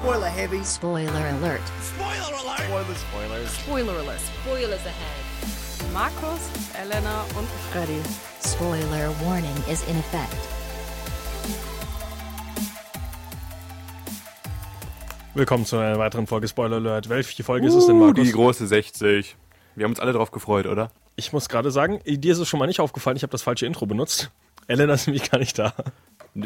[0.00, 0.64] Spoiler heavy.
[0.64, 1.60] Spoiler alert.
[1.82, 2.58] Spoiler alert.
[2.60, 3.00] Spoilers.
[3.00, 3.58] Spoilers.
[3.58, 4.20] Spoiler alert.
[4.44, 5.92] Spoilers ahead.
[5.92, 6.40] Markus,
[6.80, 8.00] Elena und Freddy.
[8.46, 10.36] Spoiler warning is in effect.
[15.34, 17.08] Willkommen zu einer weiteren Folge Spoiler Alert.
[17.08, 18.20] Welche Folge ist es denn, Markus?
[18.20, 19.36] Uh, Die große 60.
[19.74, 20.90] Wir haben uns alle drauf gefreut, oder?
[21.16, 23.66] Ich muss gerade sagen, dir ist es schon mal nicht aufgefallen, ich habe das falsche
[23.66, 24.30] Intro benutzt.
[24.68, 25.72] Elena ist nämlich gar nicht da.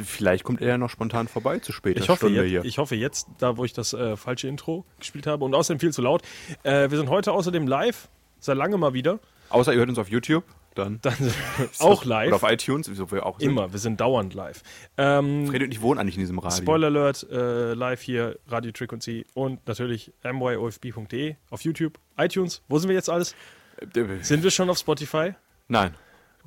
[0.04, 2.64] Vielleicht kommt er ja noch spontan vorbei zu später Ich hoffe, Stunde jetzt, hier.
[2.64, 5.92] ich hoffe jetzt, da wo ich das äh, falsche Intro gespielt habe und außerdem viel
[5.92, 6.22] zu laut.
[6.62, 9.18] Äh, wir sind heute außerdem live, seit lange mal wieder.
[9.50, 10.98] Außer ihr hört uns auf YouTube, dann.
[11.02, 11.14] Dann
[11.78, 12.28] auch live.
[12.28, 13.50] Oder auf iTunes, wieso wir auch sind.
[13.50, 14.62] Immer, wir sind dauernd live.
[14.96, 16.62] Ähm, Freddy und ich wohnen eigentlich in diesem Radio.
[16.62, 22.62] Spoiler Alert, äh, live hier, Radio Frequency und natürlich myofb.de auf YouTube, iTunes.
[22.68, 23.34] Wo sind wir jetzt alles?
[23.78, 25.34] Äh, Sind wir schon auf Spotify?
[25.68, 25.94] Nein.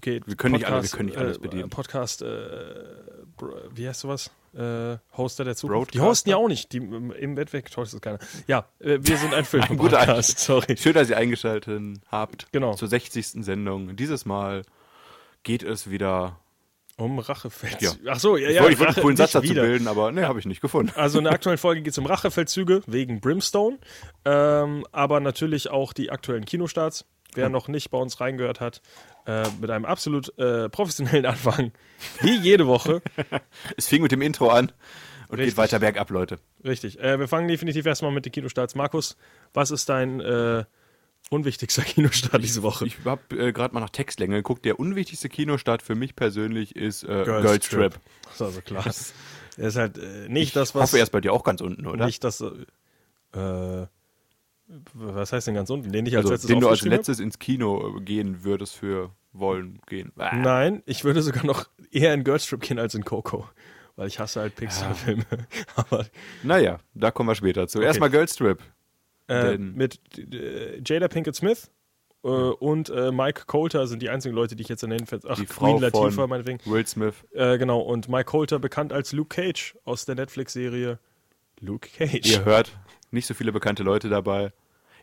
[0.06, 1.68] Okay, Wir können nicht alle- wir können nicht äh, alles bedienen.
[1.72, 2.28] Podcast, äh,
[3.74, 4.30] wie heißt sowas?
[4.56, 5.96] Äh, Hoster der Zukunft.
[5.96, 6.10] Die Broadcaster?
[6.12, 6.72] hosten ja auch nicht.
[6.74, 8.20] Die, Im Bett weg hostet keiner.
[8.46, 9.64] Ja, äh, wir sind ein Film.
[9.68, 10.78] Ein guter Podcast, sorry.
[10.78, 12.46] Schön, dass ihr eingeschaltet habt.
[12.52, 12.76] Genau.
[12.76, 13.44] Zur 60.
[13.44, 13.96] Sendung.
[13.96, 14.62] Dieses Mal
[15.42, 16.40] geht es wieder.
[16.98, 17.82] Um Rachefeld.
[17.82, 17.92] Ja.
[18.08, 18.62] Ach so, ja, Ich ja.
[18.62, 19.64] wollte, ich wollte einen coolen Satz dazu wieder.
[19.64, 20.94] bilden, aber ne, habe ich nicht gefunden.
[20.96, 23.80] Also in der aktuellen Folge geht es um Rachefeldzüge wegen Brimstone,
[24.24, 27.06] ähm, aber natürlich auch die aktuellen Kinostarts.
[27.36, 28.82] Wer noch nicht bei uns reingehört hat,
[29.26, 31.72] äh, mit einem absolut äh, professionellen Anfang,
[32.22, 33.02] wie jede Woche.
[33.78, 34.72] Es fing mit dem Intro an
[35.28, 35.54] und Richtig.
[35.54, 36.40] geht weiter bergab, Leute.
[36.64, 37.00] Richtig.
[37.00, 38.76] Äh, wir fangen definitiv erstmal mit den Kinostarts.
[38.76, 39.18] Markus,
[39.54, 40.64] was ist dein äh,
[41.30, 42.86] unwichtigster Kinostart diese Woche?
[42.86, 44.66] Ich habe äh, gerade mal nach Textlänge geguckt.
[44.66, 47.92] Der unwichtigste Kinostart für mich persönlich ist äh, Girls Girls, Trip.
[47.94, 48.02] Trip.
[48.24, 48.84] Das ist also klar.
[48.84, 49.14] Das
[49.58, 49.98] ist halt
[50.30, 50.84] nicht Ich das, was.
[50.84, 52.06] hoffe, er ist bei dir auch ganz unten, oder?
[52.06, 52.42] Nicht das.
[52.42, 53.88] Äh,
[54.94, 55.92] was heißt denn ganz unten?
[55.92, 59.80] Den ich als also, den du als letztes ins Kino äh, gehen würdest für wollen
[59.88, 60.12] gehen.
[60.18, 60.36] Ah.
[60.36, 63.48] Nein, ich würde sogar noch eher in Girls Trip gehen als in Coco.
[63.98, 65.24] Weil ich hasse halt Pixar-Filme.
[65.76, 66.06] Aber
[66.44, 67.82] Naja, da kommen wir später zu.
[67.82, 68.60] Erstmal Girls Trip.
[69.28, 71.72] äh, mit äh, Jada Pinkett Smith
[72.24, 75.28] äh, und äh, Mike Coulter sind die einzigen Leute, die ich jetzt nennen werde.
[75.30, 76.60] Ach, Die Queen Frau Latifah von meinetwegen.
[76.66, 77.16] Will Smith.
[77.34, 81.00] Genau, und Mike Coulter bekannt als Luke Cage aus der Netflix-Serie
[81.62, 82.26] Luke Cage.
[82.30, 82.78] Ihr hört,
[83.12, 84.52] nicht so viele bekannte Leute dabei.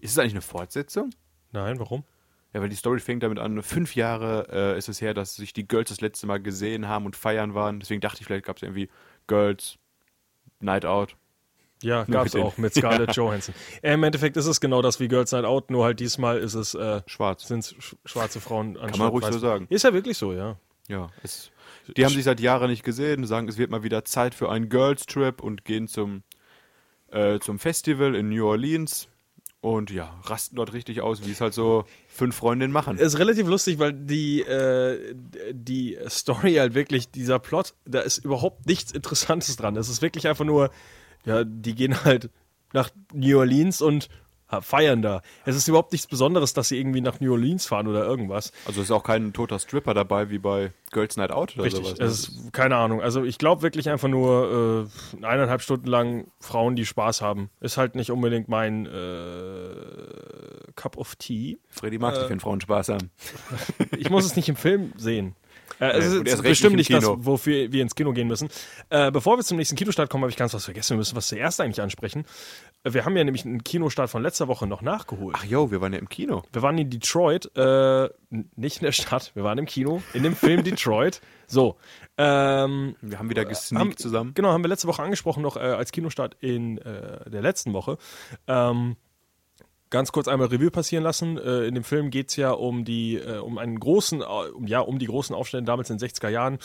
[0.02, 1.10] Ist es eigentlich eine Fortsetzung?
[1.52, 2.04] Nein, warum?
[2.52, 5.52] Ja, weil die Story fängt damit an, fünf Jahre äh, ist es her, dass sich
[5.54, 7.80] die Girls das letzte Mal gesehen haben und feiern waren.
[7.80, 8.91] Deswegen dachte ich, vielleicht gab es irgendwie
[9.26, 9.78] Girls
[10.60, 11.16] Night Out.
[11.82, 13.54] Ja, mit den- auch mit Scarlett Johansson.
[13.80, 16.54] Äh, Im Endeffekt ist es genau das wie Girls Night Out, nur halt diesmal ist
[16.54, 17.48] es äh, Schwarz.
[17.48, 19.66] sind sch schwarze Frauen anstatt man ruhig so sagen.
[19.70, 20.56] Ist ja wirklich so, ja.
[20.88, 21.50] Ja, es,
[21.96, 24.68] die haben sich seit Jahren nicht gesehen, sagen, es wird mal wieder Zeit für einen
[24.68, 26.22] Girls Trip und gehen zum,
[27.10, 29.08] äh, zum Festival in New Orleans
[29.62, 32.98] und ja, rasten dort richtig aus, wie es halt so fünf Freundinnen machen.
[32.98, 35.14] ist relativ lustig, weil die, äh,
[35.52, 39.76] die Story halt wirklich, dieser Plot, da ist überhaupt nichts Interessantes dran.
[39.76, 40.70] Es ist wirklich einfach nur,
[41.24, 42.28] ja, die gehen halt
[42.72, 44.08] nach New Orleans und
[44.60, 45.22] feiern da.
[45.44, 48.52] Es ist überhaupt nichts Besonderes, dass sie irgendwie nach New Orleans fahren oder irgendwas.
[48.66, 51.84] Also es ist auch kein toter Stripper dabei wie bei Girls Night Out oder Richtig.
[51.84, 51.98] sowas.
[51.98, 52.04] ne?
[52.04, 53.00] Es ist, keine Ahnung.
[53.00, 54.88] Also ich glaube wirklich einfach nur
[55.22, 57.50] äh, eineinhalb Stunden lang Frauen, die Spaß haben.
[57.60, 61.58] Ist halt nicht unbedingt mein äh, Cup of Tea.
[61.68, 63.10] Freddy mag sich, wenn Frauen Spaß haben.
[63.96, 65.36] Ich muss es nicht im Film sehen.
[65.80, 68.48] Äh, es ist jetzt bestimmt nicht das, wofür wir ins Kino gehen müssen.
[68.90, 70.90] Äh, bevor wir zum nächsten Kinostart kommen, habe ich ganz was vergessen.
[70.90, 72.24] Wir müssen was zuerst eigentlich ansprechen.
[72.84, 75.36] Äh, Wir haben ja nämlich einen Kinostart von letzter Woche noch nachgeholt.
[75.38, 76.42] Ach jo, wir waren ja im Kino.
[76.52, 80.36] Wir waren in Detroit, äh, nicht in der Stadt, wir waren im Kino, in dem
[80.36, 81.20] Film Detroit.
[81.48, 81.76] So.
[82.16, 84.32] Ähm, Wir haben wieder gesneakt haben, zusammen.
[84.32, 87.98] Genau, haben wir letzte Woche angesprochen, noch äh, als Kinostart in äh, der letzten Woche.
[88.46, 88.96] Ähm,
[89.92, 91.38] ganz kurz einmal Revue passieren lassen.
[91.38, 94.66] Äh, in dem Film geht es ja um die, äh, um einen großen, äh, um,
[94.66, 96.58] ja, um die großen Aufstände damals in den 60er Jahren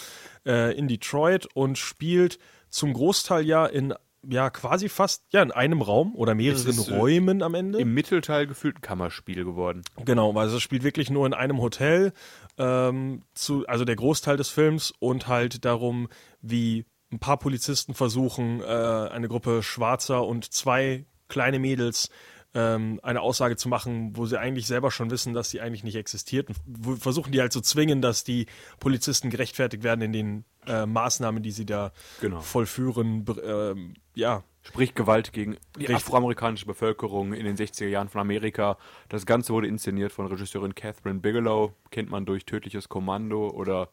[0.46, 2.40] äh, in Detroit und spielt
[2.70, 3.94] zum Großteil ja in
[4.30, 7.80] ja quasi fast ja in einem Raum oder mehreren ist, äh, Räumen am Ende.
[7.80, 9.84] Im Mittelteil gefühlt ein Kammerspiel geworden.
[10.04, 12.14] Genau, weil es spielt wirklich nur in einem Hotel,
[12.58, 16.08] ähm, zu, also der Großteil des Films und halt darum,
[16.42, 22.10] wie ein paar Polizisten versuchen, äh, eine Gruppe Schwarzer und zwei kleine Mädels
[22.54, 25.96] ähm, eine Aussage zu machen, wo sie eigentlich selber schon wissen, dass sie eigentlich nicht
[25.96, 26.50] existiert.
[26.50, 28.48] Und versuchen die halt zu zwingen, dass die
[28.80, 31.92] Polizisten gerechtfertigt werden in den äh, Maßnahmen, die sie da
[32.22, 32.40] Genau.
[32.42, 33.26] vollführen.
[33.44, 38.78] Ähm, ja, Sprich Gewalt gegen die afroamerikanische Bevölkerung in den 60er Jahren von Amerika.
[39.08, 43.88] Das Ganze wurde inszeniert von Regisseurin Catherine Bigelow, kennt man durch Tödliches Kommando oder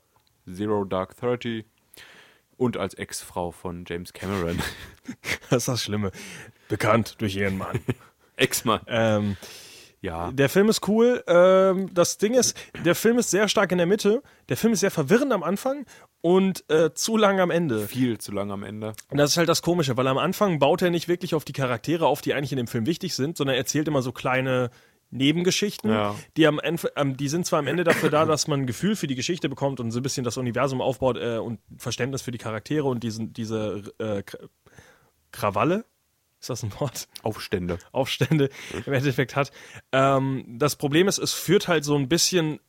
[0.52, 1.64] Zero Dark Thirty
[2.56, 4.58] und als Ex-Frau von James Cameron.
[5.50, 6.10] das ist das Schlimme.
[6.68, 7.78] Bekannt durch ihren Mann.
[8.36, 8.81] Ex-Mann.
[8.88, 9.36] ähm,
[10.00, 10.31] Ja.
[10.32, 11.25] Der Film ist cool.
[11.26, 14.22] Ähm, das Ding ist, der Film ist sehr stark in der Mitte.
[14.50, 15.86] Der Film ist sehr verwirrend am Anfang
[16.20, 17.86] und äh, zu lang am Ende.
[17.88, 18.92] Viel zu lang am Ende.
[19.10, 21.54] Und das ist halt das Komische, weil am Anfang baut er nicht wirklich auf die
[21.54, 24.70] Charaktere auf, die eigentlich in dem Film wichtig sind, sondern erzählt immer so kleine
[25.10, 26.14] Nebengeschichten, Ja.
[26.36, 28.96] die am Ende, ähm, die sind zwar am Ende dafür da, dass man ein Gefühl
[28.96, 32.32] für die Geschichte bekommt und so ein bisschen das Universum aufbaut äh, und Verständnis für
[32.32, 34.48] die Charaktere und diesen, diese äh, Kra-
[35.31, 35.84] Krawalle,
[36.44, 37.08] ist das ein Wort?
[37.23, 37.79] Aufstände.
[37.93, 38.50] Aufstände
[38.87, 39.50] im Endeffekt hat.
[39.93, 42.61] Ähm, das Problem ist, es führt halt so ein bisschen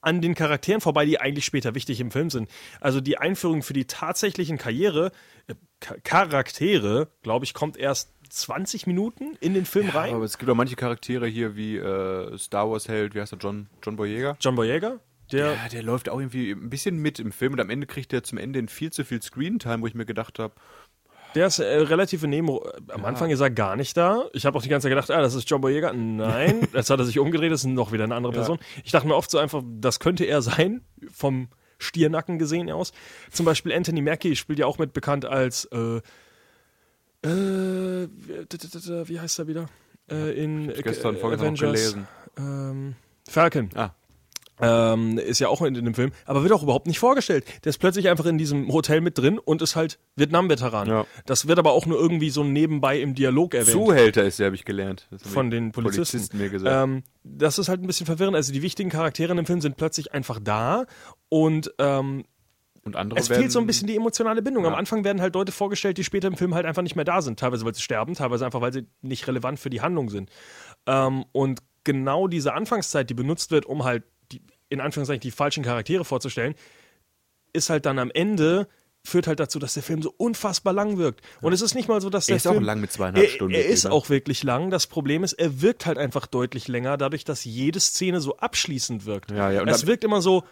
[0.00, 2.50] an den Charakteren vorbei, die eigentlich später wichtig im Film sind.
[2.80, 5.12] Also die Einführung für die tatsächlichen Karriere,
[5.46, 10.14] äh, Cha- Charaktere, glaube ich, kommt erst 20 Minuten in den Film rein.
[10.14, 13.38] Aber es gibt auch manche Charaktere hier wie äh, Star Wars Held, wie heißt er,
[13.38, 14.36] John, John Boyega?
[14.40, 15.00] John Boyega,
[15.32, 18.12] der Ja, der läuft auch irgendwie ein bisschen mit im Film und am Ende kriegt
[18.12, 20.54] er zum Ende in viel zu viel Screentime, wo ich mir gedacht habe,
[21.34, 22.64] Der ist äh, relativ in Nemo.
[22.88, 24.24] Am Anfang ist er gar nicht da.
[24.32, 25.92] Ich habe auch die ganze Zeit gedacht, ah, das ist John Boyega.
[25.92, 28.58] Nein, jetzt hat er sich umgedreht, das ist noch wieder eine andere Person.
[28.84, 30.82] Ich dachte mir oft so einfach, das könnte er sein,
[31.12, 31.48] vom
[31.78, 32.92] Stiernacken gesehen aus.
[33.30, 36.00] Zum Beispiel Anthony Mackie spielt ja auch mit bekannt als, äh,
[37.26, 38.08] äh,
[39.08, 39.66] wie- heißt er wieder?
[40.10, 41.60] Äh, in äh, gestern, noch Avengers.
[41.60, 42.06] gelesen.
[42.38, 42.96] Ähm,
[43.28, 43.70] Falcon.
[43.74, 43.90] Ah.
[44.60, 47.44] Ähm, ist ja auch in, in dem Film, aber wird auch überhaupt nicht vorgestellt.
[47.64, 50.86] Der ist plötzlich einfach in diesem Hotel mit drin und ist halt Vietnam-Veteran.
[50.88, 51.06] Ja.
[51.26, 53.72] Das wird aber auch nur irgendwie so nebenbei im Dialog erwähnt.
[53.72, 55.08] Zuhälter ist der, habe ich gelernt.
[55.24, 56.36] Von den Polizisten.
[56.38, 56.72] mir gesagt.
[56.84, 58.36] Ähm, das ist halt ein bisschen verwirrend.
[58.36, 60.86] Also die wichtigen Charaktere in dem Film sind plötzlich einfach da
[61.28, 62.24] und ähm,
[62.84, 64.66] und andere es werden, fehlt so ein bisschen die emotionale Bindung.
[64.66, 64.78] Am Ja.
[64.78, 67.40] Anfang werden halt Leute vorgestellt, die später im Film halt einfach nicht mehr da sind.
[67.40, 70.30] Teilweise, weil sie sterben, teilweise einfach, weil sie nicht relevant für die Handlung sind.
[70.86, 74.04] Ähm, und genau diese Anfangszeit, die benutzt wird, um halt
[74.74, 76.54] in Anführungszeichen die falschen Charaktere vorzustellen,
[77.52, 78.68] ist halt dann am Ende
[79.06, 81.20] führt halt dazu, dass der Film so unfassbar lang wirkt.
[81.42, 83.30] Und es ist nicht mal so, dass der ist auch Film lang mit zweieinhalb er,
[83.30, 84.70] Stunden, Er ist auch wirklich lang.
[84.70, 89.04] Das Problem ist, er wirkt halt einfach deutlich länger, dadurch, dass jede Szene so abschließend
[89.04, 89.30] wirkt.
[89.30, 90.44] Ja, ja, und es wirkt immer so,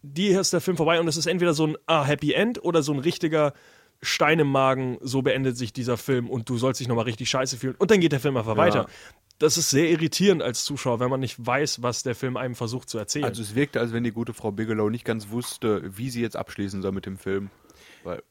[0.00, 2.82] die ist der Film vorbei und es ist entweder so ein ah, Happy End oder
[2.82, 3.52] so ein richtiger
[4.00, 7.56] Stein im Magen, so beendet sich dieser Film und du sollst dich nochmal richtig scheiße
[7.56, 8.86] fühlen und dann geht der Film einfach weiter.
[9.42, 12.88] Das ist sehr irritierend als Zuschauer, wenn man nicht weiß, was der Film einem versucht
[12.88, 13.24] zu erzählen.
[13.24, 16.36] Also es wirkte, als wenn die gute Frau Bigelow nicht ganz wusste, wie sie jetzt
[16.36, 17.50] abschließen soll mit dem Film.
[18.04, 18.22] Weil,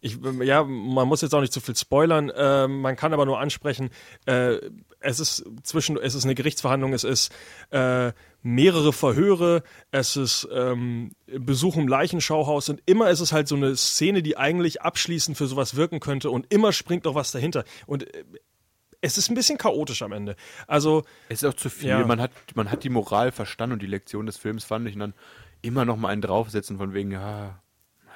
[0.00, 2.30] Ich, ja, man muss jetzt auch nicht zu viel spoilern.
[2.30, 3.90] Äh, man kann aber nur ansprechen,
[4.26, 4.58] äh,
[5.00, 7.32] es ist zwischen, es ist eine Gerichtsverhandlung, es ist
[7.70, 8.12] äh,
[8.42, 13.74] mehrere Verhöre, es ist ähm, Besuch im Leichenschauhaus und immer ist es halt so eine
[13.74, 17.64] Szene, die eigentlich abschließend für sowas wirken könnte und immer springt noch was dahinter.
[17.86, 18.24] Und äh,
[19.00, 20.36] es ist ein bisschen chaotisch am Ende.
[20.66, 21.88] Also, es ist auch zu viel.
[21.88, 22.06] Ja.
[22.06, 25.00] Man, hat, man hat die Moral verstanden und die Lektion des Films fand ich und
[25.00, 25.14] dann
[25.62, 27.60] immer noch mal einen draufsetzen von wegen, ja,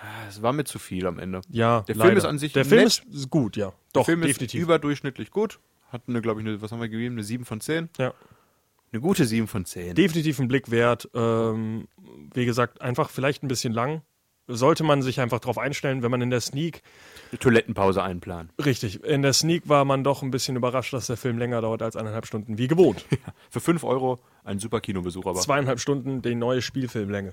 [0.01, 1.41] ah, es war mir zu viel am Ende.
[1.51, 2.09] ja, Der leider.
[2.09, 3.03] Film ist an sich Der Film nett.
[3.11, 3.69] ist gut, ja.
[3.69, 4.59] Der Doch, Film definitiv.
[4.59, 5.59] ist überdurchschnittlich gut.
[5.91, 7.15] Hat eine, glaube ich, eine, was haben wir gegeben?
[7.15, 7.89] Eine 7 von 10?
[7.99, 8.13] ja.
[8.93, 9.97] Eine gute 7 von 10.
[9.97, 11.09] definitiv ein Blick wert.
[11.15, 11.89] Ähm,
[12.33, 14.03] wie gesagt, einfach vielleicht ein bisschen lang.
[14.47, 16.83] Sollte man sich einfach darauf einstellen, wenn man in der Sneak,
[17.31, 18.51] Eine Toilettenpause einplanen.
[18.63, 21.81] richtig, in der Sneak war man doch ein bisschen überrascht, dass der Film länger dauert
[21.83, 23.07] als eineinhalb Stunden, wie gewohnt.
[23.51, 25.41] Für 5 Euro ein super Kinobesuch, aber.
[25.41, 27.33] Zweieinhalb Stunden die neue Spielfilmlänge.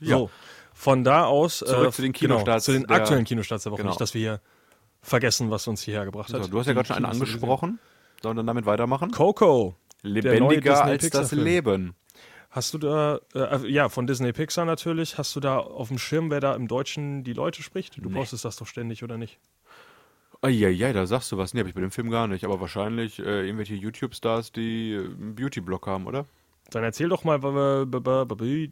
[0.00, 0.16] Ja.
[0.16, 0.30] So,
[0.72, 1.60] von da aus.
[1.60, 3.82] äh, Zurück zu den Kinostarts Genau, zu den der- aktuellen Kinostarts der Woche.
[3.82, 3.90] Genau.
[3.90, 4.40] Nicht, dass wir hier
[5.02, 6.42] vergessen, was uns hierher gebracht hat.
[6.44, 7.78] So, du hast ja gerade schon einen angesprochen.
[8.22, 9.10] Sollen wir dann damit weitermachen?
[9.10, 9.74] Coco.
[10.02, 11.32] Lebendiger als das.
[11.32, 11.94] Leben.
[12.50, 16.30] Hast du da, äh, ja, von Disney Pixar natürlich, hast du da auf dem Schirm,
[16.30, 17.96] wer da im Deutschen die Leute spricht?
[18.04, 19.38] Du postest das doch ständig, oder nicht?
[20.42, 21.54] Eieiei, da sagst du was.
[21.54, 22.44] Nee, hab ich bei dem Film gar nicht.
[22.44, 26.24] Aber wahrscheinlich äh, irgendwelche YouTube-Stars, die äh, einen Beauty-Blog haben, oder?
[26.70, 27.40] Dann erzähl doch mal,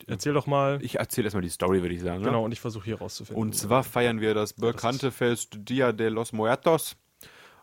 [0.06, 0.78] erzähl doch mal.
[0.82, 2.22] Ich erzähle erstmal die Story, würde ich sagen.
[2.22, 2.44] Genau, Ne?
[2.44, 3.40] und ich versuche hier rauszufinden.
[3.42, 6.96] Und zwar feiern wir das bekannte Fest Dia de los Muertos,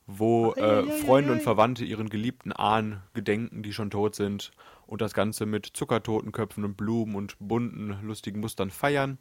[0.08, 4.52] wo äh, Freunde und Verwandte ihren geliebten Ahnen gedenken, die schon tot sind.
[4.88, 9.18] Und das Ganze mit Zuckertotenköpfen und Blumen und bunten, lustigen Mustern feiern.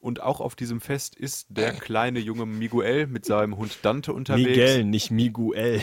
[0.00, 4.48] Und auch auf diesem Fest ist der kleine junge Miguel mit seinem Hund Dante unterwegs.
[4.48, 5.82] Miguel, nicht Miguel.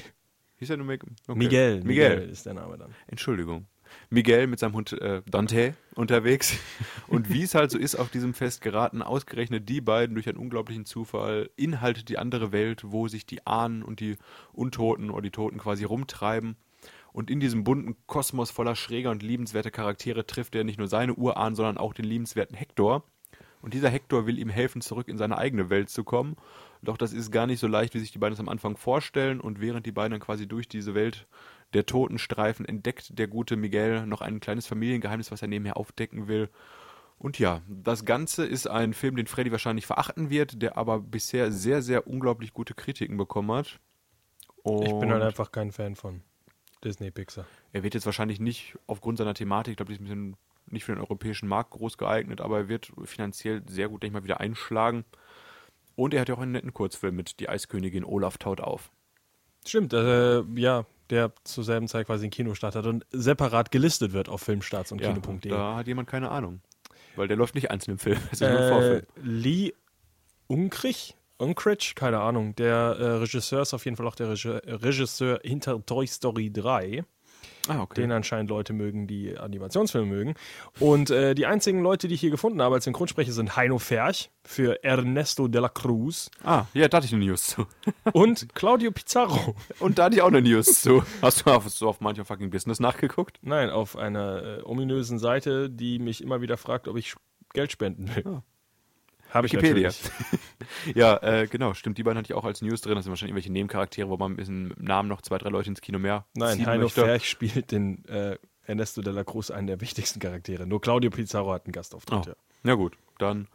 [0.58, 1.36] Hieß er nur Mig okay.
[1.36, 1.82] Miguel.
[1.84, 2.30] Miguel.
[2.30, 2.94] ist der Name dann.
[3.08, 3.66] Entschuldigung.
[4.12, 6.56] Miguel mit seinem Hund äh, Dante unterwegs.
[7.08, 10.38] Und wie es halt so ist, auf diesem Fest geraten ausgerechnet die beiden durch einen
[10.38, 14.18] unglaublichen Zufall in halt die andere Welt, wo sich die Ahnen und die
[14.54, 16.58] Untoten oder die Toten quasi rumtreiben.
[17.13, 21.15] Und in diesem bunten Kosmos voller schräger und liebenswerter Charaktere trifft er nicht nur seine
[21.15, 23.03] Urahnen, sondern auch den liebenswerten Hector.
[23.62, 26.36] Und dieser Hector will ihm helfen, zurück in seine eigene Welt zu kommen.
[26.82, 29.39] Doch das ist gar nicht so leicht, wie sich die beiden es am Anfang vorstellen.
[29.39, 31.27] Und während die beiden dann quasi durch diese Welt
[31.74, 36.27] der Toten streifen, entdeckt der gute Miguel noch ein kleines Familiengeheimnis, was er nebenher aufdecken
[36.27, 36.50] will.
[37.20, 41.51] Und ja, das Ganze ist ein Film, den Freddy wahrscheinlich verachten wird, der aber bisher
[41.51, 43.80] sehr, sehr unglaublich gute Kritiken bekommen hat.
[44.63, 46.24] Und Ich bin halt einfach kein Fan von
[46.84, 47.46] Disney Pixar.
[47.74, 50.36] er wird jetzt wahrscheinlich nicht aufgrund seiner Thematik, ich glaube, die ist ein bisschen
[50.68, 54.22] nicht für den europäischen Markt groß geeignet, aber er wird finanziell sehr gut, denke ich
[54.22, 55.04] mal, wieder einschlagen.
[55.96, 58.92] Und er hat ja auch einen netten Kurzfilm mit Die Eiskönigin Olaf taut auf.
[59.68, 64.30] Stimmt, äh, ja, der zur selben Zeit quasi im Kino startet und separat gelistet wird
[64.30, 65.52] auf Filmstarts und Ja, Kino.de.
[65.52, 66.62] da hat jemand keine Ahnung.
[67.18, 68.18] Weil der läuft nicht einzeln im Film.
[68.32, 69.06] Es ist nur ein Äh, Vorfilm.
[69.22, 69.74] Lee
[70.48, 71.16] Unkrich?
[71.41, 71.95] Unkrich?
[71.95, 72.55] Keine Ahnung.
[72.55, 77.03] Der äh, Regisseur ist auf jeden Fall auch der Regi Regisseur hinter Toy Story 3.
[77.67, 78.01] Ah, okay.
[78.01, 80.33] den anscheinend Leute mögen, die Animationsfilme mögen.
[80.79, 84.31] Und äh, die einzigen Leute, die ich hier gefunden habe als Synchronsprecher, sind Heino Ferch
[84.43, 87.67] für Ernesto de la Cruz ah, ja, da hatte ich eine News zu.
[88.13, 89.55] und Claudio Pizarro.
[89.79, 91.03] Und da hatte ich auch eine News zu.
[91.21, 93.38] Hast du auf, so auf mancher fucking Business nachgeguckt?
[93.43, 97.13] Nein, auf einer äh, ominösen Seite, die mich immer wieder fragt, ob ich
[97.53, 98.41] Geld spenden will.
[99.32, 99.90] Habe ich Wikipedia.
[99.90, 100.96] natürlich.
[100.96, 101.98] ja, äh, genau, stimmt.
[101.98, 102.96] Die beiden hatte ich auch als News drin.
[102.96, 105.50] Das sind wahrscheinlich irgendwelche Nebencharaktere, wo man ein bisschen mit dem Namen noch zwei, drei
[105.50, 107.02] Leute ins Kino mehr Nein, ziehen Heino möchte.
[107.02, 110.68] Ferch spielt den äh, Ernesto de la Cruz, einen der wichtigsten Charaktere.
[110.68, 112.20] Nur Claudio Pizarro hat einen Gastauftritt.
[112.26, 112.30] Oh.
[112.30, 112.36] Ja.
[112.64, 113.48] Na gut, dann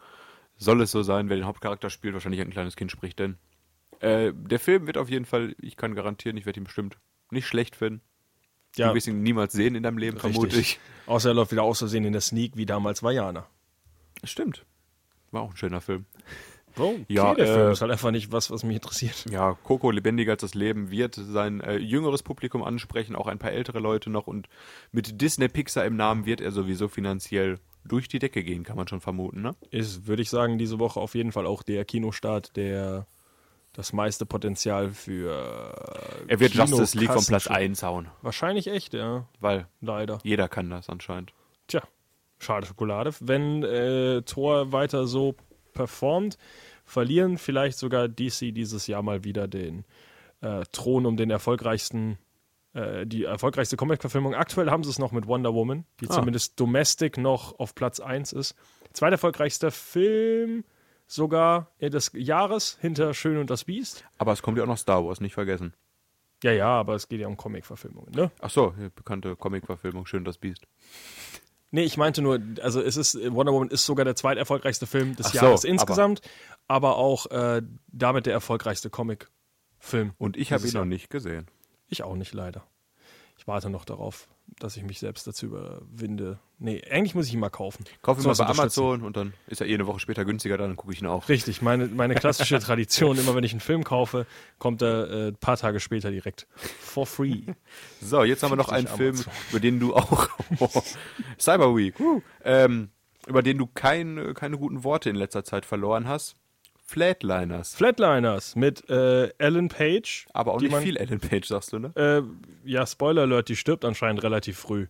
[0.57, 3.37] soll es so sein, wer den Hauptcharakter spielt, wahrscheinlich ein kleines Kind spricht, denn
[4.01, 6.99] äh, der Film wird auf jeden Fall, ich kann garantieren, ich werde ihn bestimmt
[7.31, 8.01] nicht schlecht finden.
[8.77, 10.79] Ja, Du wirst ihn niemals sehen in deinem Leben, vermute ich.
[11.07, 13.47] Außer er läuft wieder aus Versehen in der Sneak, wie damals Vajana.
[14.23, 14.67] Stimmt.
[15.37, 16.07] War auch ein schöner Film.
[16.79, 19.25] Oh, Ja, ja, der äh, Film ist halt einfach nicht was, was mich interessiert.
[19.31, 23.53] Ja, Coco, lebendiger als das Leben, wird sein äh, jüngeres Publikum ansprechen, auch ein paar
[23.53, 24.27] ältere Leute noch.
[24.27, 24.49] Und
[24.93, 28.89] mit Disney Pixar im Namen wird er sowieso finanziell durch die Decke gehen, kann man
[28.89, 29.55] schon vermuten, ne?
[29.71, 33.07] Ist, würde ich sagen, diese Woche auf jeden Fall auch der Kinostart, der
[33.73, 35.31] das meiste Potenzial für.
[36.29, 39.27] äh, Er wird Justice League Kinokassen Platz schon- 1 hauen, Wahrscheinlich echt, ja.
[39.41, 40.19] weil Leider.
[40.25, 41.33] jeder kann das anscheinend.
[41.69, 41.83] Tja,
[42.39, 43.13] schade Schokolade.
[43.21, 45.35] Wenn äh, Thor weiter so
[45.73, 46.39] performt,
[46.85, 49.85] verlieren vielleicht sogar DC dieses Jahr mal wieder den
[50.41, 52.19] äh, Thron um den erfolgreichsten,
[52.75, 54.35] äh, die erfolgreichste Comic-Verfilmung.
[54.35, 56.13] Aktuell haben sie es noch mit Wonder Woman, die Ah.
[56.15, 58.55] zumindest domestic noch auf Platz 1 ist.
[58.93, 60.65] Zweiterfolgreichster Film
[61.07, 64.05] sogar des Jahres hinter Schön und das Biest.
[64.19, 65.73] Aber es kommt ja auch noch Star Wars, nicht vergessen.
[66.43, 68.31] Ja, ja, aber es geht ja um Comic-Verfilmungen, ne?
[68.41, 70.67] Ach so, bekannte Comic-Verfilmung, schön das Biest.
[71.71, 75.27] Nee, ich meinte nur, also es ist, Wonder Woman ist sogar der zweiterfolgreichste Film des
[75.27, 76.21] Ach so, Jahres aber- insgesamt,
[76.69, 80.13] aber, auch äh, damit der erfolgreichste Comic-Film.
[80.19, 81.47] Und ich habe ihn noch nicht gesehen.
[81.89, 82.65] Ich auch nicht, leider.
[83.39, 86.39] Ich warte noch darauf, dass ich mich selbst dazu überwinde.
[86.59, 87.85] Nee, eigentlich muss ich ihn mal kaufen.
[88.01, 88.47] Kauf ihn mal bei.
[88.47, 91.29] Amazon und dann ist er eh eine Woche später günstiger, dann gucke ich ihn auch.
[91.29, 94.27] Richtig, meine, meine klassische Tradition, immer wenn ich einen Film kaufe,
[94.59, 97.43] kommt er äh, ein paar Tage später direkt for free.
[98.01, 99.33] So, jetzt haben wir noch einen Film, Amazon.
[99.51, 100.29] über den du auch.
[101.39, 101.99] Cyber Week.
[101.99, 102.91] Uh, ähm,
[103.27, 106.37] über den du kein, keine guten Worte in letzter Zeit verloren hast.
[106.89, 107.75] Flatliners.
[107.75, 110.27] Flatliners mit äh, Ellen Page.
[110.33, 111.93] Aber auch nicht man- viel Ellen Page, sagst du, ne?
[111.97, 112.23] Äh,
[112.65, 114.87] ja, Spoiler Alert, die stirbt anscheinend relativ früh.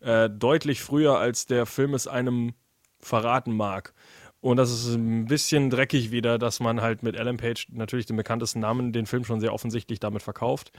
[0.00, 2.54] Äh, deutlich früher, als der Film es einem
[3.00, 3.94] verraten mag.
[4.40, 8.16] Und das ist ein bisschen dreckig wieder, dass man halt mit Ellen Page, natürlich den
[8.16, 10.70] bekanntesten Namen, den Film schon sehr offensichtlich damit verkauft.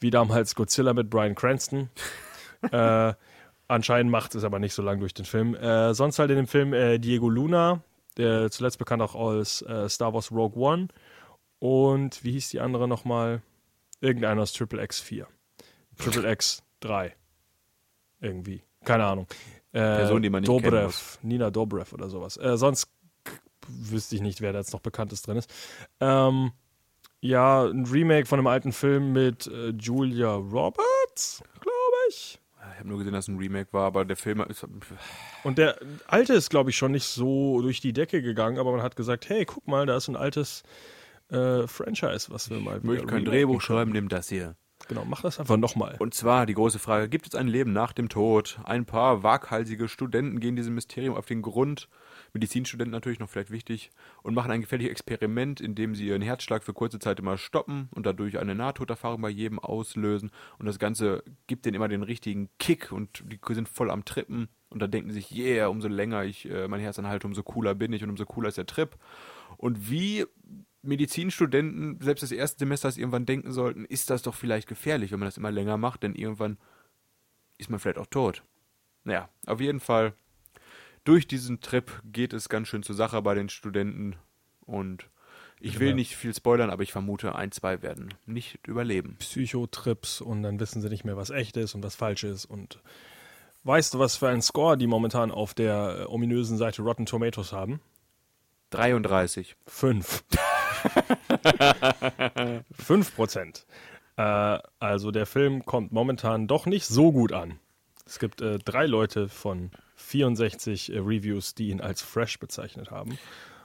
[0.00, 1.90] Wie damals Godzilla mit Brian Cranston.
[2.72, 3.12] äh,
[3.68, 5.54] anscheinend macht es aber nicht so lang durch den Film.
[5.54, 7.82] Äh, sonst halt in dem Film äh, Diego Luna,
[8.16, 10.88] der zuletzt bekannt auch als äh, Star Wars Rogue One.
[11.58, 13.42] Und wie hieß die andere nochmal?
[14.00, 15.28] Irgendeiner aus Triple X 4.
[15.96, 17.14] Triple X 3.
[18.20, 18.62] Irgendwie.
[18.84, 19.26] Keine Ahnung.
[19.72, 21.18] Äh, Person, die man nicht Dobrev.
[21.22, 22.36] Nina Dobrev oder sowas.
[22.36, 22.88] Äh, sonst
[23.68, 25.52] wüsste ich nicht, wer da jetzt noch Bekanntes drin ist.
[26.00, 26.52] Ähm,
[27.20, 32.40] ja, ein Remake von einem alten Film mit äh, Julia Roberts, glaube ich.
[32.82, 34.66] Ich habe nur gesehen, dass es ein Remake war, aber der Film ist.
[35.44, 38.82] Und der alte ist, glaube ich, schon nicht so durch die Decke gegangen, aber man
[38.82, 40.64] hat gesagt, hey, guck mal, da ist ein altes
[41.28, 44.56] äh, Franchise, was wir mal Ich möchte kein Drehbuch schreiben, nimm das hier.
[44.88, 45.94] Genau, mach das einfach nochmal.
[46.00, 48.58] Und zwar die große Frage: Gibt es ein Leben nach dem Tod?
[48.64, 51.88] Ein paar waghalsige Studenten gehen diesem Mysterium auf den Grund.
[52.32, 53.90] Medizinstudenten natürlich noch vielleicht wichtig
[54.22, 57.88] und machen ein gefährliches Experiment, in dem sie ihren Herzschlag für kurze Zeit immer stoppen
[57.94, 60.30] und dadurch eine Nahtoderfahrung bei jedem auslösen.
[60.58, 64.48] Und das Ganze gibt denen immer den richtigen Kick und die sind voll am Trippen.
[64.70, 67.74] Und dann denken sie sich, yeah, umso länger ich äh, mein Herz anhalte, umso cooler
[67.74, 68.96] bin ich und umso cooler ist der Trip.
[69.58, 70.24] Und wie
[70.80, 75.26] Medizinstudenten selbst des ersten Semesters irgendwann denken sollten, ist das doch vielleicht gefährlich, wenn man
[75.26, 76.56] das immer länger macht, denn irgendwann
[77.58, 78.42] ist man vielleicht auch tot.
[79.04, 80.14] Naja, auf jeden Fall,
[81.04, 84.16] durch diesen Trip geht es ganz schön zur Sache bei den Studenten
[84.64, 85.08] und
[85.64, 89.16] ich will nicht viel spoilern, aber ich vermute, ein, zwei werden nicht überleben.
[89.20, 92.46] Psychotrips und dann wissen sie nicht mehr, was echt ist und was falsch ist.
[92.46, 92.80] Und
[93.62, 97.52] weißt du, was für einen Score die momentan auf der äh, ominösen Seite Rotten Tomatoes
[97.52, 97.80] haben?
[98.70, 99.54] 33.
[99.66, 100.24] Fünf.
[102.72, 103.64] Fünf Prozent.
[104.16, 107.60] Äh, also der Film kommt momentan doch nicht so gut an.
[108.04, 109.70] Es gibt äh, drei Leute von
[110.02, 113.18] 64 äh, Reviews, die ihn als fresh bezeichnet haben.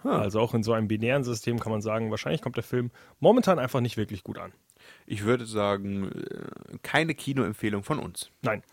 [0.04, 3.60] Also auch in so einem binären System kann man sagen, wahrscheinlich kommt der Film momentan
[3.60, 4.54] einfach nicht wirklich gut an.
[5.06, 8.30] Ich würde sagen, äh, keine Kinoempfehlung von uns.
[8.42, 8.64] Nein.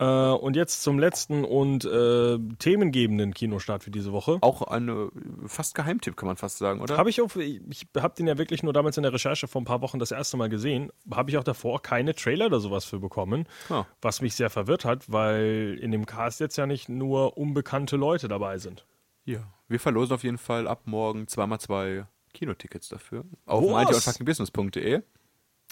[0.00, 4.38] Äh, und jetzt zum letzten und äh, themengebenden Kinostart für diese Woche.
[4.40, 5.10] Auch eine
[5.46, 6.96] fast Geheimtipp, kann man fast sagen, oder?
[6.96, 9.66] Habe ich auch, ich habe den ja wirklich nur damals in der Recherche vor ein
[9.66, 10.90] paar Wochen das erste Mal gesehen.
[11.12, 13.84] Habe ich auch davor keine Trailer oder sowas für bekommen, Ah.
[14.00, 18.26] was mich sehr verwirrt hat, weil in dem Cast jetzt ja nicht nur unbekannte Leute
[18.28, 18.86] dabei sind.
[19.26, 19.40] Ja.
[19.68, 23.24] Wir verlosen auf jeden Fall ab morgen zweimal zwei Kinotickets dafür.
[23.44, 23.70] Auf Was?
[23.70, 25.02] mightyonfuckingbusiness.de.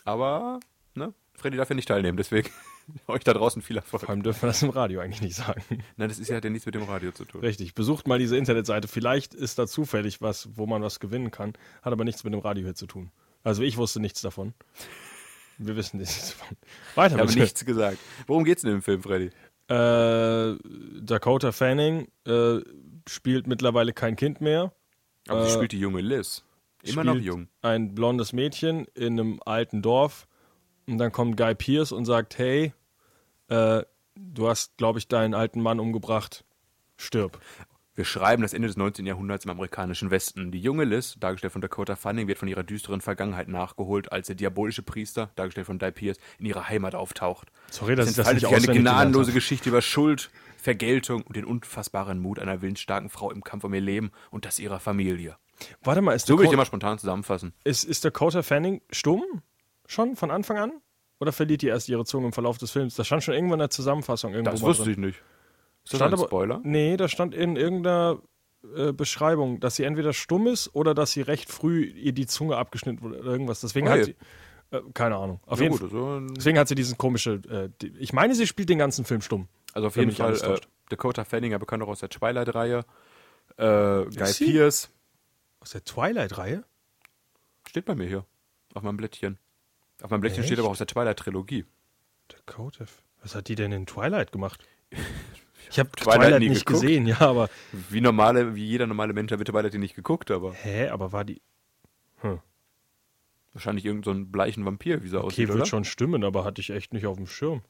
[0.04, 0.60] Aber,
[0.94, 2.50] ne, Freddy darf ja nicht teilnehmen, deswegen
[3.06, 4.02] euch da draußen viel Erfolg.
[4.02, 5.62] Vor allem dürfen wir das im Radio eigentlich nicht sagen.
[5.96, 7.40] Nein, das ist ja, hat ja nichts mit dem Radio zu tun.
[7.40, 8.88] Richtig, besucht mal diese Internetseite.
[8.88, 12.40] Vielleicht ist da zufällig was, wo man was gewinnen kann, hat aber nichts mit dem
[12.40, 13.10] Radio hier zu tun.
[13.44, 14.54] Also ich wusste nichts davon.
[15.58, 16.56] Wir wissen nichts davon.
[16.94, 17.98] Weiter Ich habe nichts gesagt.
[18.26, 19.30] Worum geht's denn im Film, Freddy?
[19.68, 20.56] Äh,
[21.02, 22.60] Dakota Fanning äh,
[23.08, 24.72] spielt mittlerweile kein Kind mehr.
[25.28, 26.44] Aber sie Äh, spielt die junge Liz.
[26.82, 27.48] Immer noch jung.
[27.60, 30.26] Ein blondes Mädchen in einem alten Dorf.
[30.88, 32.72] Und dann kommt Guy Pierce und sagt, hey,
[33.48, 33.82] äh,
[34.16, 36.44] du hast, glaube ich, deinen alten Mann umgebracht.
[36.96, 37.38] Stirb.
[37.94, 39.06] Wir schreiben das Ende des 19.
[39.06, 40.52] Jahrhunderts im amerikanischen Westen.
[40.52, 44.36] Die junge Liz, dargestellt von Dakota Fanning, wird von ihrer düsteren Vergangenheit nachgeholt, als der
[44.36, 47.50] diabolische Priester, dargestellt von Guy Pierce, in ihrer Heimat auftaucht.
[47.70, 49.32] Sorry, dass Es ich das nicht eine gnadenlose.
[49.32, 53.80] Geschichte über Schuld, Vergeltung und den unfassbaren Mut einer willensstarken Frau im Kampf um ihr
[53.80, 55.36] Leben und das ihrer Familie.
[55.82, 57.52] Warte mal, ist So will ich Dakota, immer spontan zusammenfassen.
[57.64, 59.24] ist, ist Dakota Fanning stumm?
[59.90, 60.72] Schon von Anfang an?
[61.18, 62.94] Oder verliert die erst ihre Zunge im Verlauf des Films?
[62.94, 64.92] Das stand schon irgendwann in der Zusammenfassung irgendwo Das wusste drin.
[64.92, 65.16] ich nicht.
[65.84, 66.60] Ist das Stand ein aber- Spoiler?
[66.62, 68.20] Nee, da stand in irgendeiner
[68.76, 72.56] äh, Beschreibung, dass sie entweder stumm ist oder dass sie recht früh ihr die Zunge
[72.56, 73.60] abgeschnitten wurde oder irgendwas.
[73.62, 73.98] Deswegen Okay.
[73.98, 74.16] hat sie.
[74.70, 75.40] Äh, keine Ahnung.
[75.46, 75.98] Auf Ja, jeden gut, Fall.
[75.98, 77.40] also, Deswegen hat sie diesen komische.
[77.48, 79.48] Äh, die, ich meine, sie spielt den ganzen Film stumm.
[79.72, 80.56] also auf jeden Fall alles äh.
[80.90, 82.84] Dakota Fanning, ja bekannt auch aus der Twilight-Reihe.
[83.56, 83.64] Äh,
[84.04, 84.44] Guy sie?
[84.52, 84.90] Pierce.
[85.60, 86.64] Aus der Twilight-Reihe?
[87.68, 88.24] Steht bei mir hier.
[88.74, 89.38] Auf meinem Blättchen.
[90.02, 90.60] Auf meinem Blättchen steht Echt?
[90.60, 91.64] aber aus der Twilight-Trilogie.
[92.28, 92.84] Dakota.
[93.22, 94.64] Was hat die denn in Twilight gemacht?
[95.70, 96.82] Ich habe Twilight Twilight, nie nicht geguckt.
[96.86, 97.50] gesehen, ja, aber.
[97.90, 101.42] Wie normale, wie jeder normale Mensch hat Twilight nicht geguckt, aber Hä, aber war die.
[103.52, 105.66] wahrscheinlich irgendeinen so bleichen Vampir, wie sie Okay, aussieht, wird oder?
[105.66, 107.60] schon stimmen, aber hatte ich echt nicht auf dem Schirm.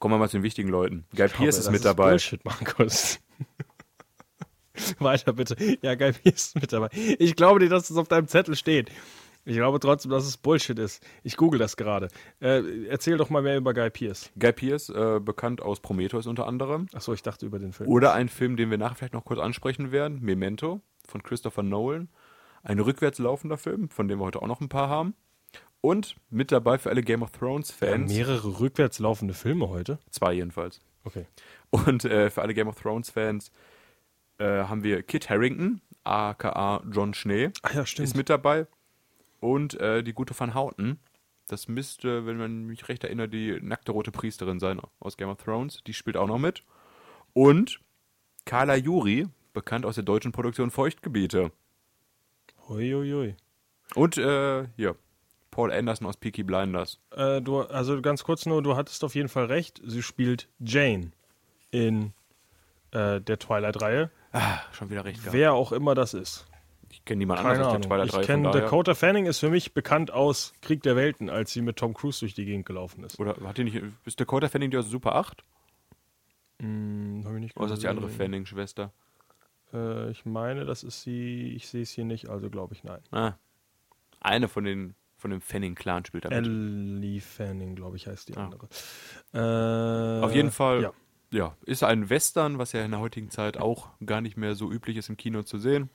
[0.00, 1.04] Kommen wir mal zu den wichtigen Leuten.
[1.14, 2.10] Guy Pierce ist das mit dabei.
[2.10, 3.20] Bullshit, Markus.
[4.98, 5.56] Weiter bitte.
[5.82, 6.88] Ja, Guy Pierce ist mit dabei.
[7.18, 8.90] Ich glaube nicht, dass das auf deinem Zettel steht.
[9.48, 11.02] Ich glaube trotzdem, dass es Bullshit ist.
[11.22, 12.08] Ich google das gerade.
[12.40, 14.30] Äh, erzähl doch mal mehr über Guy Pierce.
[14.38, 16.86] Guy Pierce, äh, bekannt aus Prometheus unter anderem.
[16.92, 17.88] Achso, ich dachte über den Film.
[17.88, 22.10] Oder ein Film, den wir nachher vielleicht noch kurz ansprechen werden, Memento von Christopher Nolan.
[22.62, 25.14] Ein rückwärts laufender Film, von dem wir heute auch noch ein paar haben.
[25.80, 29.70] Und mit dabei für alle Game of Thrones Wir haben Fans, mehrere rückwärts laufende Filme
[29.70, 29.98] heute.
[30.10, 30.82] zwei jedenfalls.
[31.04, 31.24] Okay.
[31.70, 33.50] Und äh, für alle Game of Thrones Fans
[34.36, 38.08] äh, haben wir Kit Harrington, aka John Schnee, Ah ja, stimmt.
[38.08, 38.66] ist mit dabei.
[39.40, 40.98] Und äh, die gute Van Houten.
[41.46, 45.42] Das müsste, wenn man mich recht erinnert, die nackte rote Priesterin sein aus Game of
[45.42, 45.82] Thrones.
[45.86, 46.62] Die spielt auch noch mit.
[47.32, 47.80] Und
[48.44, 51.52] Carla Juri, bekannt aus der deutschen Produktion Feuchtgebiete.
[52.68, 53.34] Uiuiui.
[53.94, 54.96] Und äh, hier,
[55.50, 57.00] Paul Anderson aus Peaky Blinders.
[57.10, 59.80] Äh, du, also ganz kurz nur, du hattest auf jeden Fall recht.
[59.84, 61.12] Sie spielt Jane
[61.70, 62.12] in
[62.90, 64.10] äh, der Twilight-Reihe.
[64.32, 65.34] Ah, schon wieder recht gehabt.
[65.34, 66.46] Wer auch immer das ist.
[66.90, 67.88] Ich kenne niemand Keine anderes aus Ahnung.
[67.90, 68.26] der Ich Twilight-Reihe.
[68.26, 71.94] kenne Dakota Fanning ist für mich bekannt aus Krieg der Welten, als sie mit Tom
[71.94, 73.18] Cruise durch die Gegend gelaufen ist.
[73.20, 75.44] Oder hat die nicht, ist Dakota Fanning die aus Super 8?
[76.60, 78.08] Hm, hab ich nicht Oder ist das die andere.
[78.08, 78.92] Fanning-Schwester?
[79.72, 81.52] Äh, ich meine, das ist sie.
[81.54, 83.00] Ich sehe es hier nicht, also glaube ich nein.
[83.10, 83.34] Ah.
[84.20, 86.38] Eine von den von dem Fanning-Clan spielt da mit.
[86.46, 88.44] Ellie Fanning, glaube ich, heißt die Ah.
[88.44, 88.68] andere.
[89.34, 90.92] Äh, Auf jeden Fall, Ja.
[91.32, 91.56] ja.
[91.64, 94.96] ist ein Western, was ja in der heutigen Zeit auch gar nicht mehr so üblich
[94.96, 95.90] ist im Kino zu sehen.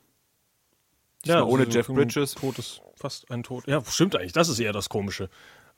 [1.26, 2.36] Diesmal ohne so Jeff Bridges.
[2.36, 3.66] Totes, fast ein Tod.
[3.68, 4.34] Ja, stimmt eigentlich.
[4.34, 5.30] Das ist eher das Komische.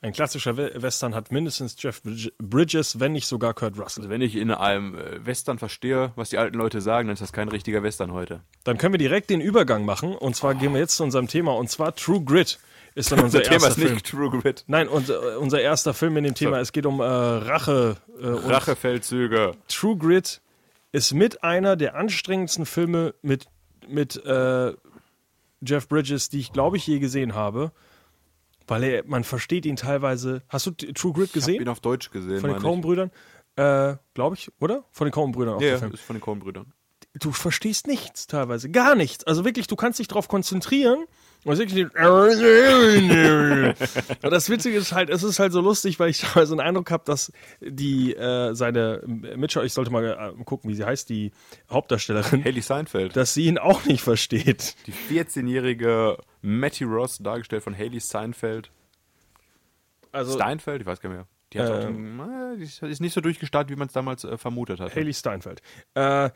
[0.02, 4.02] Ein klassischer We Western hat mindestens Jeff Bridge- Bridges, wenn nicht sogar Kurt Russell.
[4.04, 7.22] Also wenn ich in einem äh, Western verstehe, was die alten Leute sagen, dann ist
[7.22, 8.42] das kein richtiger Western heute.
[8.66, 10.14] Dann können wir direkt den Übergang machen.
[10.16, 11.54] Und zwar gehen wir jetzt zu unserem Thema.
[11.56, 12.60] Und zwar True Grit
[12.94, 13.94] ist dann unser Unser Thema ist Film.
[13.94, 14.64] nicht True Grit.
[14.68, 16.60] Nein, unser, unser erster Film in dem Thema.
[16.60, 17.96] Es geht um äh, Rache.
[18.22, 19.54] Äh, Rachefeldzüge.
[19.70, 20.42] True Grit
[20.92, 23.48] ist mit einer der anstrengendsten Filme mit,
[23.88, 24.74] mit äh,
[25.66, 27.72] Jeff Bridges, die ich glaube ich je gesehen habe.
[28.68, 30.42] Weil er, man versteht ihn teilweise.
[30.50, 31.62] Hast du True Grit Ich habe gesehen?
[31.62, 32.40] ihn auf Deutsch gesehen.
[32.40, 32.62] Von den.
[32.62, 33.12] Coen-Brüdern?
[33.58, 34.86] Äh, glaube ich, oder?
[34.92, 36.74] Von den Coen-Brüdern Ja, ja, ist von den Coen-Brüdern.
[37.14, 38.70] Du verstehst nichts teilweise.
[38.70, 39.24] Gar nichts.
[39.24, 41.06] Also wirklich, du kannst dich darauf konzentrieren
[44.22, 47.04] das Witzige ist halt, es ist halt so lustig, weil ich so einen Eindruck habe,
[47.06, 47.32] dass
[47.62, 51.32] die äh, seine Mitschau, ich sollte mal äh, gucken, wie sie heißt, die
[51.70, 53.16] Hauptdarstellerin, Haley Seinfeld.
[53.16, 54.76] dass sie ihn auch nicht versteht.
[54.88, 58.72] Die 14-jährige Matty Ross, dargestellt von Haley Seinfeld.
[60.12, 60.82] Also Steinfeld?
[60.82, 61.28] Ich weiß gar nicht mehr.
[61.54, 63.94] Die, hat auch Äh, den, äh, die ist- ist nicht so durchgestartet, wie man es
[63.94, 64.96] damals äh, vermutet hat.
[64.96, 65.62] Haley Steinfeld.
[65.94, 66.30] Äh,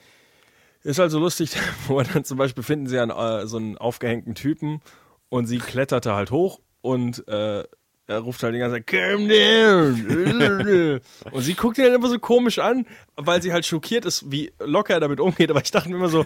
[0.84, 1.52] ist halt so lustig,
[1.88, 4.82] wo dann zum Beispiel finden sie einen, äh, so einen aufgehängten Typen
[5.30, 7.64] und sie kletterte halt hoch und äh,
[8.08, 11.00] er ruft halt die ganze Zeit, calm down.
[11.32, 14.52] und sie guckt ihn halt immer so komisch an, weil sie halt schockiert ist, wie
[14.60, 15.52] locker er damit umgeht.
[15.52, 16.26] Aber ich dachte mir immer so,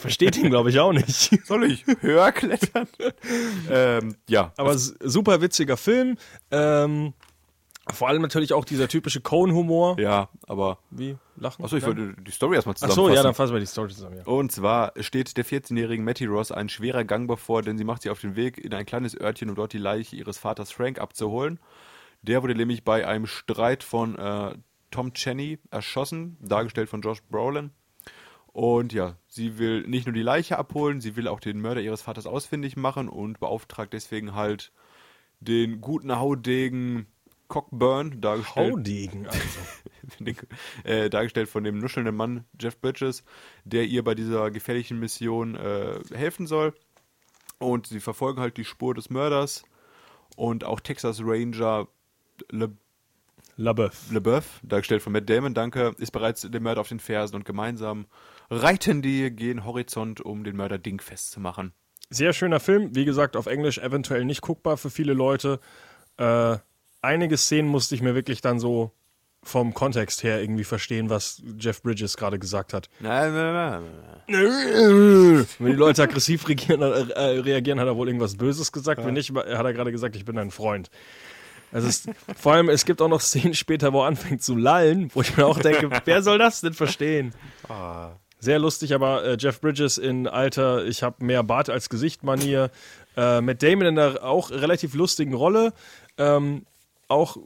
[0.00, 1.30] versteht ihn, glaube ich, auch nicht.
[1.46, 2.88] Soll ich höher klettern?
[3.70, 6.18] ähm, ja, Aber s- super witziger Film.
[6.50, 7.14] Ähm,
[7.92, 9.98] vor allem natürlich auch dieser typische Cone-Humor.
[10.00, 10.78] ja, aber.
[10.90, 11.16] Wie?
[11.36, 11.64] Lachen?
[11.64, 13.08] Achso, ich wollte die Story erstmal zusammenfassen.
[13.08, 14.16] so, ja, dann fassen wir die Story zusammen.
[14.18, 14.24] Ja.
[14.24, 18.10] Und zwar steht der 14-jährigen Matty Ross ein schwerer Gang bevor, denn sie macht sich
[18.10, 21.58] auf den Weg in ein kleines Örtchen, um dort die Leiche ihres Vaters Frank abzuholen.
[22.22, 24.54] Der wurde nämlich bei einem Streit von äh,
[24.90, 27.70] Tom Cheney erschossen, dargestellt von Josh Brolin.
[28.46, 32.02] Und ja, sie will nicht nur die Leiche abholen, sie will auch den Mörder ihres
[32.02, 34.72] Vaters ausfindig machen und beauftragt deswegen halt
[35.40, 37.08] den guten Haudegen
[37.54, 40.34] Cockburn, dargestellt Haudegen, also.
[40.82, 43.22] äh, dargestellt von dem nuschelnden Mann Jeff Bridges,
[43.62, 46.74] der ihr bei dieser gefährlichen Mission äh, helfen soll.
[47.58, 49.62] Und sie verfolgen halt die Spur des Mörders.
[50.34, 51.86] Und auch Texas Ranger
[52.50, 52.72] Le,
[53.56, 54.10] LaBeouf.
[54.10, 58.06] LeBeouf, dargestellt von Matt Damon, danke, ist bereits dem Mörder auf den Fersen und gemeinsam
[58.50, 61.72] reiten die gen Horizont, um den Mörder dingfest zu machen.
[62.10, 65.60] Sehr schöner Film, wie gesagt, auf Englisch eventuell nicht guckbar für viele Leute.
[66.16, 66.56] Äh,
[67.04, 68.92] einige Szenen musste ich mir wirklich dann so
[69.42, 72.88] vom Kontext her irgendwie verstehen, was Jeff Bridges gerade gesagt hat.
[75.58, 79.04] Wenn die Leute aggressiv reagieren, äh, reagieren, hat er wohl irgendwas Böses gesagt.
[79.04, 80.90] Wenn nicht, hat er gerade gesagt, ich bin dein Freund.
[81.72, 85.10] Also es, vor allem, es gibt auch noch Szenen später, wo er anfängt zu lallen,
[85.12, 87.34] wo ich mir auch denke, wer soll das denn verstehen?
[88.38, 92.70] Sehr lustig, aber äh, Jeff Bridges in alter, ich habe mehr Bart als Gesicht Manier.
[93.16, 95.72] Äh, Matt Damon in einer auch relativ lustigen Rolle.
[96.18, 96.64] Ähm,
[97.08, 97.36] auch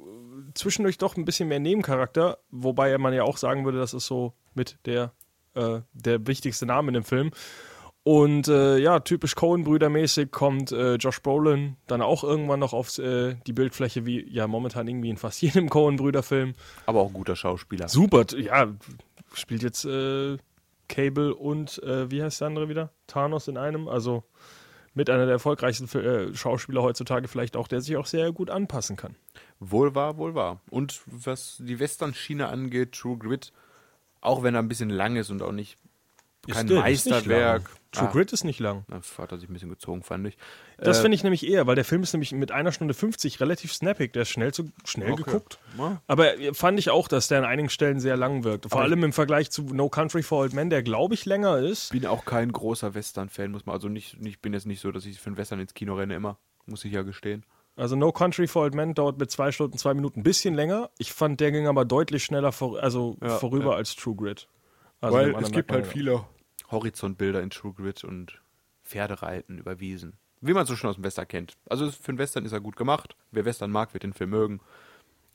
[0.55, 4.33] zwischendurch doch ein bisschen mehr Nebencharakter, wobei man ja auch sagen würde, das ist so
[4.55, 5.13] mit der,
[5.55, 7.31] äh, der wichtigste Name in dem Film.
[8.05, 13.35] Und äh, ja, typisch Coen-Brüder-mäßig kommt äh, Josh Brolin dann auch irgendwann noch auf äh,
[13.47, 16.55] die Bildfläche, wie ja momentan irgendwie in fast jedem Coen-Brüder-Film.
[16.87, 17.89] Aber auch ein guter Schauspieler.
[17.89, 18.69] Super, ja,
[19.35, 20.39] spielt jetzt äh,
[20.89, 22.93] Cable und äh, wie heißt der andere wieder?
[23.07, 23.89] Thanos in einem.
[23.89, 24.25] Also
[24.99, 28.97] mit einer der erfolgreichsten äh, Schauspieler heutzutage vielleicht auch, der sich auch sehr gut anpassen
[28.97, 29.15] kann.
[29.61, 30.61] Wohl wahr, wohl wahr.
[30.71, 33.53] Und was die Western-Schiene angeht, True Grit,
[34.21, 35.79] auch wenn er ein bisschen lang ist und auch nicht
[36.51, 37.71] kein Meisterwerk.
[37.91, 38.85] True Ah, Grit ist nicht lang.
[38.89, 40.37] Na, hat er sich ein bisschen gezogen, fand ich.
[40.77, 43.41] Das Äh, finde ich nämlich eher, weil der Film ist nämlich mit einer Stunde 50
[43.41, 44.13] relativ snappig.
[44.13, 45.23] Der ist schnell, zu, schnell Okay.
[45.25, 45.59] geguckt.
[46.07, 48.65] Aber äh, fand ich auch, dass der an einigen Stellen sehr lang wirkt.
[48.69, 51.59] Vor Aber allem im Vergleich zu No Country for Old Men, der glaube ich länger
[51.59, 51.91] ist.
[51.93, 53.75] bin auch kein großer Western-Fan, muss man.
[53.75, 56.15] Also nicht, ich bin jetzt nicht so, dass ich für einen Western ins Kino renne
[56.15, 56.37] immer.
[56.67, 57.47] Muss ich ja gestehen.
[57.75, 60.91] Also No Country for Old Men dauert mit zwei Stunden, zwei Minuten ein bisschen länger.
[60.99, 63.77] Ich fand, der ging aber deutlich schneller vor, also Ja, vorüber ja.
[63.77, 64.49] als True Grit.
[65.01, 65.87] Also anderen merkt man ja.
[65.87, 66.25] viele
[66.71, 68.41] Horizontbilder in True Grit und
[68.85, 70.15] Pferdereiten über Wiesen.
[70.41, 71.57] Wie man so schon aus dem Western kennt.
[71.69, 73.17] Also für einen Western ist er gut gemacht.
[73.33, 74.61] Wer Western mag, wird den Film mögen.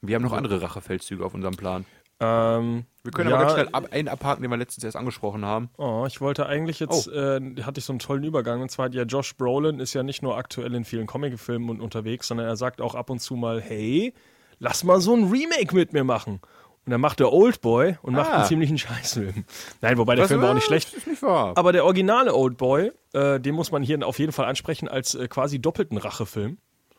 [0.02, 1.86] Wir haben noch andere Rachefeldzüge auf unserem Plan.
[2.20, 5.46] Ähm, Wir können ja, aber ganz schnell ab, einen abhaken, den wir letztens erst angesprochen
[5.46, 5.70] haben.
[5.78, 8.62] Oh, ich wollte eigentlich jetzt, äh, hatte ich so einen tollen Übergang.
[8.62, 12.28] Und zwar, ja, Josh Brolin ist ja nicht nur aktuell in vielen Comicfilmen und unterwegs,
[12.28, 14.14] sondern er sagt auch ab und zu mal, hey,
[14.60, 16.40] lass mal so ein Remake mit mir machen.
[16.86, 18.36] Und dann macht er Oldboy und macht Ah.
[18.40, 19.46] einen ziemlichen Scheißfilm.
[19.82, 20.94] Nein, wobei der Was, Film war auch nicht schlecht.
[20.94, 21.54] Ist nicht wahr.
[21.56, 25.28] Aber der originale Oldboy, äh, den muss man hier auf jeden Fall ansprechen als äh,
[25.30, 26.58] quasi doppelten Rachefilm.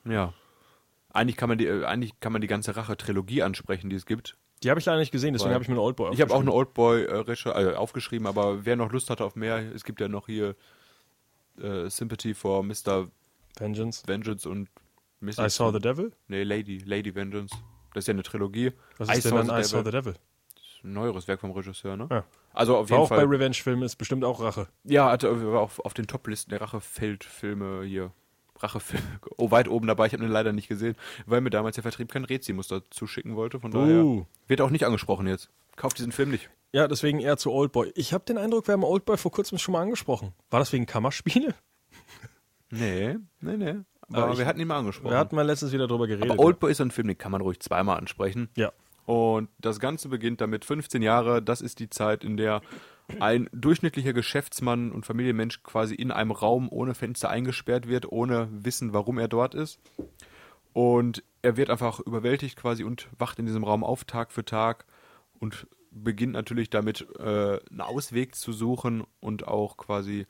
[0.09, 0.33] Ja.
[1.13, 4.37] Eigentlich kann man die, äh, eigentlich kann man die ganze Rache-Trilogie ansprechen, die es gibt.
[4.63, 6.41] Die habe ich leider nicht gesehen, deswegen habe ich mir einen Oldboy Ich habe auch
[6.41, 7.07] eine aufgeschrieben.
[7.51, 10.27] Oldboy äh, äh, aufgeschrieben, aber wer noch Lust hatte auf mehr, es gibt ja noch
[10.27, 10.55] hier
[11.61, 13.09] äh, Sympathy for Mr.
[13.59, 14.03] Vengeance.
[14.07, 14.71] Vengeance und
[15.21, 15.39] Mrs.
[15.39, 16.13] I Saw the Devil?
[16.29, 17.55] Nee, Lady, Lady Vengeance.
[17.95, 18.73] Das ist ja eine Trilogie.
[18.99, 20.15] Was ist denn dann I Saw the Devil?
[20.83, 22.07] Ein neueres Werk vom Regisseur, ne?
[22.11, 22.25] Ja.
[22.53, 23.25] Also auf War jeden auch bei Fall.
[23.25, 24.69] Revenge-Filmen, ist bestimmt auch Rache.
[24.85, 28.13] ja, hatte, war auf, auf den Top-Listen der Rachefeldfilme hier.
[28.59, 29.05] Rachefilme.
[29.39, 30.07] Oh, weit oben dabei.
[30.07, 30.95] Ich habe den leider nicht gesehen,
[31.27, 33.59] weil mir damals der Vertrieb kein Rezi-Muster zuschicken wollte.
[33.61, 34.27] Von daher Uh.
[34.47, 35.51] wird auch nicht angesprochen jetzt.
[35.77, 36.51] Kauft diesen Film nicht.
[36.73, 37.91] Ja, deswegen eher zu Oldboy.
[37.97, 40.33] Ich habe den Eindruck, wir haben Oldboy vor kurzem schon mal angesprochen.
[40.51, 41.55] War das wegen Kammerspiele?
[42.71, 43.77] Nee, nee, nee.
[44.13, 45.13] Aber, ich- wir hatten ihn mal angesprochen.
[45.13, 46.31] Wir hatten mal letztens wieder drüber geredet.
[46.31, 48.49] Aber Oldboy ist ein Film, den kann man ruhig zweimal ansprechen.
[48.57, 48.73] ja.
[49.07, 51.43] Und das Ganze beginnt damit 15 Jahre.
[51.43, 52.63] Das ist die Zeit, in der
[53.21, 58.95] ein durchschnittlicher Geschäftsmann und Familienmensch quasi in einem Raum ohne Fenster eingesperrt wird, ohne Wissen,
[58.95, 59.79] warum er dort ist.
[60.73, 64.87] Und er wird einfach überwältigt quasi und wacht in diesem Raum auf Tag für Tag
[65.39, 70.21] und beginnt natürlich damit, äh, einen Ausweg zu suchen und auch quasi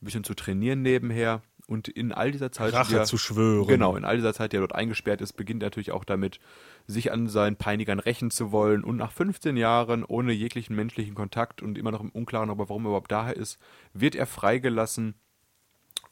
[0.00, 1.42] ein bisschen zu trainieren nebenher.
[1.68, 3.66] Und in all dieser Zeit, Rache die er- zu schwören.
[3.68, 6.40] Genau, in all dieser Zeit, die er dort eingesperrt ist, beginnt er natürlich auch damit,
[6.86, 8.82] sich an seinen Peinigern rächen zu wollen.
[8.82, 12.86] Und nach 15 Jahren ohne jeglichen menschlichen Kontakt und immer noch im Unklaren, aber warum
[12.86, 13.58] er überhaupt da ist,
[13.92, 15.14] wird er freigelassen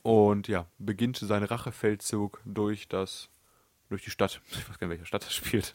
[0.02, 3.30] und ja, beginnt seinen Rachefeldzug durch das,
[3.88, 4.42] durch die Stadt.
[4.50, 5.74] Ich weiß gar nicht, welche Stadt das spielt.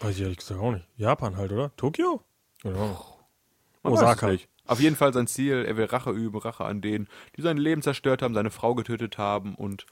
[0.00, 0.86] Weiß ich ehrlich gesagt auch nicht.
[0.96, 1.74] Japan halt, oder?
[1.76, 2.22] Tokio?
[2.64, 3.04] Oder?
[3.82, 4.26] Osaka.
[4.28, 4.48] weiß es nicht.
[4.66, 7.82] Auf jeden Fall sein Ziel, er will Rache üben, Rache an denen, die sein Leben
[7.82, 9.86] zerstört haben, seine Frau getötet haben und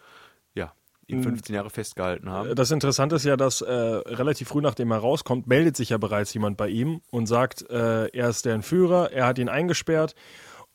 [0.54, 0.72] ja,
[1.08, 2.54] ihn 15 Jahre festgehalten haben.
[2.54, 6.32] Das Interessante ist ja, dass äh, relativ früh nachdem er rauskommt, meldet sich ja bereits
[6.34, 10.14] jemand bei ihm und sagt, äh, er ist der Entführer, er hat ihn eingesperrt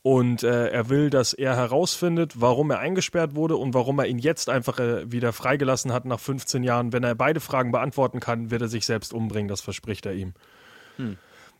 [0.02, 4.18] und äh, er will, dass er herausfindet, warum er eingesperrt wurde und warum er ihn
[4.18, 6.92] jetzt einfach äh, wieder freigelassen hat nach 15 Jahren.
[6.92, 10.34] Wenn er beide Fragen beantworten kann, wird er sich selbst umbringen, das verspricht er ihm.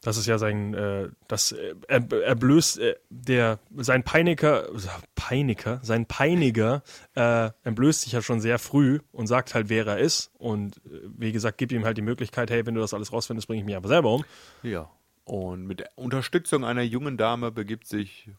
[0.02, 4.68] Das ist ja sein, äh, das äh, er, er blößt äh, der sein Peiniger,
[5.14, 6.82] Peiniger, sein Peiniger
[7.14, 11.00] äh, entblößt sich ja schon sehr früh und sagt halt, wer er ist und äh,
[11.16, 13.66] wie gesagt, gibt ihm halt die Möglichkeit, hey, wenn du das alles rausfindest, bringe ich
[13.66, 14.24] mich aber selber um.
[14.62, 14.90] Ja.
[15.24, 18.30] Und mit Unterstützung einer jungen Dame begibt sich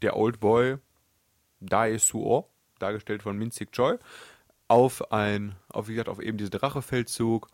[0.00, 0.78] der Old Boy
[1.60, 2.48] Dae Suo,
[2.78, 3.98] dargestellt von Min Choi,
[4.68, 7.48] auf ein, auf wie gesagt, auf eben diesen Rachefeldzug.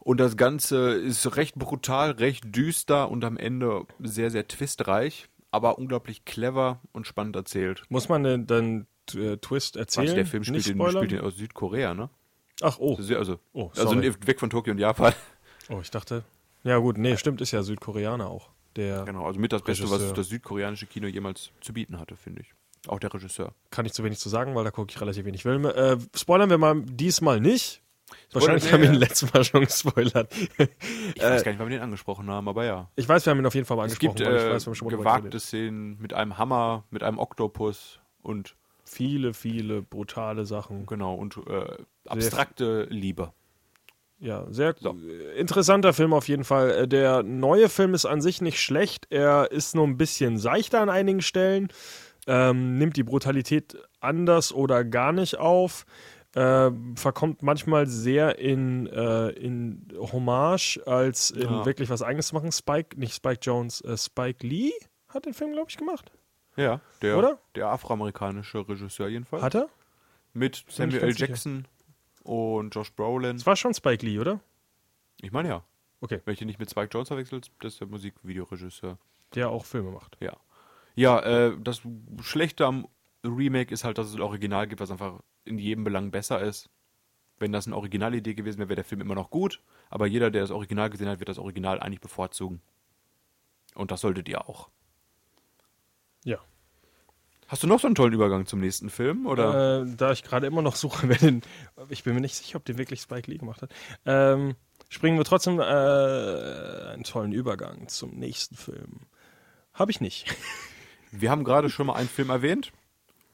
[0.00, 5.78] Und das Ganze ist recht brutal, recht düster und am Ende sehr, sehr twistreich, aber
[5.78, 7.82] unglaublich clever und spannend erzählt.
[7.90, 10.08] Muss man denn dann äh, Twist erzählen?
[10.08, 12.08] Was, der Film spielt, in, spielt in, aus Südkorea, ne?
[12.62, 12.96] Ach, oh.
[12.96, 15.12] Also, also, Oh, also weg von Tokio und Japan.
[15.68, 16.24] Oh, ich dachte.
[16.64, 18.50] Ja, gut, nee, stimmt, ist ja Südkoreaner auch.
[18.76, 22.42] Der Genau, also mit das Beste, was das südkoreanische Kino jemals zu bieten hatte, finde
[22.42, 22.54] ich.
[22.88, 23.54] Auch der Regisseur.
[23.70, 25.74] kann ich zu wenig zu sagen, weil da gucke ich relativ wenig Filme.
[25.74, 27.82] Äh, spoilern wir mal diesmal nicht.
[28.32, 30.32] Wahrscheinlich haben wir ihn letztes Mal schon gespoilert.
[31.14, 32.88] Ich weiß gar nicht, wann wir den angesprochen haben, aber ja.
[32.96, 34.16] Ich weiß, wir haben ihn auf jeden Fall mal Es angesprochen.
[34.16, 35.40] gibt weil ich äh, weiß, gewagte.
[35.40, 40.84] Szenen mit einem Hammer, mit einem Oktopus und Viele, viele brutale Sachen.
[40.86, 41.76] genau und äh,
[42.08, 43.32] abstrakte Liebe.
[44.18, 44.90] Ja, sehr So.
[45.08, 46.70] äh, interessanter Film auf jeden Fall.
[46.70, 49.06] Äh, Der neue Film ist an sich nicht schlecht.
[49.10, 51.68] Er ist nur ein bisschen seichter an einigen Stellen,
[52.26, 55.84] ähm, nimmt die Brutalität anders oder gar nicht auf,
[56.34, 61.64] äh, verkommt manchmal sehr in, äh, in Hommage, als in Ja.
[61.66, 62.52] wirklich was Eigenes zu machen.
[62.52, 64.72] Spike, nicht Spike Jones, äh, Spike Lee
[65.08, 66.12] hat den Film, glaube ich, gemacht.
[66.56, 67.38] Ja, der, Oder?
[67.54, 69.42] der afroamerikanische Regisseur jedenfalls.
[69.42, 69.68] Hat er?
[70.32, 71.12] mit Samuel L.
[71.12, 71.26] sicher.
[71.26, 71.66] Jackson
[72.22, 73.34] und Josh Brolin.
[73.36, 74.38] Es war schon Spike Lee, oder?
[75.20, 75.64] Ich meine ja.
[76.00, 78.96] Okay, Wenn ich ihn nicht mit Spike Jones verwechselt, das ist der Musikvideoregisseur.
[79.34, 80.16] der auch Filme macht.
[80.20, 80.36] Ja.
[80.94, 81.82] Ja, äh, das
[82.20, 82.86] Schlechte am
[83.24, 86.70] Remake ist halt, dass es ein Original gibt, was einfach in jedem Belang besser ist.
[87.38, 89.62] Wenn das eine Originalidee gewesen wäre, wäre der Film immer noch gut.
[89.88, 92.60] Aber jeder, der das Original gesehen hat, wird das Original eigentlich bevorzugen.
[93.74, 94.68] Und das solltet ihr auch.
[96.24, 96.38] Ja.
[97.48, 99.26] Hast du noch so einen tollen Übergang zum nächsten Film?
[99.26, 99.82] Oder?
[99.82, 101.42] Äh, da ich gerade immer noch suche, wer den.
[101.88, 103.72] Ich bin mir nicht sicher, ob den wirklich Spike Lee gemacht hat.
[104.06, 104.54] Ähm,
[104.88, 109.00] springen wir trotzdem äh, einen tollen Übergang zum nächsten Film.
[109.72, 110.26] Habe ich nicht.
[111.12, 112.70] Wir haben gerade schon mal einen Film erwähnt.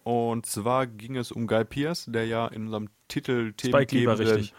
[0.06, 4.50] Und zwar ging es um Guy Pearce, der ja in unserem Titel themengebenden-.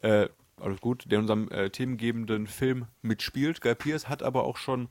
[0.00, 3.60] Äh, alles gut, der in unserem äh, themengebenden Film mitspielt.
[3.60, 4.88] Guy Pearce hat aber auch schon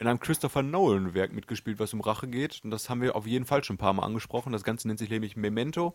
[0.00, 2.60] in einem Christopher Nolan-Werk mitgespielt, was um Rache geht.
[2.64, 4.52] Und das haben wir auf jeden Fall schon ein paar Mal angesprochen.
[4.52, 5.94] Das Ganze nennt sich nämlich Memento.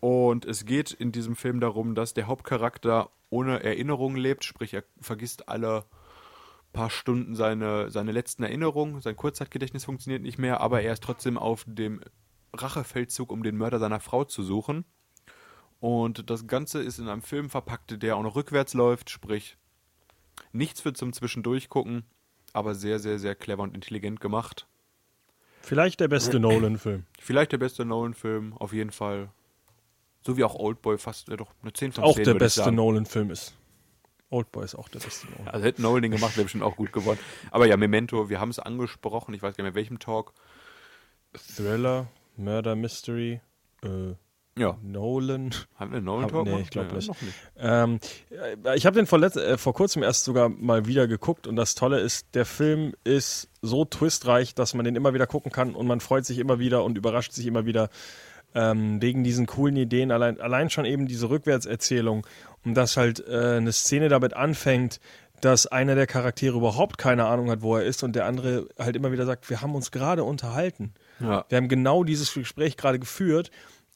[0.00, 4.82] Und es geht in diesem Film darum, dass der Hauptcharakter ohne Erinnerungen lebt, sprich er
[5.00, 5.84] vergisst alle
[6.72, 9.00] paar Stunden seine, seine letzten Erinnerungen.
[9.00, 12.00] Sein Kurzzeitgedächtnis funktioniert nicht mehr, aber er ist trotzdem auf dem
[12.56, 14.84] Rachefeldzug, um den Mörder seiner Frau zu suchen.
[15.80, 19.56] Und das Ganze ist in einem Film verpackt, der auch noch rückwärts läuft, sprich
[20.52, 22.04] nichts für zum Zwischendurchgucken,
[22.52, 24.66] aber sehr, sehr, sehr clever und intelligent gemacht.
[25.60, 27.04] Vielleicht der beste Nolan-Film.
[27.20, 29.30] Vielleicht der beste Nolan-Film, auf jeden Fall.
[30.24, 32.10] So wie auch Oldboy, fast äh, doch eine 10 von 10.
[32.10, 32.72] Auch der beste.
[32.72, 33.54] Nolan-Film ist.
[34.30, 35.48] Oldboy ist auch der beste Nolan.
[35.48, 37.18] Also hätte Nolan den gemacht, wäre bestimmt auch gut geworden.
[37.50, 40.32] Aber ja, Memento, wir haben es angesprochen, ich weiß gar nicht mehr welchem Talk.
[41.34, 43.40] Thriller, Murder Mystery,
[43.82, 44.14] äh,
[44.58, 45.54] Ja, Nolan.
[45.74, 46.44] haben wir Nolan Hab- Talk?
[46.46, 47.08] nee, ich glaub nicht.
[47.08, 47.34] Noch nicht.
[47.58, 47.98] Ähm,
[48.64, 51.74] äh, ich habe den vor, äh, vor kurzem erst sogar mal wieder geguckt und das
[51.74, 55.86] Tolle ist, der Film ist so twistreich, dass man den immer wieder gucken kann und
[55.86, 57.90] man freut sich immer wieder und überrascht sich immer wieder
[58.54, 60.10] ähm, wegen diesen coolen Ideen.
[60.10, 62.26] Allein, allein schon eben diese Rückwärtserzählung
[62.64, 65.00] und dass halt äh, eine Szene damit anfängt,
[65.42, 68.96] dass einer der Charaktere überhaupt keine Ahnung hat, wo er ist und der andere halt
[68.96, 70.94] immer wieder sagt, wir haben uns gerade unterhalten.
[71.20, 71.44] Ja.
[71.48, 73.50] Wir haben genau dieses Gespräch gerade geführt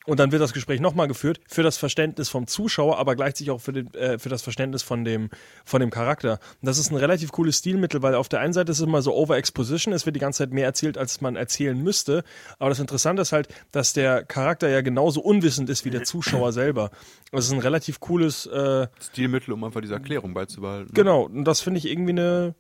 [0.07, 3.61] und dann wird das Gespräch nochmal geführt für das Verständnis vom Zuschauer, aber gleichzeitig auch
[3.61, 5.29] für, den, äh, für das Verständnis von dem,
[5.67, 6.41] von dem Charakter.
[6.61, 9.03] Und das ist ein relativ cooles Stilmittel, weil auf der einen Seite ist es immer
[9.03, 12.25] so Overexposition, es wird die ganze Zeit mehr erzählt, als man erzählen müsste.
[12.59, 16.53] Aber das Interessante ist halt, dass der Charakter ja genauso unwissend ist wie der Zuschauer
[16.53, 16.91] selber.
[17.31, 20.95] Das ist ein relativ cooles äh, Stilmittel, um einfach diese Erklärung beizubehalten.
[20.95, 22.55] Genau, und das finde ich irgendwie eine,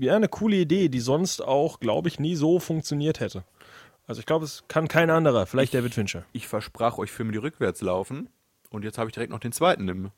[0.00, 3.44] ja, eine coole Idee, die sonst auch, glaube ich, nie so funktioniert hätte.
[4.06, 6.24] Also ich glaube, es kann kein anderer, vielleicht David Fincher.
[6.32, 8.28] Ich versprach euch Filme, die rückwärts laufen.
[8.70, 10.10] Und jetzt habe ich direkt noch den zweiten im,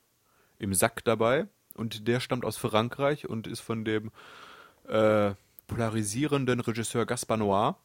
[0.59, 1.47] im Sack dabei.
[1.75, 4.11] Und der stammt aus Frankreich und ist von dem
[4.89, 5.33] äh,
[5.67, 7.77] polarisierenden Regisseur Gaspar Noir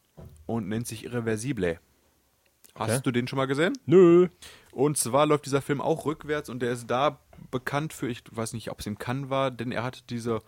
[0.45, 1.79] und nennt sich Irreversible.
[2.75, 3.01] Hast Okay.
[3.03, 3.73] du den schon mal gesehen?
[3.85, 4.29] Nö.
[4.71, 7.19] Und zwar läuft dieser Film auch rückwärts und der ist da
[7.51, 10.39] bekannt für, ich weiß nicht, ob es im Cannes war, denn er hat diese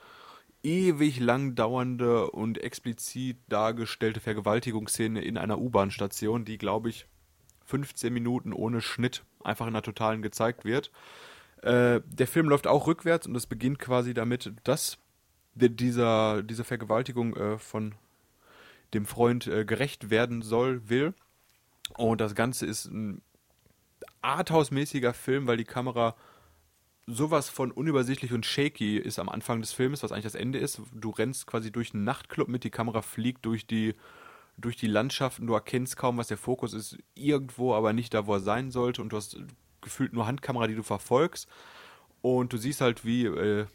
[0.64, 7.08] ewig lang dauernde und explizit dargestellte Vergewaltigungsszene in einer U-Bahn-Station, die, glaube ich,
[7.66, 10.92] 15 Minuten ohne Schnitt einfach in der Totalen gezeigt wird.
[11.62, 14.98] Äh, der Film läuft auch rückwärts und es beginnt quasi damit, dass
[15.56, 17.96] di- dieser, diese Vergewaltigung äh, von
[18.94, 21.14] dem Freund äh, gerecht werden soll, will.
[21.98, 23.22] Und das Ganze ist ein
[24.22, 26.16] Arthouse-mäßiger Film, weil die Kamera
[27.14, 30.82] sowas von unübersichtlich und shaky ist am Anfang des Films, was eigentlich das Ende ist.
[30.94, 33.96] Du rennst quasi durch einen Nachtclub mit, die Kamera fliegt durch die,
[34.58, 38.34] durch die Landschaften, du erkennst kaum, was der Fokus ist, irgendwo, aber nicht da, wo
[38.34, 39.38] er sein sollte und du hast
[39.82, 41.48] gefühlt nur Handkamera, die du verfolgst
[42.22, 43.66] und du siehst halt, wie, äh,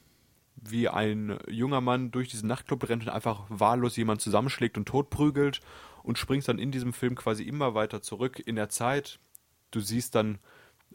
[0.54, 5.60] wie ein junger Mann durch diesen Nachtclub rennt und einfach wahllos jemand zusammenschlägt und totprügelt
[6.02, 9.18] und springst dann in diesem Film quasi immer weiter zurück in der Zeit.
[9.70, 10.38] Du siehst dann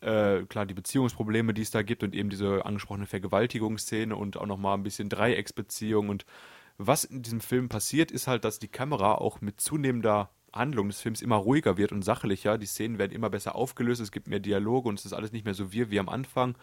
[0.01, 4.45] äh, klar die Beziehungsprobleme, die es da gibt und eben diese angesprochene Vergewaltigungsszene und auch
[4.45, 6.25] nochmal ein bisschen Dreiecksbeziehung und
[6.77, 11.01] was in diesem Film passiert, ist halt, dass die Kamera auch mit zunehmender Handlung des
[11.01, 12.57] Films immer ruhiger wird und sachlicher.
[12.57, 15.45] Die Szenen werden immer besser aufgelöst, es gibt mehr Dialoge und es ist alles nicht
[15.45, 16.55] mehr so wir wie am Anfang.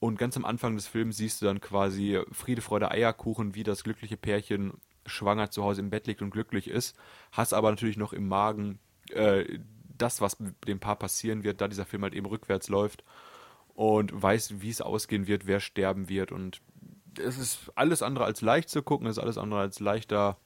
[0.00, 3.84] Und ganz am Anfang des Films siehst du dann quasi Friede, Freude, Eierkuchen, wie das
[3.84, 4.74] glückliche Pärchen
[5.06, 6.96] schwanger zu Hause im Bett liegt und glücklich ist.
[7.32, 8.78] Hast aber natürlich noch im Magen
[9.10, 9.58] äh,
[9.96, 13.04] das, was dem Paar passieren wird, da dieser Film halt eben rückwärts läuft
[13.74, 16.32] und weiß, wie es ausgehen wird, wer sterben wird.
[16.32, 16.60] Und
[17.18, 20.38] es ist alles andere als leicht zu gucken, es ist alles andere als leichter,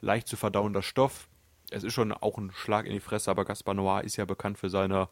[0.00, 1.28] leicht zu verdauender Stoff.
[1.70, 4.58] Es ist schon auch ein Schlag in die Fresse, aber Gaspar Noir ist ja bekannt
[4.58, 5.08] für seine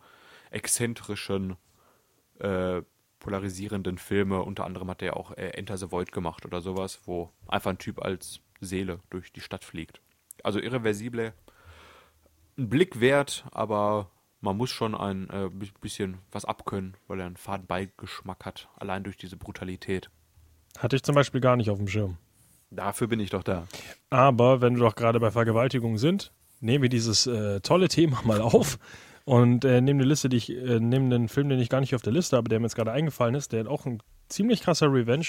[0.50, 1.56] exzentrischen,
[2.38, 2.82] äh,
[3.18, 4.42] polarisierenden Filme.
[4.42, 7.70] Unter anderem hat er ja auch äh, Enter the Void gemacht oder sowas, wo einfach
[7.70, 10.00] ein Typ als Seele durch die Stadt fliegt.
[10.42, 11.34] Also irreversible,
[12.58, 14.10] ein Blick wert, aber
[14.40, 18.68] man muss schon ein äh, bi- bisschen was abkönnen, weil er einen faden Beigeschmack hat,
[18.76, 20.10] allein durch diese Brutalität.
[20.78, 22.16] Hatte ich zum Beispiel gar nicht auf dem Schirm.
[22.70, 23.66] Dafür bin ich doch da.
[24.10, 28.40] Aber wenn wir doch gerade bei Vergewaltigung sind, nehmen wir dieses äh, tolle Thema mal
[28.40, 28.78] auf
[29.24, 31.94] und äh, nehmen eine Liste, die ich, äh, nehmen einen Film, den ich gar nicht
[31.94, 34.92] auf der Liste habe, der mir jetzt gerade eingefallen ist, der auch ein ziemlich krasser
[34.92, 35.26] Revenge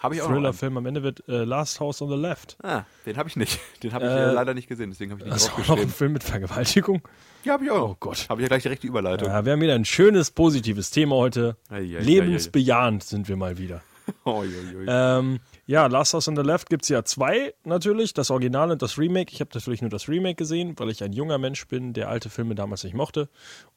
[0.00, 0.34] Habe ich auch einen.
[0.36, 2.56] Thriller-Film am Ende wird äh, Last House on the Left.
[2.62, 3.58] Ah, den habe ich nicht.
[3.82, 5.58] Den habe ich Äh, äh, leider nicht gesehen, deswegen habe ich nicht Das ist auch
[5.58, 5.94] noch ein draufgeschrieben.
[5.94, 7.02] Film mit Vergewaltigung.
[7.44, 7.90] Ja, habe ich auch.
[7.90, 8.26] Oh Gott.
[8.28, 9.28] Habe ich ja gleich direkt die Überleitung.
[9.28, 11.56] Ja, wir haben wieder ein schönes, positives Thema heute.
[11.70, 13.82] Ei, ei, ei, Lebensbejahend sind wir mal wieder.
[14.24, 14.48] Oi.
[14.86, 18.82] Ähm, ja, Last House on the Left gibt es ja zwei natürlich, das Original und
[18.82, 19.32] das Remake.
[19.32, 22.28] Ich habe natürlich nur das Remake gesehen, weil ich ein junger Mensch bin, der alte
[22.28, 23.30] Filme damals nicht mochte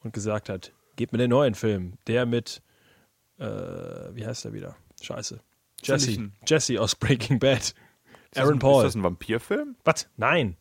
[0.04, 1.94] und gesagt hat, gebt mir den neuen Film.
[2.08, 2.62] Der mit,
[3.40, 4.76] äh, wie heißt der wieder?
[5.02, 5.40] Scheiße.
[5.84, 6.32] Jesse.
[6.46, 7.74] Jesse aus Breaking Bad.
[8.36, 8.84] Aaron ein, Paul.
[8.84, 9.76] Ist das ein Vampirfilm?
[9.84, 10.10] Was?
[10.18, 10.58] Nein.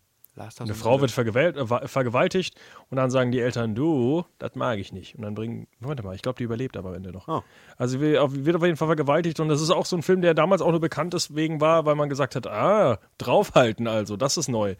[0.58, 4.92] Eine Frau wird äh, wa- vergewaltigt und dann sagen die Eltern, du, das mag ich
[4.92, 5.14] nicht.
[5.14, 7.26] Und dann bringen, warte mal, ich glaube, die überlebt aber am Ende noch.
[7.26, 7.42] Oh.
[7.78, 10.60] Also wird auf jeden Fall vergewaltigt und das ist auch so ein Film, der damals
[10.60, 14.74] auch nur bekannt deswegen war, weil man gesagt hat, ah, draufhalten also, das ist neu.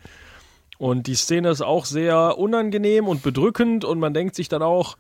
[0.77, 4.99] Und die Szene ist auch sehr unangenehm und bedrückend und man denkt sich dann auch,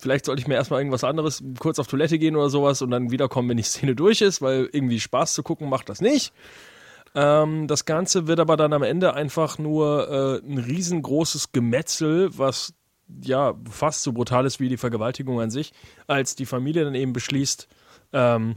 [0.00, 3.10] vielleicht sollte ich mir erstmal irgendwas anderes, kurz auf Toilette gehen oder sowas und dann
[3.10, 6.32] wiederkommen, wenn die Szene durch ist, weil irgendwie Spaß zu gucken macht das nicht.
[7.14, 12.74] Ähm, das Ganze wird aber dann am Ende einfach nur äh, ein riesengroßes Gemetzel, was
[13.22, 15.72] ja fast so brutal ist wie die Vergewaltigung an sich,
[16.06, 17.66] als die Familie dann eben beschließt,
[18.12, 18.56] ähm,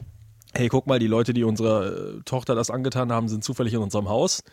[0.54, 3.80] hey, guck mal, die Leute, die unserer äh, Tochter das angetan haben, sind zufällig in
[3.80, 4.44] unserem Haus.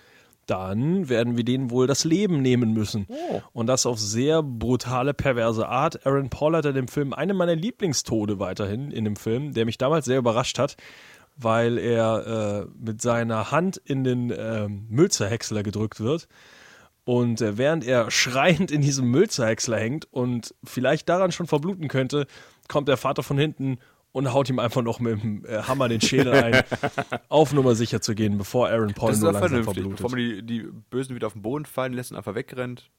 [0.47, 3.07] Dann werden wir denen wohl das Leben nehmen müssen.
[3.53, 6.07] Und das auf sehr brutale, perverse Art.
[6.07, 9.79] Aaron Paul hat in dem Film eine meiner Lieblingstode weiterhin in dem Film, der mich
[9.79, 10.77] damals sehr überrascht hat,
[11.37, 16.27] weil er äh, mit seiner Hand in den ähm, Müllzerhäcksler gedrückt wird.
[17.05, 22.27] Und äh, während er schreiend in diesem Müllzerhäcksler hängt und vielleicht daran schon verbluten könnte,
[22.69, 23.79] kommt der Vater von hinten
[24.13, 26.63] und haut ihm einfach noch mit dem äh, Hammer den Schädel ein,
[27.29, 29.75] auf Nummer sicher zu gehen, bevor Aaron Paul Das ist nur doch langsam vernünftig.
[29.75, 29.97] verblutet.
[29.99, 32.91] Bevor man die, die Bösen wieder auf den Boden fallen lässt und einfach wegrennt,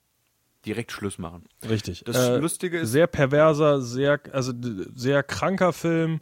[0.66, 1.46] direkt Schluss machen.
[1.68, 2.04] Richtig.
[2.06, 4.54] Das Äh, Lustige ist, sehr perverser, sehr, also
[4.94, 6.22] sehr kranker Film.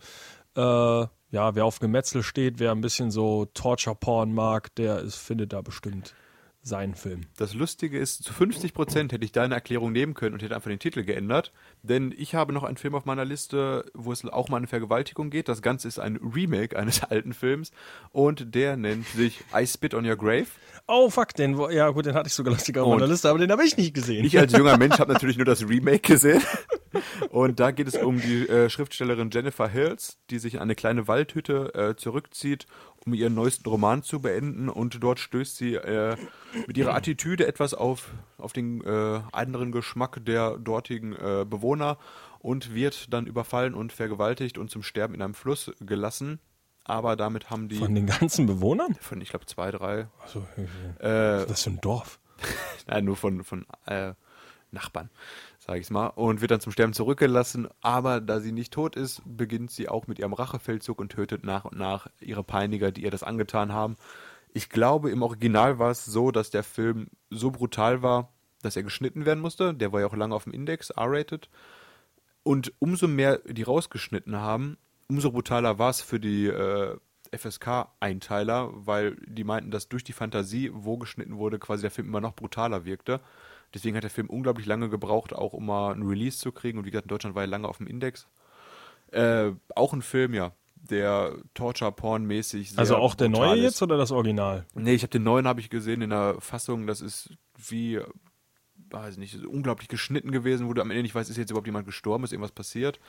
[0.56, 5.54] Äh, ja, wer auf Gemetzel steht, wer ein bisschen so Torture-Porn mag, der ist, findet
[5.54, 6.16] da bestimmt
[6.62, 7.22] seinen Film.
[7.38, 10.70] das Lustige ist, zu 50 Prozent hätte ich deine Erklärung nehmen können und hätte einfach
[10.70, 11.52] den Titel geändert.
[11.84, 15.30] Denn ich habe noch einen Film auf meiner Liste, wo es auch mal eine Vergewaltigung
[15.30, 15.48] geht.
[15.48, 17.72] Das Ganze ist ein Remake eines alten Films
[18.12, 20.48] und der nennt sich I Spit on Your Grave.
[20.88, 23.52] Oh, fuck, den, ja gut, den hatte ich sogar lustig auf meiner Liste, aber den
[23.52, 24.26] habe ich nicht gesehen.
[24.26, 26.42] Ich als junger Mensch habe natürlich nur das Remake gesehen.
[27.30, 31.08] Und da geht es um die äh, Schriftstellerin Jennifer Hills, die sich in eine kleine
[31.08, 32.66] Waldhütte äh, zurückzieht,
[33.06, 34.70] um ihren neuesten Roman zu beenden.
[34.70, 36.16] Und dort stößt sie äh,
[36.68, 41.98] mit ihrer Attitüde etwas auf, auf den äh, anderen Geschmack der dortigen äh, Bewohner
[42.40, 46.40] und wird dann überfallen und vergewaltigt und zum Sterben in einem Fluss gelassen.
[46.84, 48.96] Aber damit haben die Von den ganzen Bewohnern?
[49.00, 50.40] von, ich glaube, zwei, drei, Achso,
[50.98, 52.20] äh, das ist für ein Dorf.
[52.88, 54.14] Nein, nur von, von äh,
[54.72, 55.10] Nachbarn,
[55.70, 56.08] sage ich mal.
[56.08, 57.68] Und wird dann zum Sterben zurückgelassen.
[57.82, 61.66] Aber da sie nicht tot ist, beginnt sie auch mit ihrem Rachefeldzug und tötet nach
[61.66, 63.96] und nach ihre Peiniger, die ihr das angetan haben.
[64.52, 68.82] Ich glaube, im Original war es so, dass der Film so brutal war, dass er
[68.82, 69.76] geschnitten werden musste.
[69.76, 71.52] Der war ja auch lange auf dem Index, R-rated.
[72.42, 74.76] Und umso mehr die rausgeschnitten haben,
[75.08, 76.98] umso brutaler war es für die äh,
[77.32, 82.22] FSK-Einteiler, weil die meinten, dass durch die Fantasie, wo geschnitten wurde, quasi der Film immer
[82.22, 83.22] noch brutaler wirkte.
[83.74, 86.78] Deswegen hat der Film unglaublich lange gebraucht, auch um mal ein Release zu kriegen.
[86.80, 88.28] Und wie gesagt, in Deutschland war er lange auf dem Index.
[89.12, 93.64] Äh, auch ein Film, ja, der Torture-Porn-mäßig sehr Also auch der neue ist.
[93.64, 94.66] jetzt oder das Original?
[94.74, 98.00] Nee, ich habe den neuen habe ich gesehen in der Fassung, das ist wie
[98.92, 101.86] weiß nicht, unglaublich geschnitten gewesen, wo du am Ende nicht weißt, ist jetzt überhaupt jemand
[101.86, 103.00] gestorben, ist irgendwas passiert.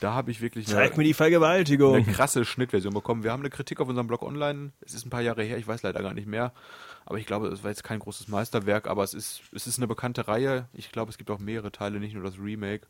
[0.00, 1.94] Da habe ich wirklich eine, Zeig mir die Vergewaltigung.
[1.96, 3.24] eine krasse Schnittversion bekommen.
[3.24, 4.72] Wir haben eine Kritik auf unserem Blog online.
[4.80, 6.52] Es ist ein paar Jahre her, ich weiß leider gar nicht mehr.
[7.06, 9.86] Aber ich glaube, es war jetzt kein großes Meisterwerk, aber es ist, es ist eine
[9.86, 10.68] bekannte Reihe.
[10.72, 12.86] Ich glaube, es gibt auch mehrere Teile, nicht nur das Remake.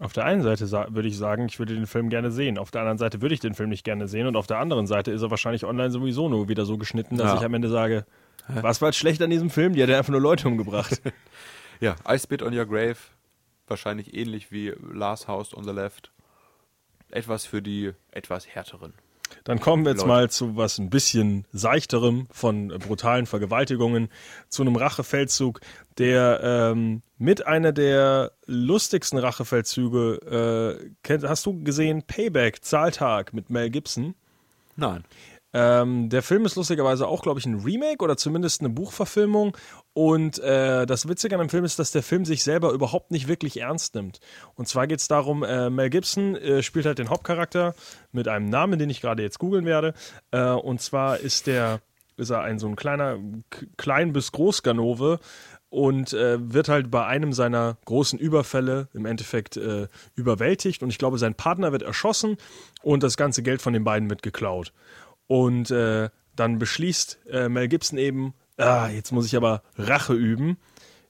[0.00, 2.58] Auf der einen Seite würde ich sagen, ich würde den Film gerne sehen.
[2.58, 4.26] Auf der anderen Seite würde ich den Film nicht gerne sehen.
[4.26, 7.28] Und auf der anderen Seite ist er wahrscheinlich online sowieso nur wieder so geschnitten, dass
[7.32, 7.38] Ja.
[7.38, 8.04] ich am Ende sage,
[8.48, 9.72] was war jetzt schlecht an diesem Film?
[9.74, 11.00] Die hat ja einfach nur Leute umgebracht.
[11.80, 12.96] Ja, I Spit on Your Grave.
[13.66, 16.12] Wahrscheinlich ähnlich wie Last House on the Left.
[17.10, 18.94] Etwas für die etwas härteren.
[19.44, 20.08] Dann kommen wir jetzt Leute.
[20.08, 24.08] mal zu was ein bisschen seichterem von brutalen Vergewaltigungen,
[24.48, 25.60] zu einem Rachefeldzug,
[25.98, 33.50] der ähm, mit einer der lustigsten Rachefeldzüge, äh, kennt, hast du gesehen, Payback, Zahltag mit
[33.50, 34.14] Mel Gibson.
[34.76, 35.04] Nein.
[35.54, 39.56] Ähm, der Film ist lustigerweise auch, glaube ich, ein Remake oder zumindest eine Buchverfilmung.
[39.92, 43.28] Und äh, das Witzige an dem Film ist, dass der Film sich selber überhaupt nicht
[43.28, 44.18] wirklich ernst nimmt.
[44.56, 47.74] Und zwar geht es darum, äh, Mel Gibson äh, spielt halt den Hauptcharakter
[48.10, 49.94] mit einem Namen, den ich gerade jetzt googeln werde.
[50.32, 51.80] Äh, und zwar ist der,
[52.16, 53.18] ist er ein so ein kleiner,
[53.76, 55.20] klein bis groß Ganove
[55.74, 60.82] und äh, wird halt bei einem seiner großen Überfälle im Endeffekt äh, überwältigt.
[60.82, 62.36] Und ich glaube, sein Partner wird erschossen
[62.82, 64.72] und das ganze Geld von den beiden wird geklaut.
[65.26, 70.58] Und äh, dann beschließt äh, Mel Gibson eben, ah, jetzt muss ich aber Rache üben.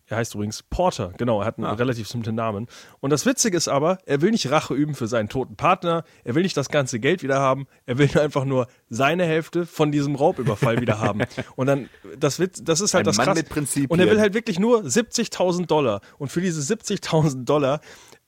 [0.07, 2.67] Er heißt übrigens Porter, genau, er hat einen relativ simplen Namen.
[3.01, 6.35] Und das Witzige ist aber, er will nicht Rache üben für seinen toten Partner, er
[6.35, 10.15] will nicht das ganze Geld wieder haben, er will einfach nur seine Hälfte von diesem
[10.15, 11.23] Raubüberfall wieder haben.
[11.57, 11.89] Und dann,
[12.19, 13.77] das, Witz, das ist halt Ein das Mann krass.
[13.89, 16.03] Und er will halt wirklich nur 70.000 Dollar.
[16.19, 17.81] Und für diese 70.000 Dollar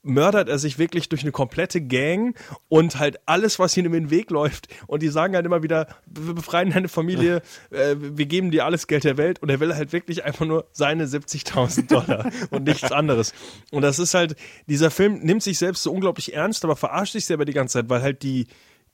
[0.06, 2.36] mördert er sich wirklich durch eine komplette Gang
[2.68, 4.68] und halt alles, was ihm in den Weg läuft.
[4.86, 8.86] Und die sagen halt immer wieder, wir befreien deine Familie, äh, wir geben dir alles
[8.86, 9.42] Geld der Welt.
[9.42, 13.34] Und er will halt wirklich einfach nur seine 70.000 Dollar und nichts anderes.
[13.70, 14.36] Und das ist halt,
[14.66, 17.88] dieser Film nimmt sich selbst so unglaublich ernst, aber verarscht sich selber die ganze Zeit,
[17.88, 18.46] weil halt die,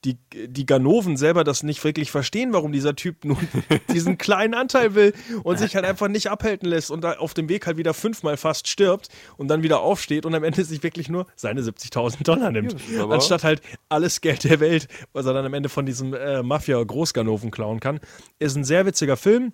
[0.05, 3.37] die, die Ganoven selber das nicht wirklich verstehen, warum dieser Typ nun
[3.93, 5.13] diesen kleinen Anteil will
[5.45, 8.67] und sich halt einfach nicht abhalten lässt und auf dem Weg halt wieder fünfmal fast
[8.67, 12.75] stirbt und dann wieder aufsteht und am Ende sich wirklich nur seine 70.000 Dollar nimmt.
[12.99, 16.43] aber- Anstatt halt alles Geld der Welt, was er dann am Ende von diesem äh,
[16.43, 18.01] Mafia-Großganoven klauen kann.
[18.41, 19.53] Ist ein sehr witziger Film.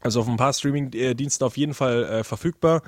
[0.00, 2.82] Also auf ein paar Streaming-Diensten auf jeden Fall äh, verfügbar.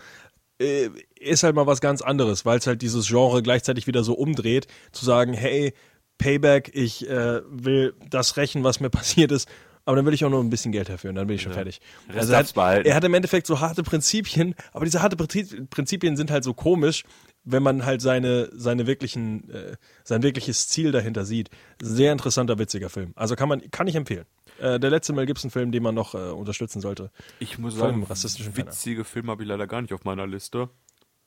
[0.60, 4.14] Äh, ist halt mal was ganz anderes, weil es halt dieses Genre gleichzeitig wieder so
[4.14, 5.74] umdreht, zu sagen, hey,
[6.18, 9.48] Payback, ich äh, will das rächen, was mir passiert ist,
[9.84, 11.52] aber dann will ich auch nur ein bisschen Geld dafür und dann bin ich schon
[11.52, 11.80] fertig.
[12.08, 12.38] Rest Also er,
[12.78, 16.44] hat, er hat im Endeffekt so harte Prinzipien, aber diese harte Prinzip- Prinzipien sind halt
[16.44, 17.04] so komisch,
[17.46, 21.50] wenn man halt seine, seine wirklichen, äh, sein wirkliches Ziel dahinter sieht.
[21.82, 23.12] Sehr interessanter, witziger Film.
[23.16, 24.24] Also kann man, kann ich empfehlen.
[24.58, 27.10] Äh, der letzte Mel Gibson-Film, den man noch äh, unterstützen sollte.
[27.40, 30.70] Ich muss Voll sagen, rassistischen witzige Filme habe ich leider gar nicht auf meiner Liste.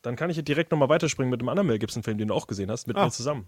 [0.02, 2.72] Dann kann ich direkt nochmal weiterspringen mit dem anderen Mel Gibson-Film, den du auch gesehen
[2.72, 3.06] hast, mit Ah.
[3.06, 3.48] mir zusammen.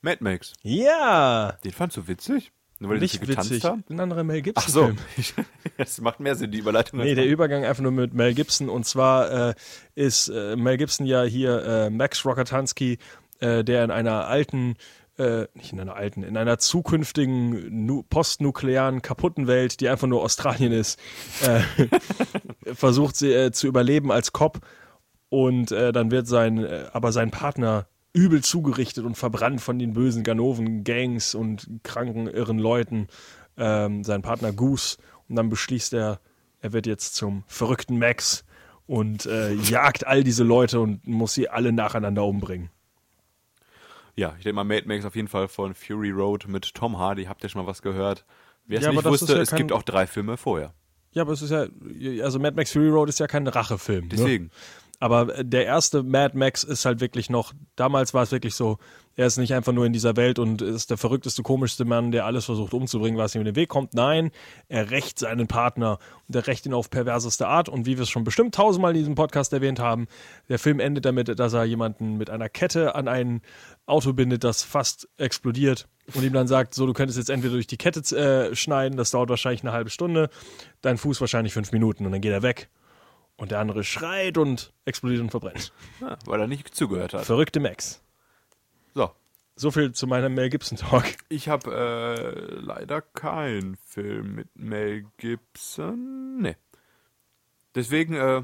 [0.00, 0.52] Mad Max.
[0.62, 1.58] Ja!
[1.64, 2.52] Den fandst du witzig?
[2.80, 3.64] Nur weil die Nicht getanzt witzig.
[3.64, 3.84] haben?
[3.88, 4.92] Ein anderer Mel Ach so.
[5.76, 7.00] Das macht mehr Sinn, die Überleitung.
[7.00, 8.68] Nee, der Übergang einfach nur mit Mel Gibson.
[8.68, 9.54] Und zwar äh,
[9.96, 12.98] ist äh, Mel Gibson ja hier äh, Max Rokatansky,
[13.40, 14.76] äh, der in einer alten,
[15.18, 20.22] äh, nicht in einer alten, in einer zukünftigen nu postnuklearen kaputten Welt, die einfach nur
[20.22, 21.00] Australien ist,
[21.42, 21.60] äh,
[22.74, 24.60] versucht sie äh, zu überleben als Cop.
[25.30, 29.92] Und äh, dann wird sein, äh, aber sein Partner übel zugerichtet und verbrannt von den
[29.92, 33.08] bösen Ganoven, Gangs und kranken, irren Leuten.
[33.56, 34.96] Ähm, sein Partner Goose.
[35.28, 36.20] Und dann beschließt er,
[36.60, 38.44] er wird jetzt zum verrückten Max
[38.86, 42.70] und äh, jagt all diese Leute und muss sie alle nacheinander umbringen.
[44.16, 47.24] Ja, ich denke mal, Mad Max auf jeden Fall von Fury Road mit Tom Hardy.
[47.26, 48.24] Habt ihr schon mal was gehört?
[48.66, 50.74] Wer es Ja, nicht wusste, ja es kein- gibt auch drei Filme vorher.
[51.12, 51.66] Ja, aber es ist ja,
[52.24, 54.08] also Mad Max Fury Road ist ja kein Rachefilm.
[54.08, 54.50] Ne?
[55.00, 58.78] Aber der erste Mad Max ist halt wirklich noch, damals war es wirklich so,
[59.14, 62.24] er ist nicht einfach nur in dieser Welt und ist der verrückteste, komischste Mann, der
[62.24, 63.94] alles versucht umzubringen, was ihm in den Weg kommt.
[63.94, 64.30] Nein,
[64.68, 67.68] er rächt seinen Partner und er rächt ihn auf perverseste Art.
[67.68, 70.06] Und wie wir es schon bestimmt tausendmal in diesem Podcast erwähnt haben,
[70.48, 73.42] der Film endet damit, dass er jemanden mit einer Kette an ein
[73.86, 77.66] Auto bindet, das fast explodiert und ihm dann sagt, so, du könntest jetzt entweder durch
[77.66, 80.30] die Kette äh, schneiden, das dauert wahrscheinlich eine halbe Stunde,
[80.80, 82.68] dein Fuß wahrscheinlich fünf Minuten und dann geht er weg.
[83.38, 85.72] Und der andere schreit und explodiert und verbrennt.
[86.00, 87.24] Ja, weil er nicht zugehört hat.
[87.24, 88.02] Verrückte Max.
[88.94, 89.10] So.
[89.54, 91.04] So viel zu meinem Mel Gibson Talk.
[91.28, 96.38] Ich habe äh, leider keinen Film mit Mel Gibson.
[96.40, 96.56] Nee.
[97.74, 98.42] Deswegen äh,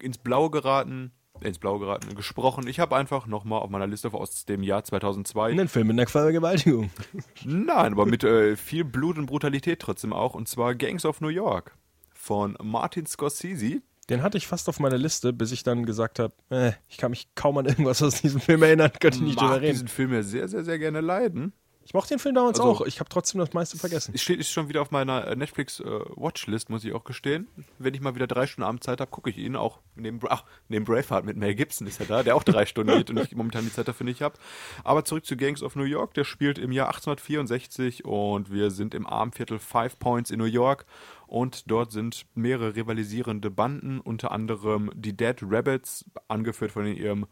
[0.00, 2.66] ins Blaue geraten, äh, ins Blaue geraten, gesprochen.
[2.66, 6.08] Ich habe einfach nochmal auf meiner Liste aus dem Jahr 2002 Einen Film mit einer
[6.08, 6.90] Vergewaltigung.
[7.44, 10.34] Nein, aber mit äh, viel Blut und Brutalität trotzdem auch.
[10.34, 11.76] Und zwar Gangs of New York
[12.12, 13.82] von Martin Scorsese.
[14.10, 17.10] Den hatte ich fast auf meiner Liste, bis ich dann gesagt habe, äh, ich kann
[17.10, 19.72] mich kaum an irgendwas aus diesem Film erinnern, könnte ich nicht drüber reden.
[19.72, 21.52] diesen Film ja sehr, sehr, sehr gerne leiden.
[21.86, 22.86] Ich mochte den Film damals Also- auch.
[22.86, 24.12] Ich habe trotzdem das meiste vergessen.
[24.14, 25.84] Es steht ist schon wieder auf meiner äh, Netflix äh,
[26.16, 27.46] Watchlist, muss ich auch gestehen.
[27.78, 30.44] Wenn ich mal wieder drei Stunden Abend Zeit habe, gucke ich ihn auch neben, ach,
[30.70, 33.36] neben Braveheart mit Mel Gibson ist er da, der auch drei Stunden geht und ich
[33.36, 34.38] momentan die Zeit dafür nicht habe.
[34.82, 38.94] Aber zurück zu Gangs of New York, der spielt im Jahr 1864 und wir sind
[38.94, 40.86] im Armviertel Five Points in New York
[41.34, 47.26] und dort sind mehrere rivalisierende Banden, unter anderem die Dead Rabbits, angeführt von ihrem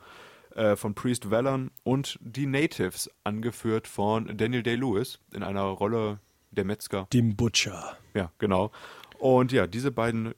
[0.56, 6.18] äh, von Priest Vallon und die Natives, angeführt von Daniel Day-Lewis in einer Rolle
[6.50, 7.06] der Metzger.
[7.12, 7.96] Dem Butcher.
[8.12, 8.72] Ja, genau.
[9.20, 10.34] Und ja, diese beiden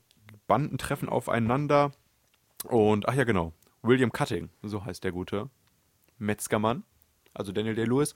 [0.47, 1.93] Banden treffen aufeinander.
[2.65, 3.55] Und, ach ja, genau.
[3.81, 5.49] William Cutting, so heißt der gute
[6.19, 6.85] Metzgermann,
[7.33, 8.15] also Daniel Day-Lewis.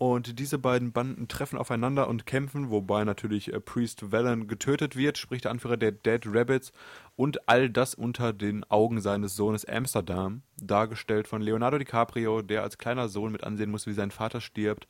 [0.00, 5.18] Und diese beiden Banden treffen aufeinander und kämpfen, wobei natürlich äh, Priest Vallon getötet wird,
[5.18, 6.72] sprich der Anführer der Dead Rabbits.
[7.16, 12.78] Und all das unter den Augen seines Sohnes Amsterdam, dargestellt von Leonardo DiCaprio, der als
[12.78, 14.88] kleiner Sohn mit ansehen muss, wie sein Vater stirbt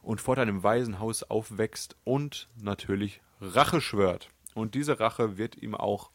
[0.00, 4.28] und fortan im Waisenhaus aufwächst und natürlich Rache schwört.
[4.54, 6.12] Und diese Rache wird ihm auch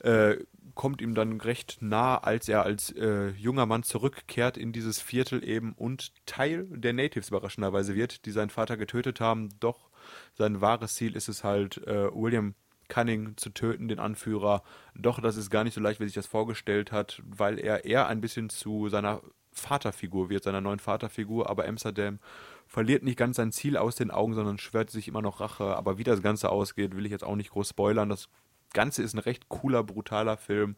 [0.00, 0.36] äh,
[0.74, 5.44] kommt ihm dann recht nah, als er als äh, junger Mann zurückkehrt in dieses Viertel
[5.44, 9.50] eben und Teil der Natives überraschenderweise wird, die seinen Vater getötet haben.
[9.60, 9.90] Doch
[10.34, 12.54] sein wahres Ziel ist es halt, äh, William
[12.88, 14.62] Cunning zu töten, den Anführer.
[14.94, 18.08] Doch das ist gar nicht so leicht, wie sich das vorgestellt hat, weil er eher
[18.08, 22.20] ein bisschen zu seiner Vaterfigur wird, seiner neuen Vaterfigur, aber Amsterdam
[22.66, 25.76] verliert nicht ganz sein Ziel aus den Augen, sondern schwört sich immer noch Rache.
[25.76, 28.08] Aber wie das Ganze ausgeht, will ich jetzt auch nicht groß spoilern.
[28.08, 28.28] Das
[28.72, 30.76] Ganze ist ein recht cooler, brutaler Film.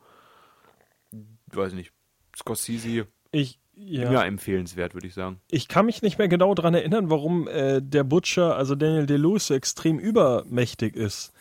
[1.52, 1.92] Weiß nicht.
[2.36, 4.24] Scorsese, Ich, ja, ja.
[4.24, 5.40] empfehlenswert, würde ich sagen.
[5.50, 9.48] Ich kann mich nicht mehr genau daran erinnern, warum äh, der Butcher, also Daniel DeLuce,
[9.48, 11.32] so extrem übermächtig ist.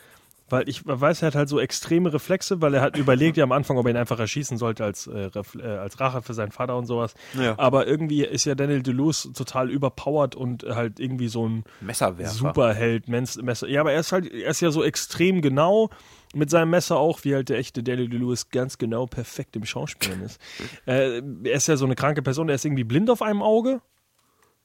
[0.48, 3.52] Weil ich weiß, er hat halt so extreme Reflexe, weil er hat überlegt ja am
[3.52, 6.76] Anfang, ob er ihn einfach erschießen sollte als, äh, äh, als Rache für seinen Vater
[6.76, 7.14] und sowas.
[7.38, 7.54] Ja.
[7.58, 12.32] Aber irgendwie ist ja Daniel DeLuce total überpowered und halt irgendwie so ein Messerwerfer.
[12.32, 13.66] Superheld, Mens Messer.
[13.66, 15.88] Ja, aber er ist halt, er ist ja so extrem genau
[16.34, 20.22] mit seinem Messer auch, wie halt der echte Daniel DeLuis ganz genau perfekt im Schauspielen
[20.22, 20.40] ist.
[20.86, 23.80] äh, er ist ja so eine kranke Person, er ist irgendwie blind auf einem Auge,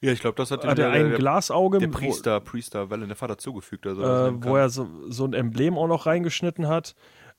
[0.00, 3.38] Ja, ich glaube, das hat, hat er ein Glasauge, der Priester, Priester Wellen, der Vater
[3.38, 3.86] zugefügt.
[3.86, 6.94] Also äh, wo er so, so ein Emblem auch noch reingeschnitten hat.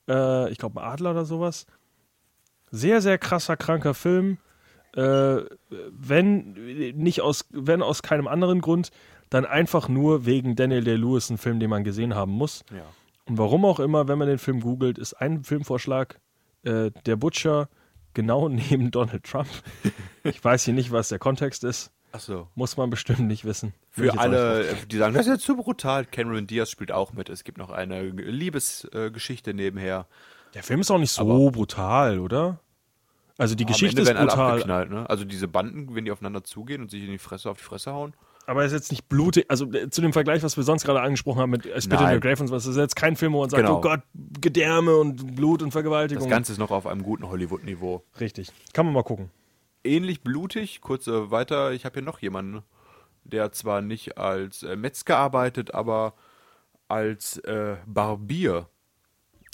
[0.10, 1.66] Äh, ich glaube, ein Adler oder sowas.
[2.72, 4.38] Sehr, sehr krasser, kranker Film.
[4.96, 5.38] Äh,
[5.92, 6.54] wenn
[6.96, 8.92] nicht aus, wenn aus keinem anderen Grund,
[9.30, 12.64] dann einfach nur wegen Daniel Day-Lewis ein Film, den man gesehen haben muss.
[12.72, 12.84] ja.
[13.30, 16.20] Und warum auch immer, wenn man den Film googelt, ist ein Filmvorschlag
[16.64, 17.70] äh, der Butcher
[18.14, 19.48] genau neben Donald Trump.
[20.24, 21.92] Ich weiß hier nicht, was der Kontext ist.
[22.12, 22.48] Achso.
[22.56, 23.74] Muss man bestimmt nicht wissen.
[23.92, 26.06] Für alle, die sagen, das ist jetzt zu brutal.
[26.06, 27.30] Cameron Diaz spielt auch mit.
[27.30, 30.08] Es gibt noch eine Liebesgeschichte nebenher.
[30.56, 32.60] Der Film ist auch nicht so Aber- brutal, oder?
[33.38, 35.10] Also die Geschichte ist brutal, abgeknallt, ne?
[35.10, 37.94] Also diese Banden, wenn die aufeinander zugehen und sich in die Fresse auf die Fresse
[37.94, 38.14] hauen.
[38.50, 39.46] Aber es ist jetzt nicht blutig.
[39.48, 42.08] Also äh, zu dem Vergleich, was wir sonst gerade angesprochen haben mit äh, Spit in
[42.08, 43.78] the Grave und was, das ist jetzt kein Film, wo man sagt, Genau.
[43.78, 44.02] oh Gott,
[44.42, 46.24] Gedärme und Blut und Vergewaltigung.
[46.24, 48.04] Das Ganze ist noch auf einem guten Hollywood-Niveau.
[48.20, 48.50] Richtig.
[48.74, 49.30] Kann man mal gucken.
[49.84, 52.64] Ähnlich blutig, kurz äh, weiter, ich habe hier noch jemanden,
[53.24, 56.16] der zwar nicht als äh, Metzger arbeitet, aber
[56.88, 58.68] als äh, Barbier.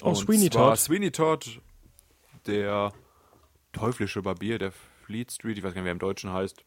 [0.02, 0.80] Oh, Und Sweeney zwar Todd.
[0.80, 1.62] Sweeney Todd,
[2.48, 2.94] der
[3.74, 4.72] teuflische Barbier der
[5.06, 6.64] Fleet Street, ich weiß gar nicht, wer im Deutschen heißt.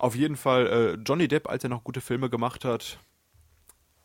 [0.00, 2.98] Auf jeden Fall, äh, Johnny Depp, als er noch gute Filme gemacht hat,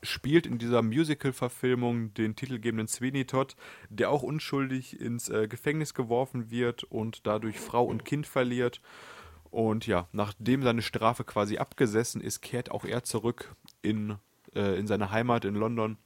[0.03, 3.55] spielt in dieser Musical-Verfilmung den titelgebenden Sweeney Todd,
[3.87, 8.81] der auch unschuldig ins äh, Gefängnis geworfen wird und dadurch Frau und Kind verliert.
[9.51, 14.17] Und ja, nachdem seine Strafe quasi abgesessen ist, kehrt auch er zurück in,
[14.53, 15.97] äh, in seine Heimat in London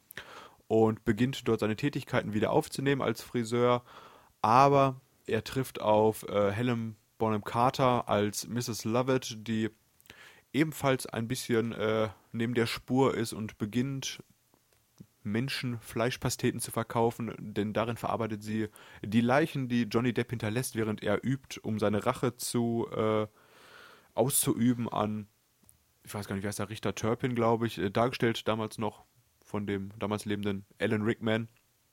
[0.67, 3.83] und beginnt dort seine Tätigkeiten wieder aufzunehmen als Friseur.
[4.43, 8.85] Aber er trifft auf äh, Helen Bonham Carter als Mrs.
[8.85, 9.69] Lovett, die
[10.51, 14.23] ebenfalls ein bisschen äh, neben der Spur ist und beginnt
[15.21, 18.69] Menschen Fleischpasteten zu verkaufen, denn darin verarbeitet sie
[19.03, 23.27] die Leichen, die Johnny Depp hinterlässt, während er übt, um seine Rache zu äh,
[24.15, 25.27] auszuüben an,
[26.03, 29.03] ich weiß gar nicht, wie heißt der Richter Turpin, glaube ich, äh, dargestellt damals noch
[29.45, 31.47] von dem damals lebenden Alan Rickman,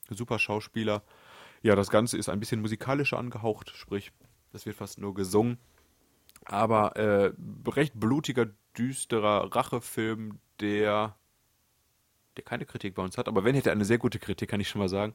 [0.09, 1.03] super Schauspieler.
[1.63, 4.11] Ja, das Ganze ist ein bisschen musikalischer angehaucht, sprich,
[4.57, 5.57] es wird fast nur gesungen.
[6.45, 7.31] Aber äh,
[7.67, 8.47] recht blutiger,
[8.77, 11.15] düsterer Rachefilm, der,
[12.35, 13.27] der keine Kritik bei uns hat.
[13.27, 15.13] Aber wenn hätte er eine sehr gute Kritik, kann ich schon mal sagen.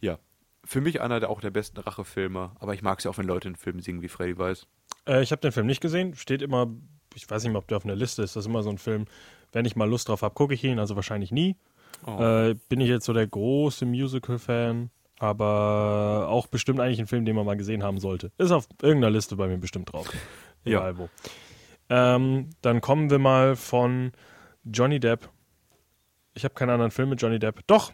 [0.00, 0.18] Ja,
[0.64, 2.52] für mich einer der auch der besten Rachefilme.
[2.58, 4.66] Aber ich mag es ja auch, wenn Leute in Filmen singen, wie Freddy weiß.
[5.06, 6.14] Äh, ich habe den Film nicht gesehen.
[6.14, 6.68] Steht immer,
[7.14, 8.36] ich weiß nicht mehr, ob der auf einer Liste ist.
[8.36, 9.06] Das ist immer so ein Film,
[9.52, 10.78] wenn ich mal Lust drauf habe, gucke ich ihn.
[10.78, 11.56] Also wahrscheinlich nie.
[12.04, 12.20] Oh.
[12.20, 14.90] Äh, bin ich jetzt so der große Musical-Fan.
[15.18, 18.32] Aber auch bestimmt eigentlich ein Film, den man mal gesehen haben sollte.
[18.38, 20.10] Ist auf irgendeiner Liste bei mir bestimmt drauf.
[20.64, 20.78] Ja.
[20.80, 21.08] Egal wo.
[21.88, 24.12] Ähm, dann kommen wir mal von
[24.64, 25.28] Johnny Depp.
[26.34, 27.60] Ich habe keinen anderen Film mit Johnny Depp.
[27.66, 27.92] Doch.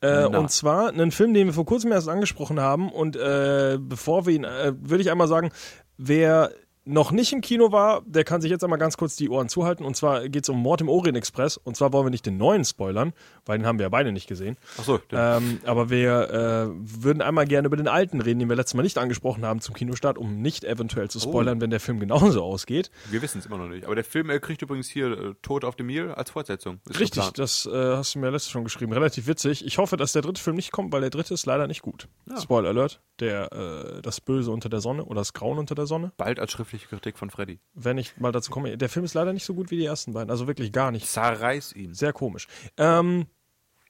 [0.00, 2.90] Äh, und zwar einen Film, den wir vor kurzem erst angesprochen haben.
[2.90, 5.50] Und äh, bevor wir ihn, äh, würde ich einmal sagen,
[5.96, 6.50] wer
[6.84, 9.84] noch nicht im Kino war, der kann sich jetzt einmal ganz kurz die Ohren zuhalten.
[9.84, 11.56] Und zwar geht es um Mord im Orient Express.
[11.56, 13.12] Und zwar wollen wir nicht den neuen spoilern,
[13.46, 14.56] weil den haben wir ja beide nicht gesehen.
[14.78, 18.74] Achso, Ähm, aber wir äh, würden einmal gerne über den alten reden, den wir letztes
[18.74, 22.42] Mal nicht angesprochen haben zum Kinostart, um nicht eventuell zu spoilern, wenn der Film genauso
[22.42, 22.90] ausgeht.
[23.10, 23.86] wir wissen es immer noch nicht.
[23.86, 26.80] Aber der Film äh, kriegt übrigens hier äh, Tod auf dem Nil als Fortsetzung.
[26.88, 28.92] Ist Richtig, das äh, hast du mir letztes schon geschrieben.
[28.92, 29.64] Relativ witzig.
[29.64, 32.08] Ich hoffe, dass der dritte Film nicht kommt, weil der dritte ist leider nicht gut.
[32.40, 33.00] Spoiler Alert.
[33.20, 36.12] Der, äh, das Böse unter der Sonne oder das Grauen unter der Sonne.
[36.16, 37.60] Bald als schriftliche Kritik von Freddy.
[37.74, 38.76] Wenn ich mal dazu komme.
[38.76, 40.30] Der Film ist leider nicht so gut wie die ersten beiden.
[40.30, 41.06] Also wirklich gar nicht.
[41.06, 41.94] Zerreiß ihn.
[41.94, 42.46] Sehr komisch.
[42.76, 43.26] Ähm,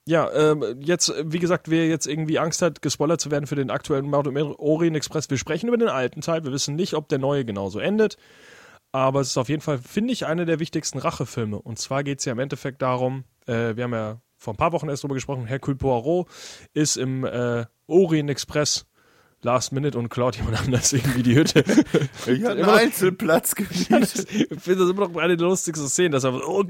[0.06, 3.70] ja, ähm, jetzt, wie gesagt, wer jetzt irgendwie Angst hat, gespoilert zu werden für den
[3.70, 6.44] aktuellen Mord im Orient Express, wir sprechen über den alten Teil.
[6.44, 8.18] Wir wissen nicht, ob der neue genauso endet.
[8.92, 11.60] Aber es ist auf jeden Fall, finde ich, einer der wichtigsten Rachefilme.
[11.60, 14.72] Und zwar geht es ja im Endeffekt darum, äh, wir haben ja vor ein paar
[14.72, 16.28] Wochen erst drüber gesprochen, Hercule Poirot
[16.74, 18.86] ist im äh, Orient Express
[19.44, 21.62] Last Minute und klaut jemand anders irgendwie die Hütte.
[22.26, 26.32] Ich habe noch- Einzelplatz Ich finde das immer noch eine der lustigsten Szenen, dass er
[26.32, 26.64] so, oh,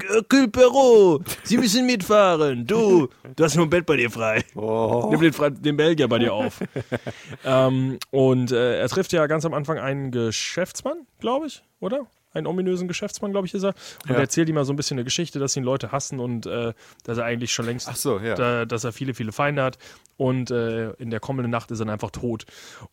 [0.51, 2.67] Poirot, Sie müssen mitfahren.
[2.67, 4.43] Du, du hast nur ein Bett bei dir frei.
[4.55, 5.07] Oh.
[5.11, 6.59] Nimm den, den Belgier bei dir auf.
[7.45, 12.07] ähm, und äh, er trifft ja ganz am Anfang einen Geschäftsmann, glaube ich, oder?
[12.35, 13.73] Einen ominösen Geschäftsmann, glaube ich, ist er.
[14.03, 14.15] Und Ja.
[14.15, 16.73] er erzählt ihm mal so ein bisschen eine Geschichte, dass ihn Leute hassen und äh,
[17.03, 18.35] dass er eigentlich schon längst, so, ja.
[18.35, 19.77] da, dass er viele, viele Feinde hat.
[20.17, 22.45] Und äh, in der kommenden Nacht ist er dann einfach tot.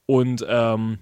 [0.06, 0.98] Und ähm,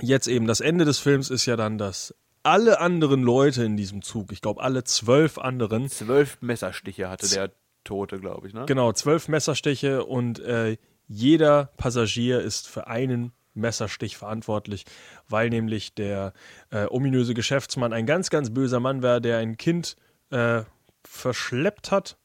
[0.00, 4.02] jetzt eben das Ende des Films ist ja dann, dass alle anderen Leute in diesem
[4.02, 7.52] Zug, ich glaube alle zwölf anderen, Zwölf Messerstiche hatte der
[7.84, 8.64] Tote, glaube ich, ne?
[8.66, 10.76] Genau, zwölf Messerstiche und äh,
[11.08, 14.84] jeder Passagier ist für einen Messerstich verantwortlich,
[15.28, 16.32] weil nämlich der
[16.70, 19.96] äh, ominöse Geschäftsmann ein ganz, ganz böser Mann war, der ein Kind
[20.30, 20.62] äh,
[21.04, 22.16] verschleppt hat.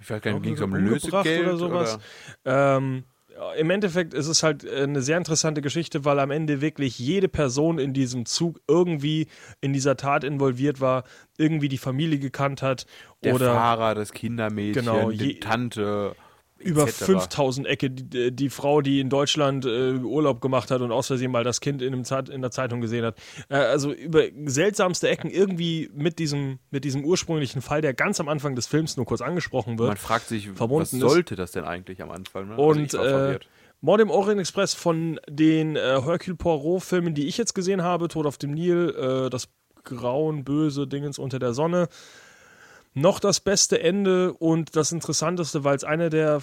[0.00, 1.98] Ich weiß gar nicht, ging es um Lösegeld oder sowas.
[2.44, 3.04] Ähm,
[3.34, 6.98] ja, Im Endeffekt ist es halt äh, eine sehr interessante Geschichte, weil am Ende wirklich
[6.98, 9.26] jede Person in diesem Zug irgendwie
[9.60, 11.04] in dieser Tat involviert war,
[11.38, 12.86] irgendwie die Familie gekannt hat
[13.24, 16.14] Der oder Fahrer, das Kindermädchen, Genau, die je- Tante.
[16.58, 17.04] Über etc.
[17.04, 21.30] 5000 Ecke die, die Frau, die in Deutschland äh, Urlaub gemacht hat und aus Versehen
[21.30, 23.16] mal das Kind in, einem Zeit, in der Zeitung gesehen hat.
[23.48, 28.28] Äh, also über seltsamste Ecken irgendwie mit diesem, mit diesem ursprünglichen Fall, der ganz am
[28.28, 29.88] Anfang des Films nur kurz angesprochen wird.
[29.88, 31.00] Man fragt sich, was verbunden ist.
[31.00, 32.48] sollte das denn eigentlich am Anfang?
[32.48, 32.52] Ne?
[32.52, 33.48] Also Und verwirrt.
[33.80, 38.24] Mord im Orient Express von den äh, Hercule Poirot-Filmen, die ich jetzt gesehen habe, Tod
[38.24, 39.48] auf dem Nil, äh, das
[39.84, 41.88] Grauen, Böse, Dingens unter der Sonne,
[42.94, 46.40] noch das beste Ende und das Interessanteste, weil es eine der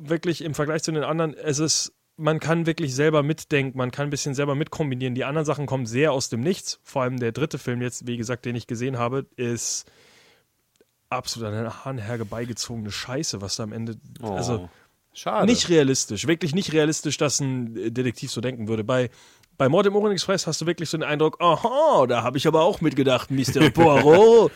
[0.00, 4.06] wirklich im Vergleich zu den anderen, es ist man kann wirklich selber mitdenken, man kann
[4.06, 5.14] ein bisschen selber mitkombinieren.
[5.14, 6.80] Die anderen Sachen kommen sehr aus dem Nichts.
[6.82, 9.84] Vor allem der dritte Film jetzt, wie gesagt, den ich gesehen habe, ist
[11.10, 14.68] absolut an den Haaren Scheiße, was da am Ende, also Oh,
[15.12, 15.46] Schade.
[15.46, 18.82] nicht realistisch, wirklich nicht realistisch, dass ein Detektiv so denken würde.
[18.82, 19.10] Bei
[19.58, 22.46] bei Mord im Orient Express hast du wirklich so den Eindruck, aha, da habe ich
[22.46, 23.70] aber auch mitgedacht, Mr.
[23.74, 24.52] Poirot.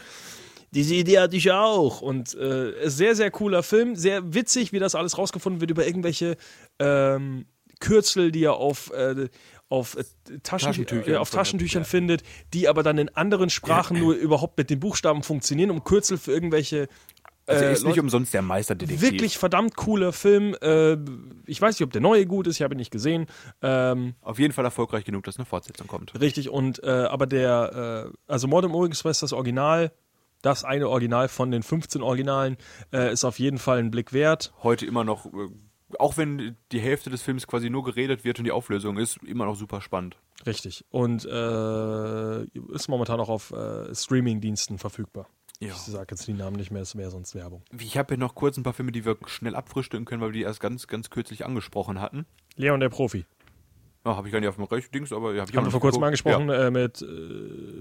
[0.73, 2.01] Diese Idee hatte ich auch.
[2.01, 3.97] Und äh, sehr, sehr cooler Film.
[3.97, 6.37] Sehr witzig, wie das alles rausgefunden wird über irgendwelche
[6.79, 7.47] ähm,
[7.81, 9.29] Kürzel, die er auf, äh,
[9.69, 10.05] auf, äh,
[10.43, 11.89] Taschentü Taschentüchern äh, auf Taschentüchern ja.
[11.89, 12.23] findet,
[12.55, 16.31] die aber dann in anderen Sprachen nur überhaupt mit den Buchstaben funktionieren, um Kürzel für
[16.31, 16.89] irgendwelche.
[17.47, 19.01] also er äh, ist nicht Leute- umsonst der Meisterdetektiv.
[19.01, 20.55] Wirklich verdammt cooler Film.
[20.61, 20.99] Äh,
[21.47, 23.27] ich weiß nicht, ob der neue gut ist, ich habe ihn nicht gesehen.
[23.63, 26.21] Ähm, Auf jeden Fall erfolgreich genug, dass eine Fortsetzung kommt.
[26.21, 29.91] richtig, und aber der, also Mord im Orient Express, das Original,
[30.43, 32.57] das eine Original von den 15 Originalen,
[32.93, 34.53] äh, ist auf jeden Fall ein Blick wert.
[34.63, 35.49] Heute immer noch, äh,
[35.99, 39.47] auch wenn die Hälfte des Films quasi nur geredet wird und die Auflösung ist, immer
[39.47, 40.17] noch super spannend.
[40.47, 40.85] Richtig.
[40.91, 45.29] Und äh, ist momentan auch auf äh, Streaming-Diensten verfügbar.
[45.61, 45.69] Ja.
[45.69, 47.63] Ich sage jetzt die Namen nicht mehr, es wäre sonst Werbung.
[47.79, 50.39] Ich habe hier noch kurz ein paar Filme, die wir schnell abfrühstücken können, weil wir
[50.39, 52.25] die erst ganz, ganz kürzlich angesprochen hatten.
[52.57, 53.27] Leon der Profi.
[54.05, 55.71] Ja, habe ich gar nicht auf dem Recht Dings, aber ja, hab ich Haben wir
[55.71, 56.69] vor kurzem angesprochen Ja.
[56.69, 57.05] äh, mit äh,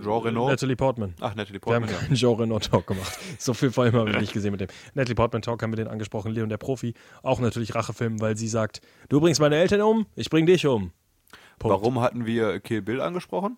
[0.04, 0.50] Jean Reno.
[0.50, 1.14] Natalie Portman.
[1.22, 2.10] Ach, Natalie Wir haben Portman.
[2.10, 2.16] ja.
[2.16, 3.18] Genre No Talk gemacht.
[3.40, 4.68] So viel vor allem habe ich nicht gesehen mit dem.
[4.96, 6.94] Natalie Portman Talk haben wir den angesprochen, Leon der Profi.
[7.24, 10.92] Auch natürlich Rachefilm, weil sie sagt, du bringst meine Eltern um, ich bring dich um.
[11.58, 11.78] Punkt.
[11.78, 13.58] Warum hatten wir Kill Bill angesprochen?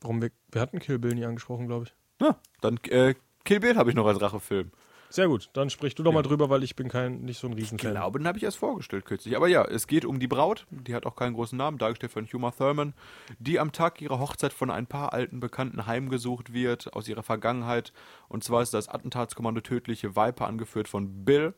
[0.00, 1.94] Warum wir, wir hatten Kill Bill nie angesprochen, glaube ich.
[2.26, 3.14] Ja, dann äh,
[3.44, 4.70] Kill Bill habe ich noch als Rachefilm.
[5.10, 7.54] Sehr gut, dann sprich du doch mal drüber, weil ich bin kein nicht so ein
[7.54, 7.90] Riesenfan.
[7.90, 9.36] Ich glaube, den habe ich erst vorgestellt kürzlich.
[9.36, 12.26] Aber ja, es geht um die Braut, die hat auch keinen großen Namen, dargestellt von
[12.26, 12.92] Huma Thurman,
[13.38, 17.92] die am Tag ihrer Hochzeit von ein paar alten Bekannten heimgesucht wird aus ihrer Vergangenheit.
[18.28, 21.54] Und zwar ist das Attentatskommando Tödliche Viper angeführt von Bill.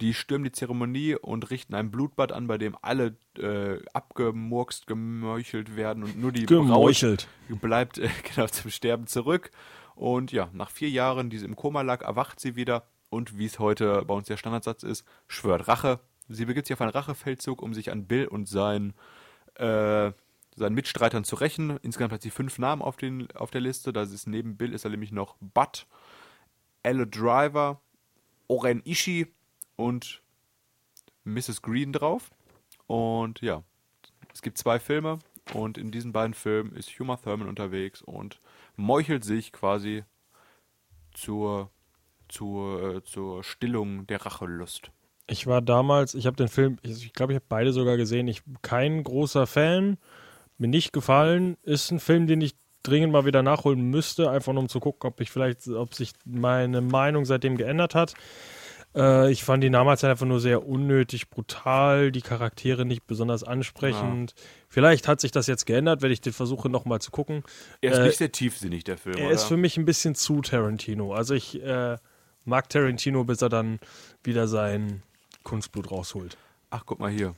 [0.00, 5.76] Die stürmen die Zeremonie und richten ein Blutbad an, bei dem alle äh, abgemurkst, gemeuchelt
[5.76, 7.26] werden und nur die Gemeuchelt.
[7.48, 9.50] Braut bleibt äh, genau zum Sterben zurück.
[9.96, 13.46] Und ja, nach vier Jahren, die sie im Koma lag, erwacht sie wieder und wie
[13.46, 15.98] es heute bei uns der Standardsatz ist, schwört Rache.
[16.28, 18.94] Sie begibt sich auf einen Rachefeldzug, um sich an Bill und sein,
[19.54, 20.12] äh,
[20.54, 21.78] seinen Mitstreitern zu rächen.
[21.82, 23.92] Insgesamt hat sie fünf Namen auf, den, auf der Liste.
[23.92, 25.86] Da ist neben Bill ist er nämlich noch Bud,
[26.82, 27.80] Elle Driver,
[28.46, 29.26] Oren Ishii
[29.78, 30.22] und
[31.24, 31.62] Mrs.
[31.62, 32.30] Green drauf.
[32.86, 33.62] Und ja,
[34.34, 35.18] es gibt zwei Filme
[35.54, 38.40] und in diesen beiden Filmen ist Huma Thurman unterwegs und
[38.76, 40.04] meuchelt sich quasi
[41.14, 41.70] zur,
[42.28, 44.90] zur, äh, zur Stillung der Rachelust.
[45.26, 48.28] Ich war damals, ich habe den Film, ich, glaube, ich habe beide sogar gesehen.
[48.28, 49.98] Ich bin kein großer Fan,
[50.56, 51.56] mir nicht gefallen.
[51.62, 55.08] Ist ein Film, den ich dringend mal wieder nachholen müsste, einfach nur um zu gucken,
[55.08, 58.14] ob ich vielleicht, ob sich meine Meinung seitdem geändert hat.
[58.94, 64.34] Äh, ich fand ihn damals einfach nur sehr unnötig, brutal, die Charaktere nicht besonders ansprechend.
[64.68, 67.42] Vielleicht hat sich das jetzt geändert, wenn ich den versuche nochmal zu gucken.
[67.80, 69.34] Er ist Äh, nicht sehr tiefsinnig, der Film, Er oder?
[69.34, 71.12] ist für mich ein bisschen zu Tarantino.
[71.12, 71.96] Also ich äh,
[72.44, 73.78] mag Tarantino, bis er dann
[74.24, 75.02] wieder sein
[75.42, 76.36] Kunstblut rausholt.
[76.70, 77.34] Ach, guck mal hier.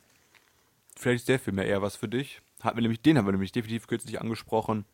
[0.96, 2.40] Vielleicht ist der Film ja eher was für dich.
[2.60, 4.84] Hatten wir nämlich, den haben wir nämlich definitiv kürzlich angesprochen.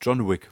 [0.00, 0.50] John Wick.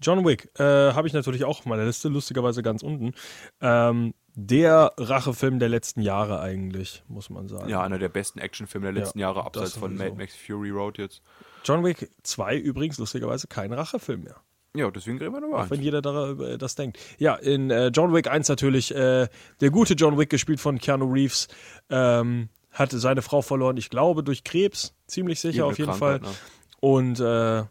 [0.00, 0.62] John Wick äh,
[0.92, 3.12] habe ich natürlich auch auf meiner Liste, lustigerweise ganz unten.
[3.60, 7.68] Ähm, der Rachefilm der letzten Jahre eigentlich, muss man sagen.
[7.68, 9.96] Ja, einer der besten Actionfilme der letzten Ja, Jahre, abseits von.
[9.96, 11.22] Mad Max Fury Road jetzt.
[11.64, 14.36] John Wick 2 übrigens, lustigerweise kein Rachefilm mehr.
[14.76, 15.62] Ja, deswegen reden wir darüber.
[15.62, 16.98] Auch wenn jeder darüber äh, das denkt.
[17.18, 19.28] Ja, in äh, John Wick 1 natürlich, äh,
[19.60, 21.46] der gute John Wick, gespielt von Keanu Reeves,
[21.90, 26.30] ähm, hat seine Frau verloren, ich glaube, durch Krebs, ziemlich sicher auf jeden Krankheit, Fall.
[26.32, 26.36] ne?
[26.80, 27.64] Und äh,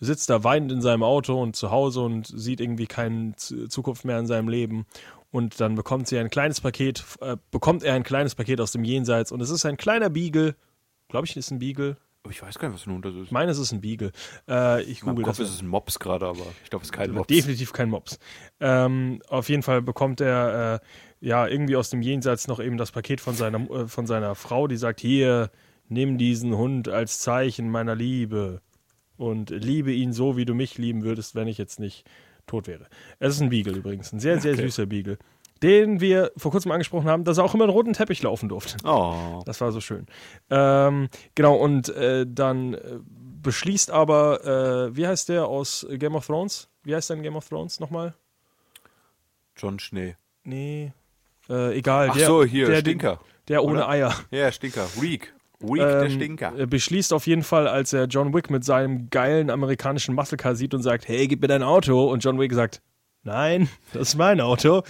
[0.00, 4.18] sitzt da weinend in seinem Auto und zu Hause und sieht irgendwie keine Zukunft mehr
[4.18, 4.86] in seinem Leben.
[5.30, 8.84] Und dann bekommt sie ein kleines Paket, äh, bekommt er ein kleines Paket aus dem
[8.84, 10.56] Jenseits und es ist ein kleiner Beagle.
[11.08, 11.96] Glaube ich, ist ein Beagle.
[12.22, 13.24] Aber ich weiß gar nicht, was für ein Hund das ist.
[13.26, 14.12] Ich meine, es ist ein Beagle.
[14.48, 15.48] Äh, ich google Kopf das.
[15.48, 17.26] ist es ein Mops gerade, aber ich glaube, es ist kein Mops.
[17.28, 18.18] Definitiv kein Mops.
[18.60, 20.80] Ähm, auf jeden Fall bekommt er
[21.22, 24.34] äh, ja irgendwie aus dem Jenseits noch eben das Paket von seiner, äh, von seiner
[24.34, 25.50] Frau, die sagt: Hier,
[25.88, 28.60] nimm diesen Hund als Zeichen meiner Liebe
[29.16, 32.04] und liebe ihn so, wie du mich lieben würdest, wenn ich jetzt nicht
[32.48, 32.86] tot wäre.
[33.18, 34.62] Es ist ein Beagle übrigens, ein sehr, sehr Okay.
[34.62, 35.18] süßer Beagle,
[35.62, 38.76] den wir vor kurzem angesprochen haben, dass er auch immer einen roten Teppich laufen durfte.
[38.84, 39.42] Oh.
[39.46, 40.06] Das war so schön.
[40.50, 42.98] Ähm, genau, und äh, dann äh,
[43.42, 46.68] beschließt aber, äh, wie heißt der aus Game of Thrones?
[46.82, 48.14] Wie heißt der in Game of Thrones nochmal?
[49.56, 50.16] John Schnee.
[50.44, 50.92] Nee.
[51.48, 52.08] Äh, egal.
[52.10, 53.20] Ach der, so, hier, der, Stinker.
[53.48, 53.88] Der ohne Oder?
[53.88, 54.14] Eier.
[54.30, 54.86] Ja, Stinker.
[55.00, 55.34] Reek.
[55.60, 56.58] Der Ähm, Stinker.
[56.58, 60.54] äh, beschließt auf jeden Fall, als er John Wick mit seinem geilen amerikanischen Muscle Car
[60.54, 62.10] sieht und sagt, hey, gib mir dein Auto.
[62.10, 62.80] Und John Wick sagt,
[63.24, 64.82] nein, das ist mein Auto.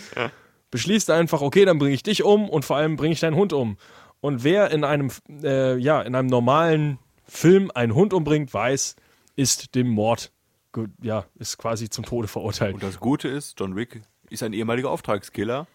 [0.70, 3.52] Beschließt einfach, okay, dann bringe ich dich um und vor allem bringe ich deinen Hund
[3.52, 3.78] um.
[4.20, 5.10] Und wer in einem,
[5.42, 8.96] äh, ja, in einem normalen Film einen Hund umbringt, weiß,
[9.36, 10.32] ist dem Mord,
[11.00, 12.74] ja, ist quasi zum Tode verurteilt.
[12.74, 15.66] Und das Gute ist, John Wick ist ein ehemaliger Auftragskiller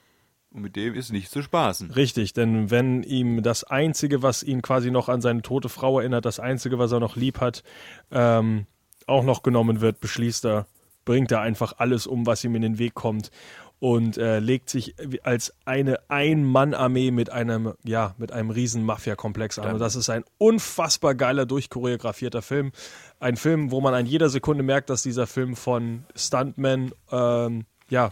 [0.54, 1.92] und mit dem ist nicht zu spaßen.
[1.92, 6.26] Richtig, denn wenn ihm das Einzige, was ihn quasi noch an seine tote Frau erinnert,
[6.26, 7.64] das Einzige, was er noch lieb hat,
[8.12, 8.68] ähm,
[9.08, 10.68] auch noch genommen wird, beschließt er,
[11.06, 13.32] bringt er einfach alles um, was ihm in den Weg kommt
[13.80, 19.74] und äh, legt sich als eine Ein-Mann-Armee mit einem, ja, mit einem riesen Mafia-Komplex an.
[19.74, 22.72] Und das ist ein unfassbar geiler, durchchoreografierter Film.
[23.20, 28.12] Ein Film, wo man an jeder Sekunde merkt, dass dieser Film von Stuntmen, ähm, ja,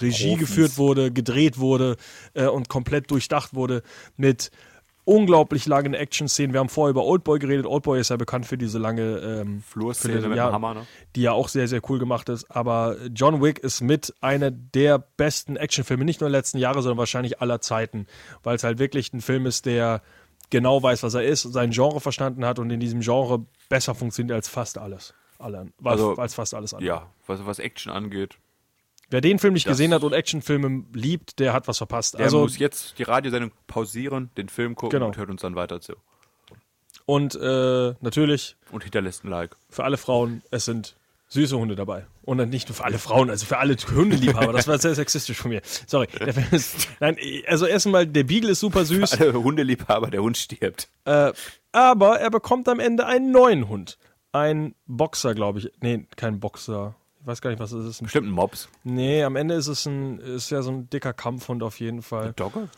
[0.00, 0.38] Regie Profis.
[0.38, 1.96] geführt wurde, gedreht wurde
[2.34, 3.82] äh, und komplett durchdacht wurde
[4.16, 4.50] mit
[5.04, 6.52] unglaublich langen Action-Szenen.
[6.52, 7.66] Wir haben vorher über Oldboy geredet.
[7.66, 10.86] Oldboy ist ja bekannt für diese lange ähm, Flurszene mit ja, dem Hammer, ne?
[11.16, 12.50] die ja auch sehr, sehr cool gemacht ist.
[12.50, 16.98] Aber John Wick ist mit einer der besten Actionfilme, nicht nur der letzten Jahre, sondern
[16.98, 18.06] wahrscheinlich aller Zeiten,
[18.42, 20.02] weil es halt wirklich ein Film ist, der
[20.50, 24.36] genau weiß, was er ist, sein Genre verstanden hat und in diesem Genre besser funktioniert
[24.36, 25.14] als fast alles.
[25.38, 26.86] Alle, als, Also, als fast alles andere.
[26.86, 28.38] Ja, was, was Action angeht.
[29.12, 32.14] Wer den Film nicht Das- gesehen hat und Actionfilme liebt, der hat was verpasst.
[32.14, 35.06] Der also, muss jetzt die Radiosendung pausieren, den Film gucken Genau.
[35.08, 35.94] und hört uns dann weiter zu.
[37.06, 39.56] und äh, natürlich Und hinterlässt ein Like.
[39.70, 40.96] für alle Frauen, es sind
[41.28, 42.06] süße Hunde dabei.
[42.24, 44.52] Und dann nicht nur für alle Frauen, also für alle Hundeliebhaber.
[44.52, 45.62] Das war sehr sexistisch von mir.
[45.86, 46.06] Sorry.
[46.20, 47.16] Der Film ist, nein,
[47.48, 50.88] also erstmal, der Beagle ist super süß, Alle Hundeliebhaber, der Hund stirbt.
[51.06, 51.32] äh,
[51.72, 53.98] aber er bekommt am Ende einen neuen Hund.
[54.32, 55.70] Ein Boxer, glaube ich.
[55.80, 56.94] Nee, kein Boxer.
[57.22, 58.02] Ich weiß gar nicht, was es ist.
[58.02, 58.68] Bestimmt ein Mops.
[58.82, 62.32] Nee, am Ende ist es ein, ist ja so ein dicker Kampfhund auf jeden Fall.
[62.34, 62.68] Dogge?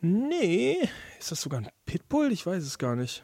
[0.00, 0.78] Nee,
[1.20, 2.32] ist das sogar ein Pitbull?
[2.32, 3.22] Ich weiß es gar nicht.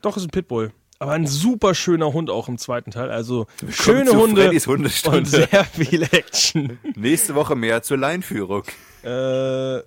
[0.00, 0.72] Doch, ist ein Pitbull.
[0.98, 3.10] Aber ein super schöner Hund auch im zweiten Teil.
[3.10, 6.78] Also schöne Hunde und sehr viel Action.
[6.94, 8.62] Nächste Woche mehr zur Leinführung.
[9.02, 9.80] äh,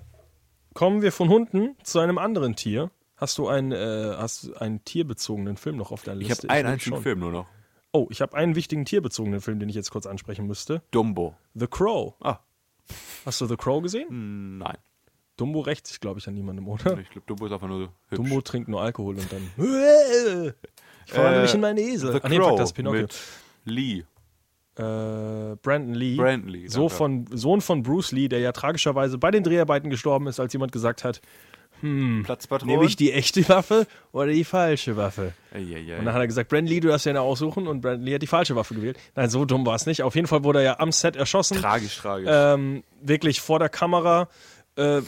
[0.73, 2.91] kommen wir von Hunden zu einem anderen Tier.
[3.15, 6.49] Hast du einen, äh, hast einen tierbezogenen Film noch auf deiner Ich Liste?
[6.49, 7.01] habe einen einzigen.
[7.01, 7.45] Film nur noch.
[7.95, 10.81] Oh, ich habe einen wichtigen tierbezogenen Film, den ich jetzt kurz ansprechen müsste.
[10.91, 11.35] Dumbo.
[11.53, 12.13] The Crow.
[12.21, 12.39] Ah,
[13.25, 14.57] Hast du The Crow gesehen?
[14.57, 14.77] nein.
[15.37, 16.97] Dumbo rächt sich, glaube ich, an niemandem, oder?
[16.99, 18.15] Ich glaube, Dumbo ist einfach nur so hübsch.
[18.17, 19.49] Dumbo trinkt nur Alkohol und dann.
[21.07, 22.13] Ich verwandle Äh, mich in meine Esel.
[22.13, 23.01] The Ah, nee, Crow das Pinocchio.
[23.03, 23.17] mit
[23.65, 23.99] Lee.
[24.77, 26.15] Äh, Brandon Lee.
[26.15, 30.27] Brandon Lee, So von, Sohn von Bruce Lee, der ja tragischerweise bei den Dreharbeiten gestorben
[30.27, 31.21] ist, als jemand gesagt hat:
[31.81, 32.67] Platzpatron.
[32.69, 35.33] Nehme ich die echte Waffe oder die falsche Waffe?
[35.53, 35.99] Eieiei.
[35.99, 38.15] Und dann hat er gesagt, Brandon Lee, du darfst ja eine aussuchen und Brandon Lee
[38.15, 38.97] hat die falsche Waffe gewählt.
[39.15, 40.01] Nein, so dumm war es nicht.
[40.03, 41.57] Auf jeden Fall wurde er ja am Set erschossen.
[41.57, 42.29] Tragisch, tragisch.
[42.31, 44.29] ähm, wirklich vor der Kamera,
[44.77, 45.01] äh,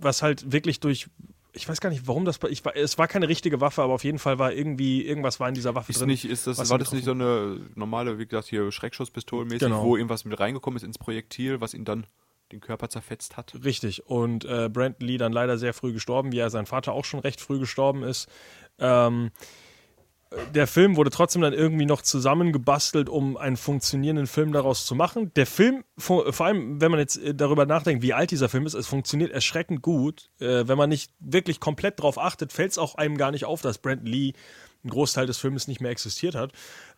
[0.00, 1.06] was halt wirklich durch,
[1.52, 4.18] ich weiß gar nicht, warum das, ich, es war keine richtige Waffe, aber auf jeden
[4.18, 6.08] Fall war irgendwie, irgendwas war in dieser Waffe ist drin.
[6.08, 9.84] nicht, ist das, war das nicht so eine normale, wie gesagt, hier Schreckschusspistolmäßig, Genau.
[9.84, 12.06] wo irgendwas mit reingekommen ist ins Projektil, was ihn dann
[12.52, 13.54] den Körper zerfetzt hat?
[13.64, 14.06] Richtig.
[14.06, 17.20] Und äh, Brandon Lee dann leider sehr früh gestorben, wie er sein Vater auch schon
[17.20, 18.28] recht früh gestorben ist.
[18.78, 19.30] Ähm,
[20.54, 25.32] der Film wurde trotzdem dann irgendwie noch zusammengebastelt, um einen funktionierenden Film daraus zu machen.
[25.34, 28.74] Der Film, vor, allem, wenn man jetzt äh, darüber nachdenkt, wie alt dieser Film ist,
[28.74, 30.30] es funktioniert erschreckend gut.
[30.38, 33.62] Äh, wenn man nicht wirklich komplett drauf achtet, fällt es auch einem gar nicht auf,
[33.62, 34.32] dass Brandon Lee
[34.82, 36.52] einen Großteil des Filmes nicht mehr existiert hat.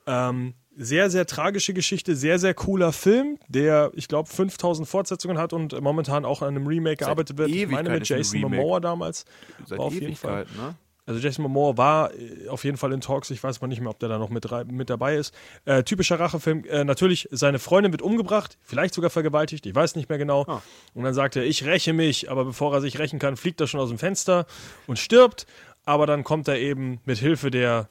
[0.07, 5.53] Ähm, sehr, sehr tragische Geschichte, sehr, sehr cooler Film, der, ich glaube, 5000 Fortsetzungen hat
[5.53, 7.51] und momentan auch an einem Remake gearbeitet wird.
[7.51, 8.41] Ich meine Ewigkeit mit Jason.
[8.41, 9.25] Momoa damals.
[9.67, 10.43] Seit War auf jeden Fall.
[10.43, 10.75] Ewigkeit, ne?
[11.07, 13.91] Also Jason Momoa war äh, auf jeden Fall in Talks, ich weiß mal nicht mehr,
[13.91, 15.35] ob der da noch mit, mit dabei ist.
[15.67, 20.09] Äh, typischer Rachefilm, äh, natürlich, seine Freundin wird umgebracht, vielleicht sogar vergewaltigt, ich weiß nicht
[20.09, 20.45] mehr genau.
[20.47, 20.63] Ah.
[20.95, 23.67] Und dann sagt er, ich räche mich, aber bevor er sich rächen kann, fliegt er
[23.67, 24.47] schon aus dem Fenster
[24.87, 25.47] und stirbt.
[25.87, 27.91] Aber dann kommt er eben mit Hilfe der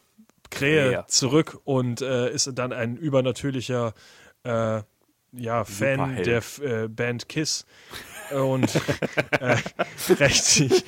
[0.54, 1.06] Krähe Krähe.
[1.08, 3.94] zurück und äh, ist dann ein übernatürlicher
[4.44, 4.82] äh,
[5.36, 7.66] ja, Fan der äh, Band Kiss
[8.32, 8.76] und
[9.32, 9.58] äh,
[10.20, 10.86] rächt sich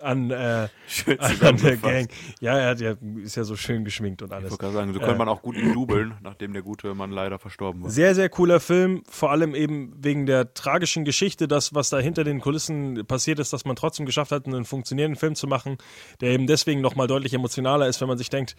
[0.00, 1.76] an, äh, Schön an der.
[1.76, 2.08] Gang.
[2.40, 4.50] Ja, er hat ja, ist ja so schön geschminkt und Ich alles.
[4.50, 7.38] wollte gerade sagen, so könnte man auch gut ihn dubeln, nachdem der gute Mann leider
[7.38, 7.90] verstorben war.
[7.90, 12.24] Sehr, sehr cooler Film, vor allem eben wegen der tragischen Geschichte, das, was da hinter
[12.24, 15.78] den Kulissen passiert ist, dass man trotzdem geschafft hat, einen funktionierenden Film zu machen,
[16.20, 18.56] der eben deswegen nochmal deutlich emotionaler ist, wenn man sich denkt,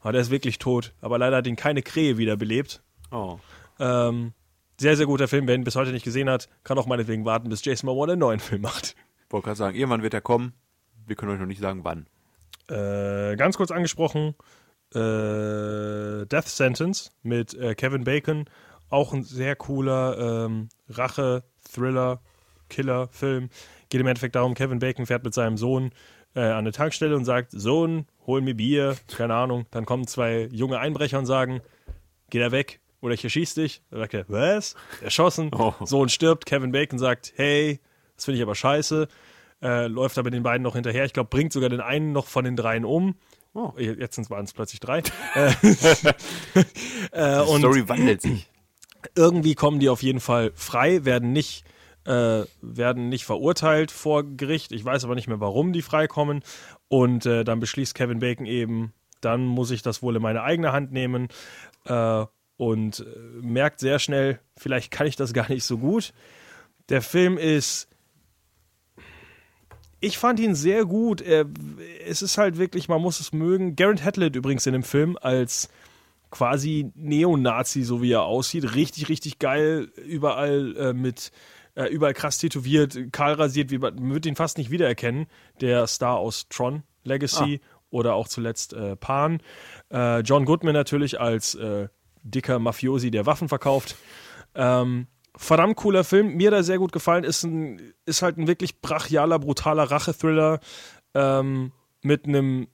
[0.00, 2.82] ah, der ist wirklich tot, aber leider hat ihn keine Krähe wiederbelebt.
[3.10, 3.38] Oh.
[3.78, 4.32] Ähm,
[4.80, 7.48] sehr, sehr guter Film, wer ihn bis heute nicht gesehen hat, kann auch meinetwegen warten,
[7.48, 8.94] bis Jason Momoa einen neuen Film macht.
[9.30, 10.52] Wollte gerade sagen, irgendwann wird er kommen.
[11.06, 12.06] Wir können euch noch nicht sagen, wann.
[12.68, 14.34] Äh, ganz kurz angesprochen,
[14.94, 18.44] äh, Death Sentence mit äh, Kevin Bacon.
[18.90, 22.20] Auch ein sehr cooler ähm, Rache-Thriller,
[22.68, 23.50] Killer-Film.
[23.88, 25.92] Geht im Endeffekt darum, Kevin Bacon fährt mit seinem Sohn
[26.34, 29.66] äh, an eine Tankstelle und sagt, Sohn, hol mir Bier, keine Ahnung.
[29.70, 31.60] Dann kommen zwei junge Einbrecher und sagen,
[32.30, 33.82] geh da weg oder ich erschieß dich.
[33.90, 34.74] Dann sagt er, was?
[35.02, 35.50] Erschossen.
[35.54, 35.72] Oh.
[35.84, 36.46] Sohn stirbt.
[36.46, 37.80] Kevin Bacon sagt, hey,
[38.16, 39.08] das finde ich aber scheiße.
[39.62, 41.04] äh, läuft aber den beiden noch hinterher.
[41.04, 43.16] Ich glaube, bringt sogar den einen noch von den dreien um.
[43.54, 43.72] Oh.
[43.78, 44.98] Jetzt waren es plötzlich drei.
[45.34, 45.48] äh,
[47.12, 48.48] äh, Die Story wandelt sich.
[49.16, 51.64] irgendwie kommen die auf jeden Fall frei, werden nicht,
[52.08, 54.72] äh, werden nicht verurteilt vor Gericht.
[54.72, 56.42] Ich weiß aber nicht mehr, warum die freikommen.
[56.88, 60.72] Und äh, dann beschließt Kevin Bacon eben, dann muss ich das wohl in meine eigene
[60.72, 61.28] Hand nehmen.
[61.84, 62.24] Äh,
[62.56, 66.12] und äh, merkt sehr schnell, vielleicht kann ich das gar nicht so gut.
[66.88, 67.88] Der Film ist.
[70.00, 71.20] Ich fand ihn sehr gut.
[71.20, 71.44] Er,
[72.06, 73.76] es ist halt wirklich, man muss es mögen.
[73.76, 75.68] Garrett Hedlund übrigens in dem Film als
[76.30, 78.74] quasi Neonazi, so wie er aussieht.
[78.74, 79.90] Richtig, richtig geil.
[79.96, 81.32] Überall äh, mit,
[81.78, 85.26] äh, überall krass tätowiert, kahl rasiert, wie man, wird ihn fast nicht wiedererkennen.
[85.60, 87.60] Der Star aus Tron Legacy
[87.90, 89.40] oder auch zuletzt äh, Pan.
[89.90, 91.88] Äh, John Goodman natürlich als äh,
[92.22, 93.96] dicker Mafiosi, der Waffen verkauft.
[94.56, 95.06] Ähm,
[95.36, 96.34] verdammt cooler Film.
[96.36, 97.22] Mir da sehr gut gefallen.
[97.22, 100.58] Ist, ein, ist halt ein wirklich brachialer, brutaler Rachethriller
[101.14, 101.70] ähm,
[102.02, 102.66] mit einem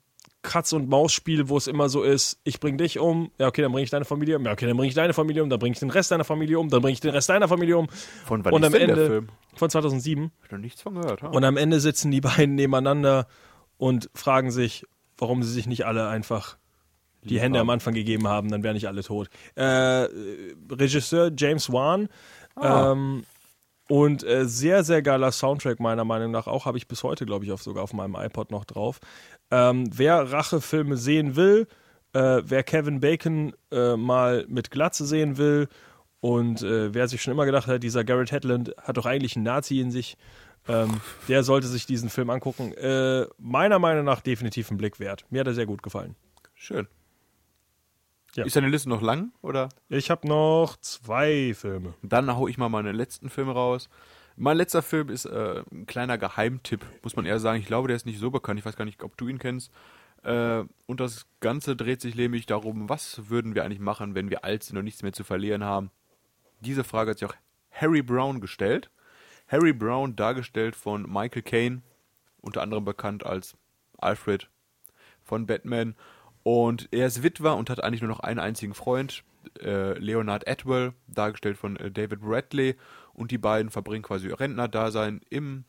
[0.45, 3.91] Katz-und-Maus-Spiel, wo es immer so ist, ich bring dich um, ja okay, dann bringe ich
[3.91, 5.91] deine Familie um, ja okay, dann bringe ich deine Familie um, dann bringe ich den
[5.91, 7.89] Rest deiner Familie um, dann bringe ich den Rest deiner Familie um.
[8.27, 9.29] Von wann Und ist am denn Ende der Film?
[9.57, 10.25] von 2007.
[10.25, 11.23] Hab ich noch nichts von gehört.
[11.23, 11.29] Ha?
[11.29, 13.27] Und am Ende sitzen die beiden nebeneinander
[13.79, 14.85] und fragen sich,
[15.19, 16.57] warum sie sich nicht alle einfach
[17.23, 19.31] die Hände am Anfang gegeben haben, dann wären nicht alle tot.
[19.55, 20.09] Äh,
[20.71, 22.09] Regisseur James Wan
[22.57, 22.93] Ah.
[22.93, 23.25] ähm,
[23.89, 27.45] und äh, sehr, sehr geiler Soundtrack meiner Meinung nach auch, habe ich bis heute, glaube
[27.45, 29.01] ich, auf, sogar auf meinem iPod noch drauf.
[29.55, 31.69] Ähm, wer Rachefilme sehen will,
[32.13, 35.69] äh, wer Kevin Bacon äh, mal mit Glatze sehen will
[36.19, 39.45] und äh, wer sich schon immer gedacht hat, dieser Garrett Hedlund hat doch eigentlich einen
[39.45, 40.17] Nazi in sich,
[40.67, 42.73] ähm, der sollte sich diesen Film angucken.
[42.73, 45.25] Äh, meiner Meinung nach definitiv ein Blick wert.
[45.31, 46.17] Mir hat er sehr gut gefallen.
[46.55, 46.89] Schön.
[48.35, 48.45] Ja.
[48.45, 49.69] Ist deine Liste noch lang oder?
[49.89, 51.95] Ich habe noch zwei Filme.
[52.03, 53.89] Dann hau ich mal meine letzten Filme raus.
[54.37, 57.61] Mein letzter Film ist äh, ein kleiner Geheimtipp, muss man eher sagen.
[57.61, 58.59] Ich glaube, der ist nicht so bekannt.
[58.59, 59.71] Ich weiß gar nicht, ob du ihn kennst.
[60.25, 64.45] Äh, und das Ganze dreht sich nämlich darum, was würden wir eigentlich machen, wenn wir
[64.45, 65.91] alt sind und nichts mehr zu verlieren haben.
[66.61, 67.37] Diese Frage hat sich auch
[67.71, 68.91] Harry Brown gestellt.
[69.47, 71.83] Harry Brown, dargestellt von Michael Caine,
[72.41, 73.57] unter anderem bekannt als
[73.99, 74.49] Alfred
[75.23, 75.95] von Batman.
[76.43, 79.23] Und er ist Witwer und hat eigentlich nur noch einen einzigen Freund,
[79.61, 82.77] äh, Leonard Atwell, dargestellt von äh, David Bradley.
[83.13, 85.65] Und die beiden verbringen quasi ihr Rentnerdasein im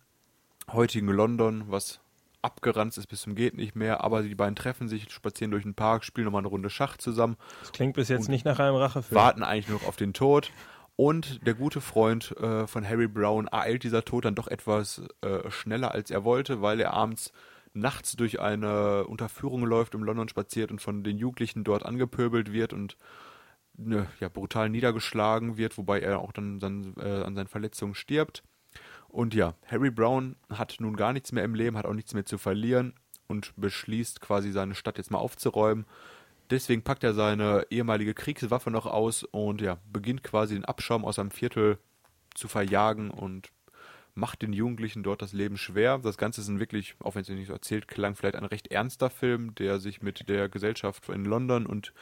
[0.72, 2.00] heutigen London, was
[2.42, 4.04] abgeranzt ist bis zum geht nicht mehr.
[4.04, 7.38] Aber die beiden treffen sich, spazieren durch den Park, spielen nochmal eine Runde Schach zusammen
[7.62, 9.20] Das klingt bis jetzt nicht nach einem Rachefilm.
[9.20, 10.52] warten eigentlich nur noch auf den Tod.
[10.96, 15.50] Und der gute Freund äh, von Harry Brown ereilt dieser Tod dann doch etwas äh,
[15.52, 17.34] schneller, als er wollte, weil er abends
[17.74, 22.72] nachts durch eine Unterführung läuft, im London spaziert und von den Jugendlichen dort angepöbelt wird
[22.72, 22.96] und
[24.20, 28.44] ja, brutal niedergeschlagen wird, wobei er auch dann, dann äh, an seinen Verletzungen stirbt.
[29.08, 32.26] Und ja, Harry Brown hat nun gar nichts mehr im Leben, hat auch nichts mehr
[32.26, 32.94] zu verlieren
[33.28, 35.86] und beschließt quasi seine Stadt jetzt mal aufzuräumen.
[36.50, 41.16] Deswegen packt er seine ehemalige Kriegswaffe noch aus und ja, beginnt quasi den Abschaum aus
[41.16, 41.80] seinem Viertel
[42.36, 43.52] zu verjagen und
[44.14, 45.98] macht den Jugendlichen dort das Leben schwer.
[45.98, 48.68] Das Ganze ist ein wirklich, auch wenn es nicht so erzählt klang, vielleicht ein recht
[48.68, 51.94] ernster Film, der sich mit der Gesellschaft in London und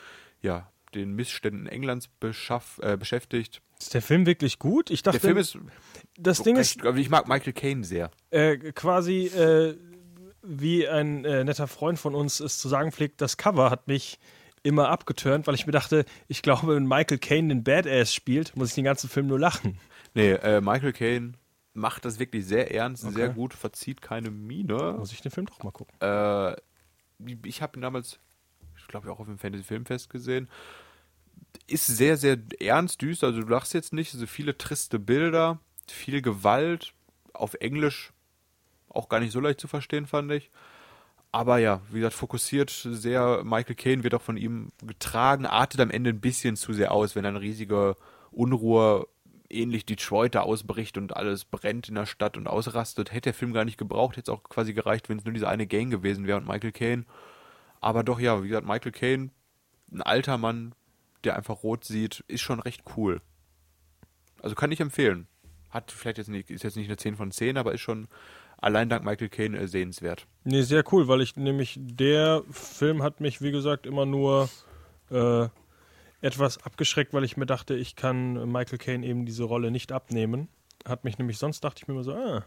[0.41, 3.61] ja, den Missständen Englands beschaff, äh, beschäftigt.
[3.79, 4.89] Ist der Film wirklich gut?
[4.89, 5.57] Ich dachte, Der Film ist
[6.17, 8.11] das Ding ist recht, aber ich mag Michael Caine sehr.
[8.31, 9.75] äh, quasi äh,
[10.41, 14.19] wie ein äh, netter Freund von uns es zu sagen pflegt, das Cover hat mich
[14.61, 18.69] immer abgeturnt, weil ich mir dachte, ich glaube, wenn Michael Caine den Badass spielt, muss
[18.69, 19.79] ich den ganzen Film nur lachen.
[20.13, 21.33] Nee, äh, Michael Caine
[21.73, 24.95] macht das wirklich sehr ernst, sehr gut, verzieht keine Miene.
[24.97, 25.95] Muss ich den Film doch mal gucken.
[26.01, 26.55] Äh,
[27.45, 28.19] ich habe ihn damals,
[28.77, 30.49] ich glaube auch auf dem Fantasy Filmfest gesehen.
[31.67, 33.27] Ist sehr, sehr ernst, düster.
[33.27, 34.11] Also du lachst jetzt nicht.
[34.11, 36.93] So viele triste Bilder, viel Gewalt.
[37.33, 38.13] Auf Englisch
[38.89, 40.51] auch gar nicht so leicht zu verstehen, fand ich.
[41.31, 43.43] Aber ja, wie gesagt, fokussiert sehr.
[43.43, 47.15] Michael Caine wird auch von ihm getragen, artet am Ende ein bisschen zu sehr aus,
[47.15, 47.97] wenn eine riesige
[48.29, 49.07] Unruhe
[49.49, 53.11] ähnlich Detroit da ausbricht und alles brennt in der Stadt und ausrastet.
[53.11, 55.47] Hätte der Film gar nicht gebraucht, hätte es auch quasi gereicht, wenn es nur diese
[55.47, 57.05] eine Gang gewesen wäre und Michael Caine.
[57.81, 59.29] Aber doch, ja, wie gesagt, Michael Caine,
[59.91, 60.73] ein alter Mann,
[61.23, 63.21] der einfach rot sieht, ist schon recht cool.
[64.41, 65.27] Also kann ich empfehlen.
[65.69, 68.07] Hat vielleicht jetzt nicht, ist jetzt nicht eine 10 von 10, aber ist schon
[68.57, 70.27] allein dank Michael Caine äh, sehenswert.
[70.43, 74.49] Nee, sehr cool, weil ich nämlich, der Film hat mich, wie gesagt, immer nur
[75.09, 75.47] äh,
[76.21, 80.47] etwas abgeschreckt, weil ich mir dachte, ich kann Michael Caine eben diese Rolle nicht abnehmen.
[80.85, 82.45] Hat mich nämlich, sonst dachte ich mir immer so, ah,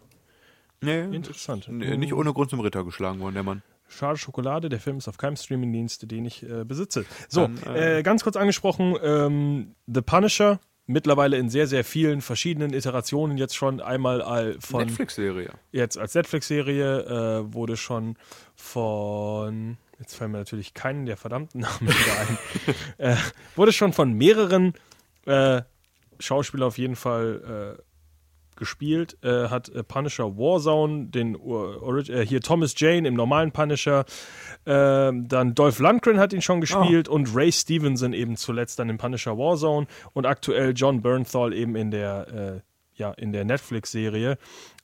[0.82, 1.68] Nee, Interessant.
[1.68, 3.62] Nee, nicht ohne Grund zum Ritter geschlagen worden, der Mann.
[3.88, 7.04] Schade Schokolade, der Film ist auf keinem Streamingdienst, den ich äh, besitze.
[7.28, 12.20] So, Dann, äh, äh, ganz kurz angesprochen, ähm, The Punisher mittlerweile in sehr, sehr vielen
[12.20, 15.50] verschiedenen Iterationen jetzt schon einmal all von Netflix-Serie.
[15.72, 18.16] jetzt als Netflix-Serie, äh, wurde schon
[18.54, 22.38] von, jetzt fallen mir natürlich keinen der verdammten Namen wieder ein,
[22.98, 23.16] äh,
[23.56, 24.74] wurde schon von mehreren
[25.26, 25.62] äh,
[26.20, 27.78] Schauspielern auf jeden Fall
[28.56, 34.04] gespielt, äh, hat äh, Punisher Warzone, den Orig- äh, hier Thomas Jane im normalen Punisher,
[34.64, 38.98] äh, dann Dolph Lundgren hat ihn schon gespielt und Ray Stevenson eben zuletzt dann im
[38.98, 42.60] Punisher Warzone und aktuell John Bernthal eben in der äh,
[42.98, 44.38] ja in der Netflix-Serie.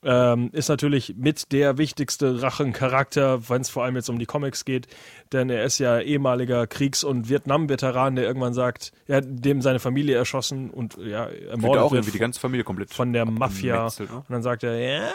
[0.04, 4.64] Ähm, ist natürlich mit der wichtigste Rachencharakter, wenn es vor allem jetzt um die Comics
[4.64, 4.88] geht,
[5.32, 9.78] denn er ist ja ehemaliger Kriegs- und Vietnam-Veteran, der irgendwann sagt, er hat dem seine
[9.78, 13.24] Familie erschossen und ja, Wird ermordet auch wird irgendwie die ganze Familie komplett von der
[13.26, 13.86] Mafia.
[13.86, 14.16] abgemetzelt, ne?
[14.16, 15.12] Und dann sagt er, ja,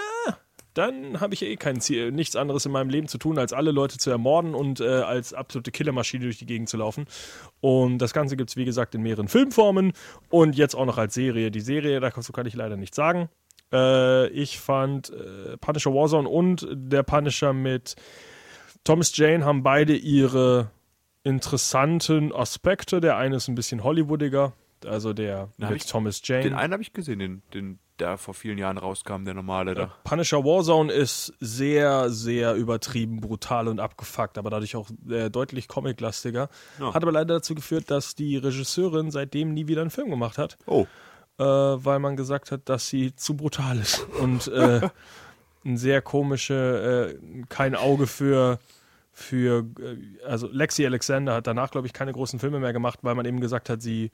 [0.77, 3.71] dann habe ich eh kein Ziel, nichts anderes in meinem Leben zu tun, als alle
[3.71, 7.05] Leute zu ermorden und äh, als absolute Killermaschine durch die Gegend zu laufen.
[7.61, 9.93] Und das Ganze gibt es, wie gesagt, in mehreren Filmformen
[10.29, 11.51] und jetzt auch noch als Serie.
[11.51, 13.29] Die Serie, dazu kann ich leider nichts sagen.
[13.71, 17.95] Äh, ich fand äh, Punisher Warzone und der Punisher mit
[18.83, 20.71] Thomas Jane haben beide ihre
[21.23, 23.01] interessanten Aspekte.
[23.01, 24.53] Der eine ist ein bisschen Hollywoodiger,
[24.85, 26.43] also der Na, mit Thomas Jane.
[26.43, 29.93] Den einen habe ich gesehen, den, den der vor vielen Jahren rauskam, der normale da.
[30.03, 36.49] Punisher Warzone ist sehr, sehr übertrieben, brutal und abgefuckt, aber dadurch auch äh, deutlich comiclastiger.
[36.79, 36.93] Ja.
[36.93, 40.57] Hat aber leider dazu geführt, dass die Regisseurin seitdem nie wieder einen Film gemacht hat,
[40.65, 40.85] Oh,
[41.37, 44.89] äh, weil man gesagt hat, dass sie zu brutal ist und äh,
[45.65, 48.59] ein sehr komische, äh, kein Auge für
[49.17, 53.15] für, äh, also Lexi Alexander hat danach, glaube ich, keine großen Filme mehr gemacht, weil
[53.15, 54.11] man eben gesagt hat, sie,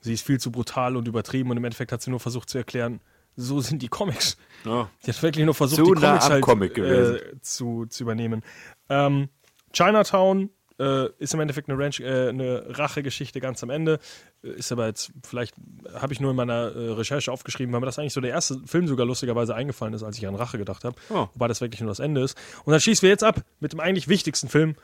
[0.00, 2.58] sie ist viel zu brutal und übertrieben und im Endeffekt hat sie nur versucht zu
[2.58, 3.00] erklären,
[3.36, 4.36] so sind die Comics.
[4.64, 4.88] ja.
[5.04, 8.42] Die hat wirklich nur versucht, Zu die Comics halt Comic äh, zu, zu übernehmen.
[8.88, 9.28] Ähm,
[9.72, 13.98] Chinatown äh, ist im Endeffekt eine, Ranch, äh, eine Rachegeschichte ganz am Ende.
[14.42, 15.54] Äh, Ist aber jetzt, vielleicht
[15.94, 18.60] habe ich nur in meiner äh, Recherche aufgeschrieben, weil mir das eigentlich so der erste
[18.66, 20.96] Film sogar lustigerweise eingefallen ist, als ich an Rache gedacht habe.
[21.10, 21.28] Oh.
[21.34, 22.36] Wobei das wirklich nur das Ende ist.
[22.64, 24.74] Und dann schließen wir jetzt ab mit dem eigentlich wichtigsten Film,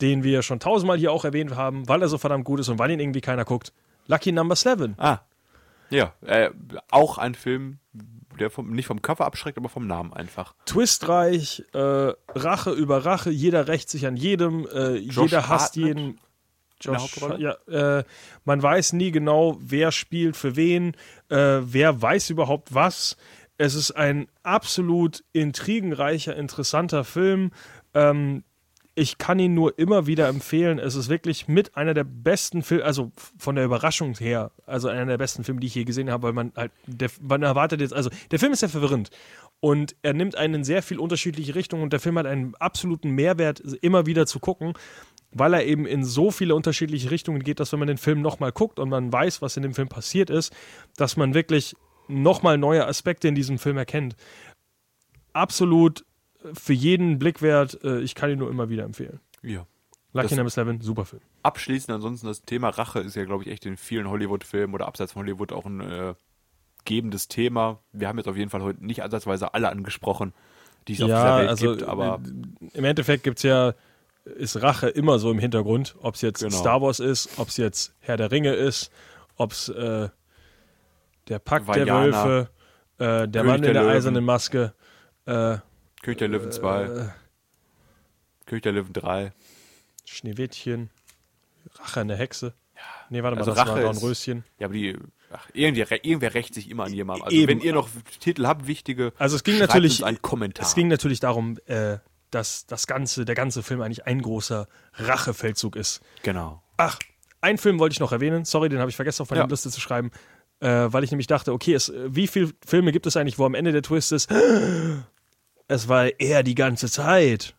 [0.00, 2.78] den wir schon tausendmal hier auch erwähnt haben, weil er so verdammt gut ist und
[2.78, 3.72] weil ihn irgendwie keiner guckt.
[4.08, 4.94] Lucky Number Seven.
[4.98, 5.20] Ah.
[5.90, 6.50] Ja, äh,
[6.90, 7.78] auch ein Film,
[8.38, 10.54] der vom, nicht vom Cover abschreckt, aber vom Namen einfach.
[10.66, 16.20] twistreich, äh, Rache über Rache, jeder rächt sich an jedem, äh, jeder hasst Hartnett jeden.
[16.86, 17.40] Hauptrolle?
[17.40, 18.04] ja, äh,
[18.44, 20.94] man weiß nie genau, wer spielt für wen,
[21.30, 23.16] äh, wer weiß überhaupt was.
[23.58, 27.52] Es ist ein absolut intrigenreicher, interessanter Film.
[27.94, 28.44] Ähm,
[28.98, 30.78] ich kann ihn nur immer wieder empfehlen.
[30.78, 35.04] Es ist wirklich mit einer der besten Filme, also von der Überraschung her, also einer
[35.04, 37.92] der besten Filme, die ich je gesehen habe, weil man halt, der, man erwartet jetzt,
[37.92, 39.10] also der Film ist ja verwirrend
[39.60, 43.10] und er nimmt einen in sehr viel unterschiedliche Richtungen und der Film hat einen absoluten
[43.10, 44.72] Mehrwert, immer wieder zu gucken,
[45.30, 48.52] weil er eben in so viele unterschiedliche Richtungen geht, dass wenn man den Film nochmal
[48.52, 50.54] guckt und man weiß, was in dem Film passiert ist,
[50.96, 51.76] dass man wirklich
[52.08, 54.16] nochmal neue Aspekte in diesem Film erkennt.
[55.34, 56.06] Absolut
[56.54, 57.78] für jeden Blick wert.
[57.84, 59.20] Äh, Ich kann ihn nur immer wieder empfehlen.
[59.42, 59.66] Ja.
[60.12, 61.20] Lucky Number Seven, super Film.
[61.42, 65.12] Abschließend ansonsten das Thema Rache ist ja, glaube ich, echt in vielen Hollywood-Filmen oder abseits
[65.12, 66.14] von Hollywood auch ein äh,
[66.86, 67.80] gebendes Thema.
[67.92, 70.32] Wir haben jetzt auf jeden Fall heute nicht ansatzweise alle angesprochen,
[70.88, 73.74] die es auf dieser Welt gibt, aber äh, im Endeffekt gibt es ja,
[74.24, 75.96] ist Rache immer so im Hintergrund.
[76.00, 76.56] Ob es jetzt Genau.
[76.56, 78.90] Star Wars ist, ob es jetzt Herr der Ringe ist,
[79.36, 80.08] ob es äh,
[81.28, 82.50] der Pakt der Vajana, Wölfe,
[82.98, 84.72] äh, der König Mann in der der eisernen Maske,
[85.26, 85.58] äh,
[86.06, 87.08] König der Löwen 2, äh,
[88.46, 89.32] König der Löwen 3.
[90.04, 90.90] Schneewittchen,
[91.74, 92.54] Rache an der Hexe.
[93.10, 94.44] Nee, warte mal, Also das Rache war ist- Dornröschen.
[94.60, 94.96] Ja, aber die,
[95.32, 97.24] ach, irgendwie, irgendwer rächt sich immer an jemandem.
[97.24, 97.48] Also Eben.
[97.48, 97.88] wenn ihr noch
[98.20, 100.64] Titel habt, wichtige, Also es ging natürlich, einen Kommentar.
[100.64, 101.98] es ging natürlich darum, äh,
[102.30, 106.02] dass das ganze, der ganze Film eigentlich ein großer Rachefeldzug ist.
[106.22, 106.62] genau.
[106.76, 106.98] Ach,
[107.40, 108.44] einen Film wollte ich noch erwähnen.
[108.44, 109.46] Sorry, den habe ich vergessen auf meine Ja.
[109.48, 110.12] Liste zu schreiben,
[110.60, 113.54] äh, weil ich nämlich dachte, okay, es, wie viele Filme gibt es eigentlich, wo am
[113.54, 114.30] Ende der Twist ist,
[115.68, 117.54] es war er die ganze Zeit.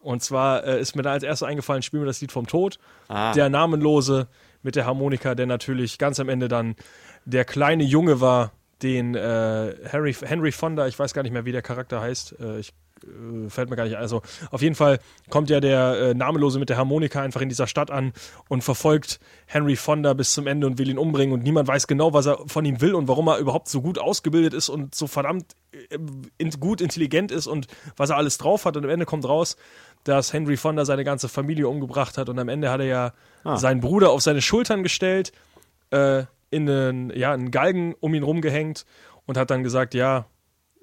[0.00, 2.78] Und zwar äh, ist mir da als erstes eingefallen, spielen wir das Lied vom Tod.
[3.08, 3.34] Ah.
[3.34, 4.28] Der Namenlose
[4.62, 6.74] mit der Harmonika, der natürlich ganz am Ende dann
[7.26, 11.52] der kleine Junge war, den äh, Harry, Henry Fonda, ich weiß gar nicht mehr, wie
[11.52, 12.72] der Charakter heißt, äh, ich
[13.04, 14.02] äh, fällt mir gar nicht ein.
[14.02, 14.98] Also auf jeden Fall
[15.28, 18.12] kommt ja der äh, Namenlose mit der Harmonika einfach in dieser Stadt an
[18.48, 22.12] und verfolgt Henry Fonda bis zum Ende und will ihn umbringen und niemand weiß genau,
[22.12, 25.06] was er von ihm will und warum er überhaupt so gut ausgebildet ist und so
[25.06, 25.98] verdammt äh,
[26.38, 27.66] in, gut intelligent ist und
[27.96, 29.56] was er alles drauf hat und am Ende kommt raus,
[30.04, 33.12] dass Henry Fonda seine ganze Familie umgebracht hat und am Ende hat er ja
[33.56, 35.32] seinen Bruder auf seine Schultern gestellt,
[35.90, 38.84] äh, in einen, ja, einen Galgen um ihn rumgehängt
[39.26, 40.26] und hat dann gesagt, ja,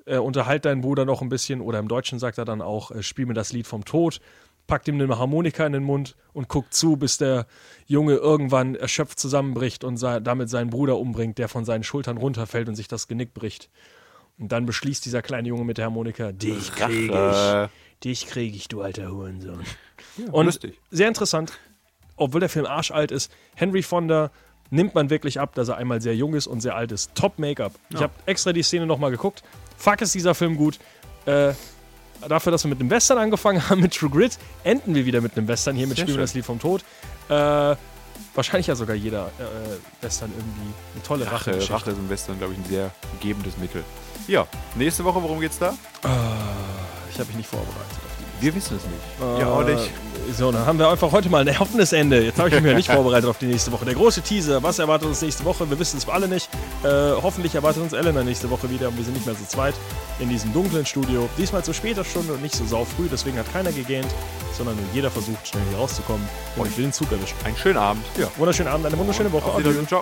[0.08, 3.04] äh, unterhalt deinen Bruder noch ein bisschen oder im Deutschen sagt er dann auch, äh,
[3.04, 4.20] spiel mir das Lied vom Tod.
[4.66, 7.46] packt ihm eine Harmonika in den Mund und guckt zu, bis der
[7.86, 12.76] Junge irgendwann erschöpft zusammenbricht und damit seinen Bruder umbringt, der von seinen Schultern runterfällt und
[12.76, 13.70] sich das Genick bricht.
[14.38, 18.68] Und dann beschließt dieser kleine Junge mit der Harmonika, dich kriege ich, dich kriege ich,
[18.68, 19.64] du alter Hurensohn.
[20.32, 20.80] und lustig.
[20.92, 21.58] sehr interessant,
[22.18, 24.32] obwohl der Film arschalt ist, Henry Fonda
[24.70, 27.16] nimmt man wirklich ab, dass er einmal sehr jung ist und sehr alt ist.
[27.16, 27.74] Top Make-up.
[27.90, 29.44] Ich habe extra die Szene nochmal geguckt.
[29.78, 30.80] Fuck ist dieser Film gut.
[31.26, 31.54] Äh,
[32.28, 35.38] dafür, dass wir mit einem Western angefangen haben, mit True Grit, enden wir wieder mit
[35.38, 36.84] einem Western hier mit Sehr Spielen das Lied vom Tod.
[37.30, 37.76] Äh,
[38.34, 41.56] wahrscheinlich ja sogar jeder äh, Western irgendwie eine tolle Rache.
[41.56, 42.92] Rache, Rache ist im Western, glaube ich, ein sehr
[43.22, 43.84] gebendes Mittel.
[44.28, 45.74] Ja, nächste Woche, worum geht's da?
[47.10, 48.07] Ich habe mich nicht vorbereitet.
[48.40, 49.40] Wir wissen es nicht.
[49.40, 49.92] ja, auch nicht.
[50.36, 52.22] So, dann haben wir einfach heute mal ein offenes Ende.
[52.22, 53.86] Jetzt habe ich mich ja nicht vorbereitet auf die nächste Woche.
[53.86, 55.70] Der große Teaser, was erwartet uns nächste Woche?
[55.70, 56.50] Wir wissen es alle nicht.
[56.84, 56.88] Äh,
[57.22, 59.74] hoffentlich erwartet uns Elena nächste Woche wieder und wir sind nicht mehr so zweit
[60.20, 61.30] in diesem dunklen Studio.
[61.38, 64.08] Diesmal zu später Stunde und nicht so saufrüh, deswegen hat keiner gegähnt,
[64.58, 66.28] sondern nur jeder versucht, schnell hier rauszukommen
[66.58, 67.36] und will den Zug erwischen.
[67.46, 68.04] Einen schönen Abend.
[68.18, 68.28] Ja.
[68.36, 69.50] Wunderschönen Abend, eine wunderschöne Woche.
[69.50, 69.60] Auf.
[69.60, 69.88] Wiedersehen.
[69.88, 70.02] Ciao.